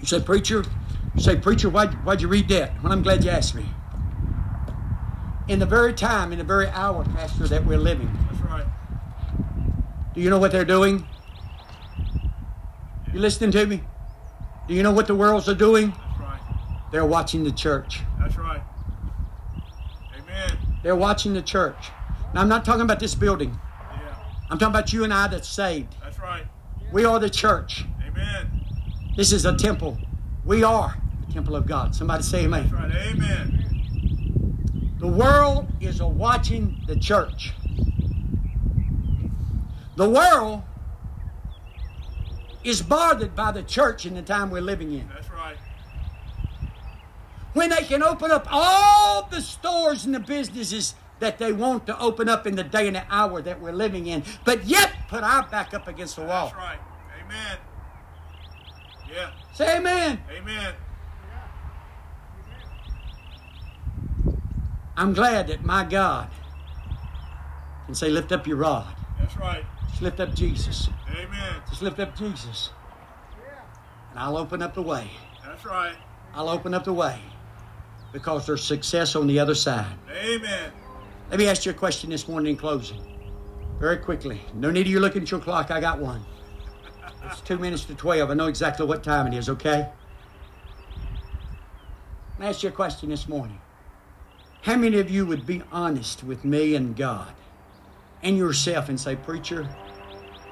You 0.00 0.06
say, 0.06 0.20
preacher, 0.20 0.64
you 1.14 1.22
say, 1.22 1.36
preacher, 1.36 1.68
why'd, 1.70 1.94
why'd 2.04 2.20
you 2.20 2.28
read 2.28 2.48
that? 2.48 2.72
Well, 2.82 2.92
I'm 2.92 3.02
glad 3.02 3.24
you 3.24 3.30
asked 3.30 3.54
me. 3.54 3.66
In 5.48 5.58
the 5.58 5.66
very 5.66 5.92
time, 5.92 6.32
in 6.32 6.38
the 6.38 6.44
very 6.44 6.68
hour, 6.68 7.04
Pastor, 7.04 7.46
that 7.48 7.64
we're 7.66 7.78
living, 7.78 8.10
That's 8.30 8.42
right. 8.42 8.64
do 10.14 10.20
you 10.20 10.30
know 10.30 10.38
what 10.38 10.50
they're 10.52 10.64
doing? 10.64 11.06
You 13.12 13.20
listening 13.20 13.50
to 13.52 13.66
me? 13.66 13.82
Do 14.66 14.74
you 14.74 14.82
know 14.82 14.92
what 14.92 15.06
the 15.06 15.14
worlds 15.14 15.48
are 15.48 15.54
doing? 15.54 15.92
They're 16.92 17.06
watching 17.06 17.42
the 17.42 17.50
church. 17.50 18.00
That's 18.20 18.36
right. 18.36 18.62
Amen. 20.14 20.58
They're 20.82 20.94
watching 20.94 21.32
the 21.32 21.40
church. 21.40 21.90
Now, 22.34 22.42
I'm 22.42 22.48
not 22.48 22.66
talking 22.66 22.82
about 22.82 23.00
this 23.00 23.14
building. 23.14 23.58
Yeah. 23.90 24.14
I'm 24.50 24.58
talking 24.58 24.74
about 24.74 24.92
you 24.92 25.02
and 25.02 25.12
I 25.12 25.26
that's 25.26 25.48
saved. 25.48 25.96
That's 26.02 26.18
right. 26.18 26.44
We 26.92 27.06
are 27.06 27.18
the 27.18 27.30
church. 27.30 27.86
Amen. 28.06 28.62
This 29.16 29.32
is 29.32 29.46
a 29.46 29.56
temple. 29.56 29.96
We 30.44 30.62
are 30.62 30.94
the 31.26 31.32
temple 31.32 31.56
of 31.56 31.66
God. 31.66 31.94
Somebody 31.94 32.22
say 32.24 32.44
amen. 32.44 32.68
That's 32.70 32.74
right. 32.74 32.92
Amen. 33.06 34.96
The 35.00 35.08
world 35.08 35.68
is 35.80 36.02
watching 36.02 36.82
the 36.86 36.96
church. 36.96 37.52
The 39.96 40.08
world 40.08 40.62
is 42.64 42.82
bothered 42.82 43.34
by 43.34 43.52
the 43.52 43.62
church 43.62 44.04
in 44.04 44.14
the 44.14 44.22
time 44.22 44.50
we're 44.50 44.60
living 44.60 44.92
in. 44.92 45.08
That's 45.08 45.30
right. 45.30 45.56
When 47.52 47.70
they 47.70 47.82
can 47.82 48.02
open 48.02 48.30
up 48.30 48.46
all 48.50 49.24
the 49.30 49.40
stores 49.40 50.04
and 50.06 50.14
the 50.14 50.20
businesses 50.20 50.94
that 51.18 51.38
they 51.38 51.52
want 51.52 51.86
to 51.86 51.98
open 52.00 52.28
up 52.28 52.46
in 52.46 52.56
the 52.56 52.64
day 52.64 52.86
and 52.86 52.96
the 52.96 53.04
hour 53.10 53.42
that 53.42 53.60
we're 53.60 53.72
living 53.72 54.06
in, 54.06 54.24
but 54.44 54.64
yet 54.64 54.92
put 55.08 55.22
our 55.22 55.46
back 55.46 55.74
up 55.74 55.86
against 55.86 56.16
the 56.16 56.22
wall. 56.22 56.46
That's 56.46 56.56
right. 56.56 56.78
Amen. 57.24 57.58
Yeah. 59.12 59.30
Say 59.52 59.76
amen. 59.76 60.20
Amen. 60.34 60.74
I'm 64.96 65.12
glad 65.12 65.48
that 65.48 65.62
my 65.64 65.84
God 65.84 66.30
can 67.86 67.94
say, 67.94 68.08
lift 68.08 68.32
up 68.32 68.46
your 68.46 68.56
rod. 68.56 68.94
That's 69.18 69.36
right. 69.36 69.64
Just 69.90 70.02
lift 70.02 70.20
up 70.20 70.34
Jesus. 70.34 70.88
Amen. 71.10 71.62
Just 71.68 71.82
lift 71.82 71.98
up 72.00 72.16
Jesus. 72.16 72.70
And 74.10 74.18
I'll 74.18 74.36
open 74.36 74.62
up 74.62 74.74
the 74.74 74.82
way. 74.82 75.10
That's 75.44 75.64
right. 75.64 75.94
I'll 76.34 76.48
open 76.48 76.72
up 76.74 76.84
the 76.84 76.92
way 76.92 77.20
because 78.12 78.46
there's 78.46 78.62
success 78.62 79.16
on 79.16 79.26
the 79.26 79.38
other 79.38 79.54
side. 79.54 79.94
Amen. 80.10 80.70
Let 81.30 81.38
me 81.38 81.48
ask 81.48 81.64
you 81.64 81.72
a 81.72 81.74
question 81.74 82.10
this 82.10 82.28
morning 82.28 82.52
in 82.52 82.56
closing. 82.56 83.00
Very 83.78 83.96
quickly. 83.96 84.40
No 84.54 84.70
need 84.70 84.82
of 84.82 84.86
you 84.88 85.00
looking 85.00 85.22
at 85.22 85.30
your 85.30 85.40
clock. 85.40 85.70
I 85.70 85.80
got 85.80 85.98
one. 85.98 86.24
It's 87.24 87.40
two 87.40 87.58
minutes 87.58 87.84
to 87.86 87.94
12. 87.94 88.30
I 88.30 88.34
know 88.34 88.46
exactly 88.46 88.84
what 88.86 89.02
time 89.02 89.26
it 89.28 89.36
is, 89.36 89.48
okay? 89.48 89.88
Let 92.32 92.40
me 92.40 92.46
ask 92.46 92.62
you 92.62 92.68
a 92.68 92.72
question 92.72 93.08
this 93.08 93.28
morning. 93.28 93.60
How 94.62 94.76
many 94.76 94.98
of 94.98 95.10
you 95.10 95.26
would 95.26 95.46
be 95.46 95.62
honest 95.72 96.22
with 96.22 96.44
me 96.44 96.74
and 96.74 96.94
God 96.94 97.32
and 98.22 98.36
yourself 98.36 98.88
and 98.88 99.00
say, 99.00 99.16
Preacher, 99.16 99.68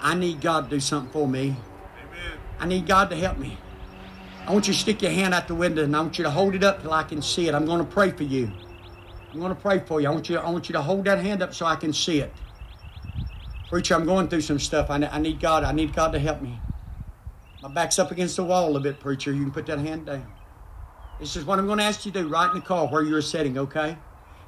I 0.01 0.15
need 0.15 0.41
God 0.41 0.65
to 0.65 0.71
do 0.71 0.81
something 0.81 1.13
for 1.13 1.29
me. 1.29 1.41
Amen. 1.49 2.39
I 2.59 2.67
need 2.67 2.87
God 2.87 3.11
to 3.11 3.17
help 3.17 3.39
me. 3.39 3.59
I 4.47 4.53
want 4.53 4.67
you 4.67 4.73
to 4.73 4.79
stick 4.79 5.03
your 5.03 5.13
hand 5.13 5.35
out 5.35 5.49
the 5.49 5.55
window 5.55 5.85
and 5.85 5.95
I 5.95 6.01
want 6.01 6.19
you 6.19 6.25
to 6.25 6.31
hold 6.31 6.55
it 6.55 6.65
up 6.65 6.83
till 6.83 6.93
I 6.93 7.03
can 7.03 7.23
see 7.23 7.49
it. 7.49 7.55
I'm 7.55 7.67
going 7.67 7.79
to 7.79 7.85
pray 7.85 8.11
for 8.11 8.25
you. 8.25 8.51
I'm 9.33 9.39
going 9.39 9.55
to 9.55 9.61
pray 9.61 9.79
for 9.79 10.01
you. 10.01 10.09
I 10.09 10.11
want 10.11 10.29
you, 10.29 10.39
I 10.39 10.51
want 10.51 10.69
you 10.69 10.73
to 10.73 10.83
hold 10.83 11.05
that 11.05 11.19
hand 11.19 11.43
up 11.43 11.55
so 11.55 11.67
I 11.67 11.77
can 11.77 11.93
see 11.93 12.21
it. 12.21 12.33
Preacher, 13.69 13.95
I'm 13.95 14.05
going 14.05 14.27
through 14.29 14.41
some 14.41 14.59
stuff. 14.59 14.91
I, 14.91 14.97
I 14.97 15.21
need 15.21 15.39
God. 15.39 15.63
I 15.63 15.71
need 15.71 15.95
God 15.95 16.13
to 16.13 16.19
help 16.19 16.43
me. 16.43 16.59
My 17.63 17.69
back's 17.69 17.99
up 17.99 18.11
against 18.11 18.37
the 18.37 18.43
wall 18.43 18.77
a 18.77 18.81
bit, 18.81 18.99
preacher. 18.99 19.33
You 19.33 19.43
can 19.43 19.53
put 19.53 19.67
that 19.67 19.79
hand 19.79 20.07
down. 20.07 20.27
This 21.21 21.37
is 21.37 21.45
what 21.45 21.59
I'm 21.59 21.67
going 21.67 21.79
to 21.79 21.85
ask 21.85 22.05
you 22.07 22.13
to 22.13 22.23
do 22.23 22.29
right 22.29 22.49
in 22.49 22.55
the 22.57 22.67
car 22.67 22.89
where 22.89 23.03
you're 23.03 23.23
sitting, 23.23 23.59
okay? 23.59 23.99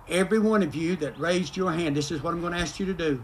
Every 0.09 0.39
one 0.39 0.63
of 0.63 0.75
you 0.75 0.97
that 0.97 1.19
raised 1.21 1.57
your 1.57 1.71
hand, 1.71 1.95
this 1.95 2.11
is 2.11 2.23
what 2.23 2.33
I'm 2.33 2.41
going 2.41 2.55
to 2.55 2.59
ask 2.59 2.81
you 2.81 2.87
to 2.87 2.95
do. 2.95 3.23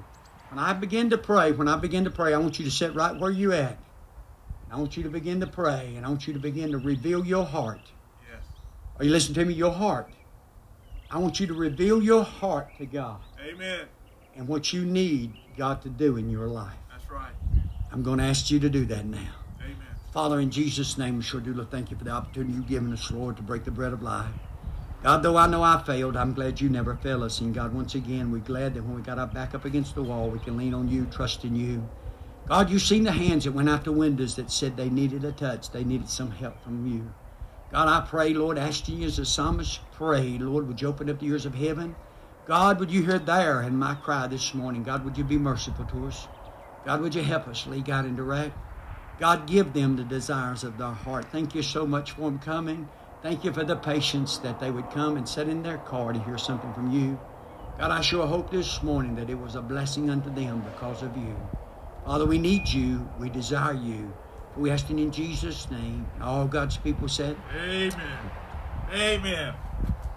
When 0.50 0.58
I 0.58 0.74
begin 0.74 1.10
to 1.10 1.18
pray, 1.18 1.52
when 1.52 1.66
I 1.66 1.76
begin 1.76 2.04
to 2.04 2.10
pray, 2.10 2.34
I 2.34 2.38
want 2.38 2.58
you 2.58 2.64
to 2.66 2.70
sit 2.70 2.94
right 2.94 3.18
where 3.18 3.30
you're 3.30 3.54
at. 3.54 3.78
I 4.70 4.76
want 4.76 4.96
you 4.96 5.02
to 5.02 5.08
begin 5.08 5.40
to 5.40 5.46
pray, 5.46 5.94
and 5.96 6.04
I 6.04 6.08
want 6.08 6.26
you 6.26 6.34
to 6.34 6.38
begin 6.38 6.72
to 6.72 6.78
reveal 6.78 7.24
your 7.24 7.44
heart. 7.44 7.80
Yes. 8.30 8.42
Are 8.98 9.04
you 9.04 9.10
listening 9.10 9.34
to 9.34 9.44
me? 9.46 9.54
Your 9.54 9.72
heart. 9.72 10.10
I 11.10 11.18
want 11.18 11.40
you 11.40 11.46
to 11.46 11.54
reveal 11.54 12.02
your 12.02 12.22
heart 12.22 12.68
to 12.78 12.84
God 12.86 13.20
Amen. 13.40 13.86
and 14.36 14.46
what 14.46 14.74
you 14.74 14.84
need 14.84 15.32
God 15.56 15.80
to 15.82 15.88
do 15.88 16.18
in 16.18 16.28
your 16.28 16.48
life. 16.48 16.76
That's 16.90 17.10
right. 17.10 17.32
I'm 17.90 18.02
going 18.02 18.18
to 18.18 18.24
ask 18.24 18.50
you 18.50 18.60
to 18.60 18.68
do 18.68 18.84
that 18.86 19.06
now. 19.06 19.34
Amen. 19.62 19.76
Father, 20.12 20.38
in 20.38 20.50
Jesus' 20.50 20.98
name, 20.98 21.16
we 21.16 21.22
sure 21.22 21.40
do 21.40 21.54
Lord, 21.54 21.70
thank 21.70 21.90
you 21.90 21.96
for 21.96 22.04
the 22.04 22.10
opportunity 22.10 22.52
you've 22.52 22.68
given 22.68 22.92
us, 22.92 23.10
Lord, 23.10 23.38
to 23.38 23.42
break 23.42 23.64
the 23.64 23.70
bread 23.70 23.94
of 23.94 24.02
life. 24.02 24.32
God, 25.02 25.22
though 25.22 25.36
I 25.36 25.46
know 25.46 25.62
I 25.62 25.82
failed, 25.82 26.16
I'm 26.16 26.34
glad 26.34 26.60
you 26.60 26.68
never 26.68 26.96
fail 26.96 27.22
us. 27.22 27.40
And 27.40 27.54
God, 27.54 27.72
once 27.72 27.94
again, 27.94 28.30
we're 28.30 28.38
glad 28.38 28.74
that 28.74 28.82
when 28.82 28.96
we 28.96 29.00
got 29.00 29.18
our 29.18 29.28
back 29.28 29.54
up 29.54 29.64
against 29.64 29.94
the 29.94 30.02
wall, 30.02 30.28
we 30.28 30.40
can 30.40 30.56
lean 30.56 30.74
on 30.74 30.88
you, 30.88 31.06
trust 31.06 31.44
in 31.44 31.56
you. 31.56 31.88
God, 32.48 32.70
you've 32.70 32.80
seen 32.80 33.04
the 33.04 33.12
hands 33.12 33.44
that 33.44 33.52
went 33.52 33.68
out 33.68 33.84
the 33.84 33.92
windows 33.92 34.36
that 34.36 34.50
said 34.50 34.74
they 34.74 34.88
needed 34.88 35.22
a 35.22 35.32
touch, 35.32 35.70
they 35.70 35.84
needed 35.84 36.08
some 36.08 36.30
help 36.30 36.58
from 36.64 36.86
you. 36.86 37.12
God, 37.70 37.88
I 37.88 38.06
pray, 38.08 38.32
Lord, 38.32 38.56
asking 38.56 39.00
you 39.00 39.06
as 39.06 39.18
the 39.18 39.26
psalmist 39.26 39.80
prayed, 39.92 40.40
Lord, 40.40 40.66
would 40.66 40.80
you 40.80 40.88
open 40.88 41.10
up 41.10 41.20
the 41.20 41.26
ears 41.26 41.44
of 41.44 41.54
heaven? 41.54 41.94
God, 42.46 42.80
would 42.80 42.90
you 42.90 43.02
hear 43.02 43.18
there 43.18 43.60
in 43.60 43.76
my 43.76 43.94
cry 43.96 44.26
this 44.26 44.54
morning? 44.54 44.82
God, 44.82 45.04
would 45.04 45.18
you 45.18 45.24
be 45.24 45.36
merciful 45.36 45.84
to 45.84 46.06
us? 46.06 46.26
God, 46.86 47.02
would 47.02 47.14
you 47.14 47.22
help 47.22 47.48
us, 47.48 47.66
lead, 47.66 47.84
God, 47.84 48.06
and 48.06 48.16
direct? 48.16 48.56
God, 49.20 49.46
give 49.46 49.74
them 49.74 49.96
the 49.96 50.04
desires 50.04 50.64
of 50.64 50.78
their 50.78 50.88
heart. 50.88 51.26
Thank 51.30 51.54
you 51.54 51.62
so 51.62 51.86
much 51.86 52.12
for 52.12 52.22
them 52.22 52.38
coming. 52.38 52.88
Thank 53.22 53.44
you 53.44 53.52
for 53.52 53.64
the 53.64 53.76
patience 53.76 54.38
that 54.38 54.58
they 54.58 54.70
would 54.70 54.90
come 54.90 55.18
and 55.18 55.28
sit 55.28 55.50
in 55.50 55.62
their 55.62 55.78
car 55.78 56.14
to 56.14 56.18
hear 56.20 56.38
something 56.38 56.72
from 56.72 56.90
you. 56.90 57.20
God, 57.78 57.90
I 57.90 58.00
sure 58.00 58.26
hope 58.26 58.50
this 58.50 58.82
morning 58.82 59.16
that 59.16 59.28
it 59.28 59.38
was 59.38 59.54
a 59.54 59.60
blessing 59.60 60.08
unto 60.08 60.32
them 60.34 60.62
because 60.72 61.02
of 61.02 61.14
you. 61.14 61.36
Father, 62.04 62.26
we 62.26 62.38
need 62.38 62.68
you. 62.68 63.08
We 63.18 63.28
desire 63.30 63.74
you. 63.74 64.12
We 64.56 64.70
ask 64.70 64.90
it 64.90 64.98
in 64.98 65.12
Jesus' 65.12 65.70
name. 65.70 66.06
All 66.20 66.46
God's 66.46 66.76
people 66.76 67.08
said, 67.08 67.36
Amen. 67.54 67.92
Amen. 68.92 69.54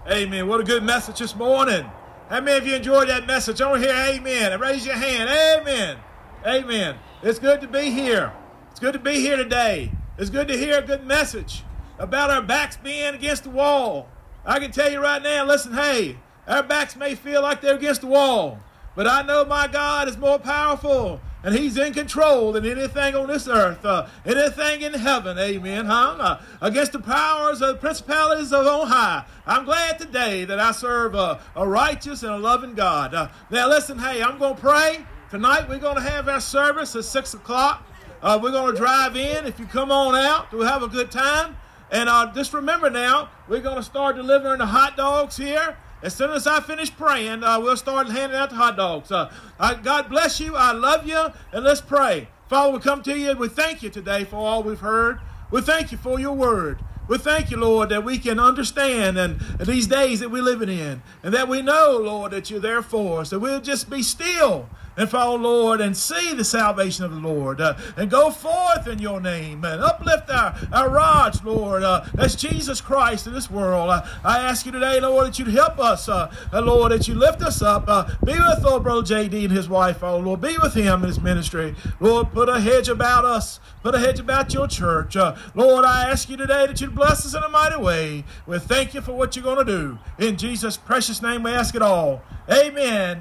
Amen. 0.09 0.47
What 0.47 0.61
a 0.61 0.63
good 0.63 0.83
message 0.83 1.19
this 1.19 1.35
morning. 1.35 1.85
How 2.29 2.39
many 2.39 2.57
of 2.57 2.65
you 2.65 2.75
enjoyed 2.75 3.09
that 3.09 3.27
message? 3.27 3.61
Over 3.61 3.77
here, 3.77 3.93
amen. 3.93 4.59
Raise 4.59 4.85
your 4.85 4.95
hand. 4.95 5.29
Amen. 5.29 5.97
Amen. 6.45 6.95
It's 7.21 7.39
good 7.39 7.61
to 7.61 7.67
be 7.67 7.91
here. 7.91 8.31
It's 8.71 8.79
good 8.79 8.93
to 8.93 8.99
be 8.99 9.15
here 9.15 9.35
today. 9.35 9.91
It's 10.17 10.29
good 10.29 10.47
to 10.47 10.57
hear 10.57 10.79
a 10.79 10.81
good 10.81 11.05
message 11.05 11.63
about 11.99 12.31
our 12.31 12.41
backs 12.41 12.77
being 12.77 13.13
against 13.13 13.43
the 13.43 13.49
wall. 13.49 14.07
I 14.45 14.59
can 14.59 14.71
tell 14.71 14.91
you 14.91 15.01
right 15.01 15.21
now, 15.21 15.45
listen, 15.45 15.73
hey, 15.73 16.17
our 16.47 16.63
backs 16.63 16.95
may 16.95 17.15
feel 17.15 17.41
like 17.41 17.61
they're 17.61 17.75
against 17.75 18.01
the 18.01 18.07
wall, 18.07 18.59
but 18.95 19.07
I 19.07 19.21
know 19.21 19.45
my 19.45 19.67
God 19.67 20.07
is 20.07 20.17
more 20.17 20.39
powerful 20.39 21.21
and 21.43 21.55
he's 21.55 21.77
in 21.77 21.93
control 21.93 22.51
than 22.51 22.65
anything 22.65 23.15
on 23.15 23.27
this 23.27 23.47
earth, 23.47 23.83
uh, 23.83 24.07
anything 24.25 24.81
in 24.81 24.93
heaven, 24.93 25.37
amen, 25.39 25.85
huh? 25.85 26.15
Uh, 26.19 26.41
against 26.61 26.91
the 26.91 26.99
powers 26.99 27.61
of 27.61 27.69
the 27.69 27.75
principalities 27.75 28.53
of 28.53 28.67
on 28.67 28.87
high. 28.87 29.25
I'm 29.45 29.65
glad 29.65 29.97
today 29.99 30.45
that 30.45 30.59
I 30.59 30.71
serve 30.71 31.15
a, 31.15 31.39
a 31.55 31.67
righteous 31.67 32.23
and 32.23 32.31
a 32.33 32.37
loving 32.37 32.75
God. 32.75 33.13
Uh, 33.13 33.29
now, 33.49 33.67
listen, 33.67 33.97
hey, 33.97 34.21
I'm 34.21 34.37
going 34.37 34.55
to 34.55 34.61
pray. 34.61 35.05
Tonight 35.29 35.67
we're 35.67 35.79
going 35.79 35.95
to 35.95 36.01
have 36.01 36.27
our 36.27 36.41
service 36.41 36.95
at 36.95 37.05
6 37.05 37.33
o'clock. 37.33 37.87
Uh, 38.21 38.39
we're 38.41 38.51
going 38.51 38.71
to 38.71 38.77
drive 38.77 39.15
in. 39.15 39.45
If 39.47 39.59
you 39.59 39.65
come 39.65 39.91
on 39.91 40.15
out, 40.15 40.51
we'll 40.51 40.67
have 40.67 40.83
a 40.83 40.87
good 40.87 41.09
time. 41.09 41.57
And 41.89 42.07
uh, 42.07 42.31
just 42.33 42.53
remember 42.53 42.89
now, 42.89 43.29
we're 43.47 43.61
going 43.61 43.77
to 43.77 43.83
start 43.83 44.15
delivering 44.15 44.59
the 44.59 44.65
hot 44.65 44.95
dogs 44.95 45.37
here. 45.37 45.75
As 46.03 46.15
soon 46.15 46.31
as 46.31 46.47
I 46.47 46.59
finish 46.61 46.95
praying, 46.95 47.43
uh, 47.43 47.59
we'll 47.59 47.77
start 47.77 48.07
handing 48.07 48.37
out 48.37 48.49
the 48.49 48.55
hot 48.55 48.75
dogs. 48.75 49.11
Uh, 49.11 49.31
I, 49.59 49.75
God 49.75 50.09
bless 50.09 50.39
you. 50.39 50.55
I 50.55 50.71
love 50.71 51.07
you. 51.07 51.27
And 51.51 51.63
let's 51.63 51.81
pray. 51.81 52.27
Father, 52.49 52.73
we 52.73 52.79
come 52.79 53.01
to 53.03 53.17
you 53.17 53.33
we 53.37 53.47
thank 53.47 53.83
you 53.83 53.89
today 53.89 54.23
for 54.23 54.37
all 54.37 54.63
we've 54.63 54.79
heard. 54.79 55.19
We 55.51 55.61
thank 55.61 55.91
you 55.91 55.97
for 55.97 56.19
your 56.19 56.33
word. 56.33 56.79
We 57.07 57.17
thank 57.17 57.51
you, 57.51 57.57
Lord, 57.57 57.89
that 57.89 58.03
we 58.03 58.17
can 58.17 58.39
understand 58.39 59.17
and, 59.17 59.41
and 59.59 59.67
these 59.67 59.87
days 59.87 60.21
that 60.21 60.31
we're 60.31 60.43
living 60.43 60.69
in, 60.69 61.01
and 61.23 61.33
that 61.33 61.47
we 61.47 61.61
know, 61.61 61.97
Lord, 61.97 62.31
that 62.31 62.49
you're 62.49 62.59
there 62.59 62.81
for 62.81 63.21
us. 63.21 63.31
That 63.31 63.39
we'll 63.39 63.61
just 63.61 63.89
be 63.89 64.01
still 64.01 64.69
and 64.97 65.09
follow, 65.09 65.37
Lord, 65.37 65.81
and 65.81 65.95
see 65.95 66.33
the 66.33 66.43
salvation 66.43 67.05
of 67.05 67.11
the 67.11 67.19
Lord, 67.19 67.61
uh, 67.61 67.77
and 67.97 68.09
go 68.09 68.31
forth 68.31 68.87
in 68.87 68.99
your 68.99 69.21
name, 69.21 69.63
and 69.63 69.81
uplift 69.81 70.29
our, 70.29 70.55
our 70.71 70.89
rods, 70.89 71.43
Lord, 71.43 71.83
uh, 71.83 72.05
as 72.17 72.35
Jesus 72.35 72.81
Christ 72.81 73.27
in 73.27 73.33
this 73.33 73.49
world. 73.49 73.89
Uh, 73.89 74.05
I 74.23 74.39
ask 74.39 74.65
you 74.65 74.71
today, 74.71 74.99
Lord, 74.99 75.27
that 75.27 75.39
you'd 75.39 75.49
help 75.49 75.79
us, 75.79 76.09
uh, 76.09 76.33
uh, 76.51 76.61
Lord, 76.61 76.91
that 76.91 77.07
you 77.07 77.15
lift 77.15 77.41
us 77.41 77.61
up. 77.61 77.85
Uh, 77.87 78.09
be 78.23 78.33
with, 78.33 78.63
Lord, 78.63 78.83
Brother 78.83 79.03
J.D. 79.03 79.45
and 79.45 79.53
his 79.53 79.69
wife, 79.69 80.03
oh, 80.03 80.17
Lord. 80.17 80.41
Be 80.41 80.57
with 80.61 80.73
him 80.73 81.01
in 81.01 81.07
his 81.07 81.21
ministry. 81.21 81.75
Lord, 81.99 82.31
put 82.31 82.49
a 82.49 82.59
hedge 82.59 82.89
about 82.89 83.25
us, 83.25 83.59
put 83.83 83.95
a 83.95 83.99
hedge 83.99 84.19
about 84.19 84.53
your 84.53 84.67
church. 84.67 85.15
Lord, 85.55 85.85
I 85.85 86.09
ask 86.09 86.29
you 86.29 86.37
today 86.37 86.67
that 86.67 86.81
you'd 86.81 86.95
bless 86.95 87.25
us 87.25 87.33
in 87.33 87.43
a 87.43 87.49
mighty 87.49 87.77
way. 87.77 88.23
We 88.45 88.59
thank 88.59 88.93
you 88.93 89.01
for 89.01 89.13
what 89.13 89.35
you're 89.35 89.43
going 89.43 89.65
to 89.65 89.71
do. 89.71 89.99
In 90.17 90.37
Jesus' 90.37 90.77
precious 90.77 91.21
name, 91.21 91.43
we 91.43 91.51
ask 91.51 91.75
it 91.75 91.81
all. 91.81 92.21
Amen. 92.49 93.19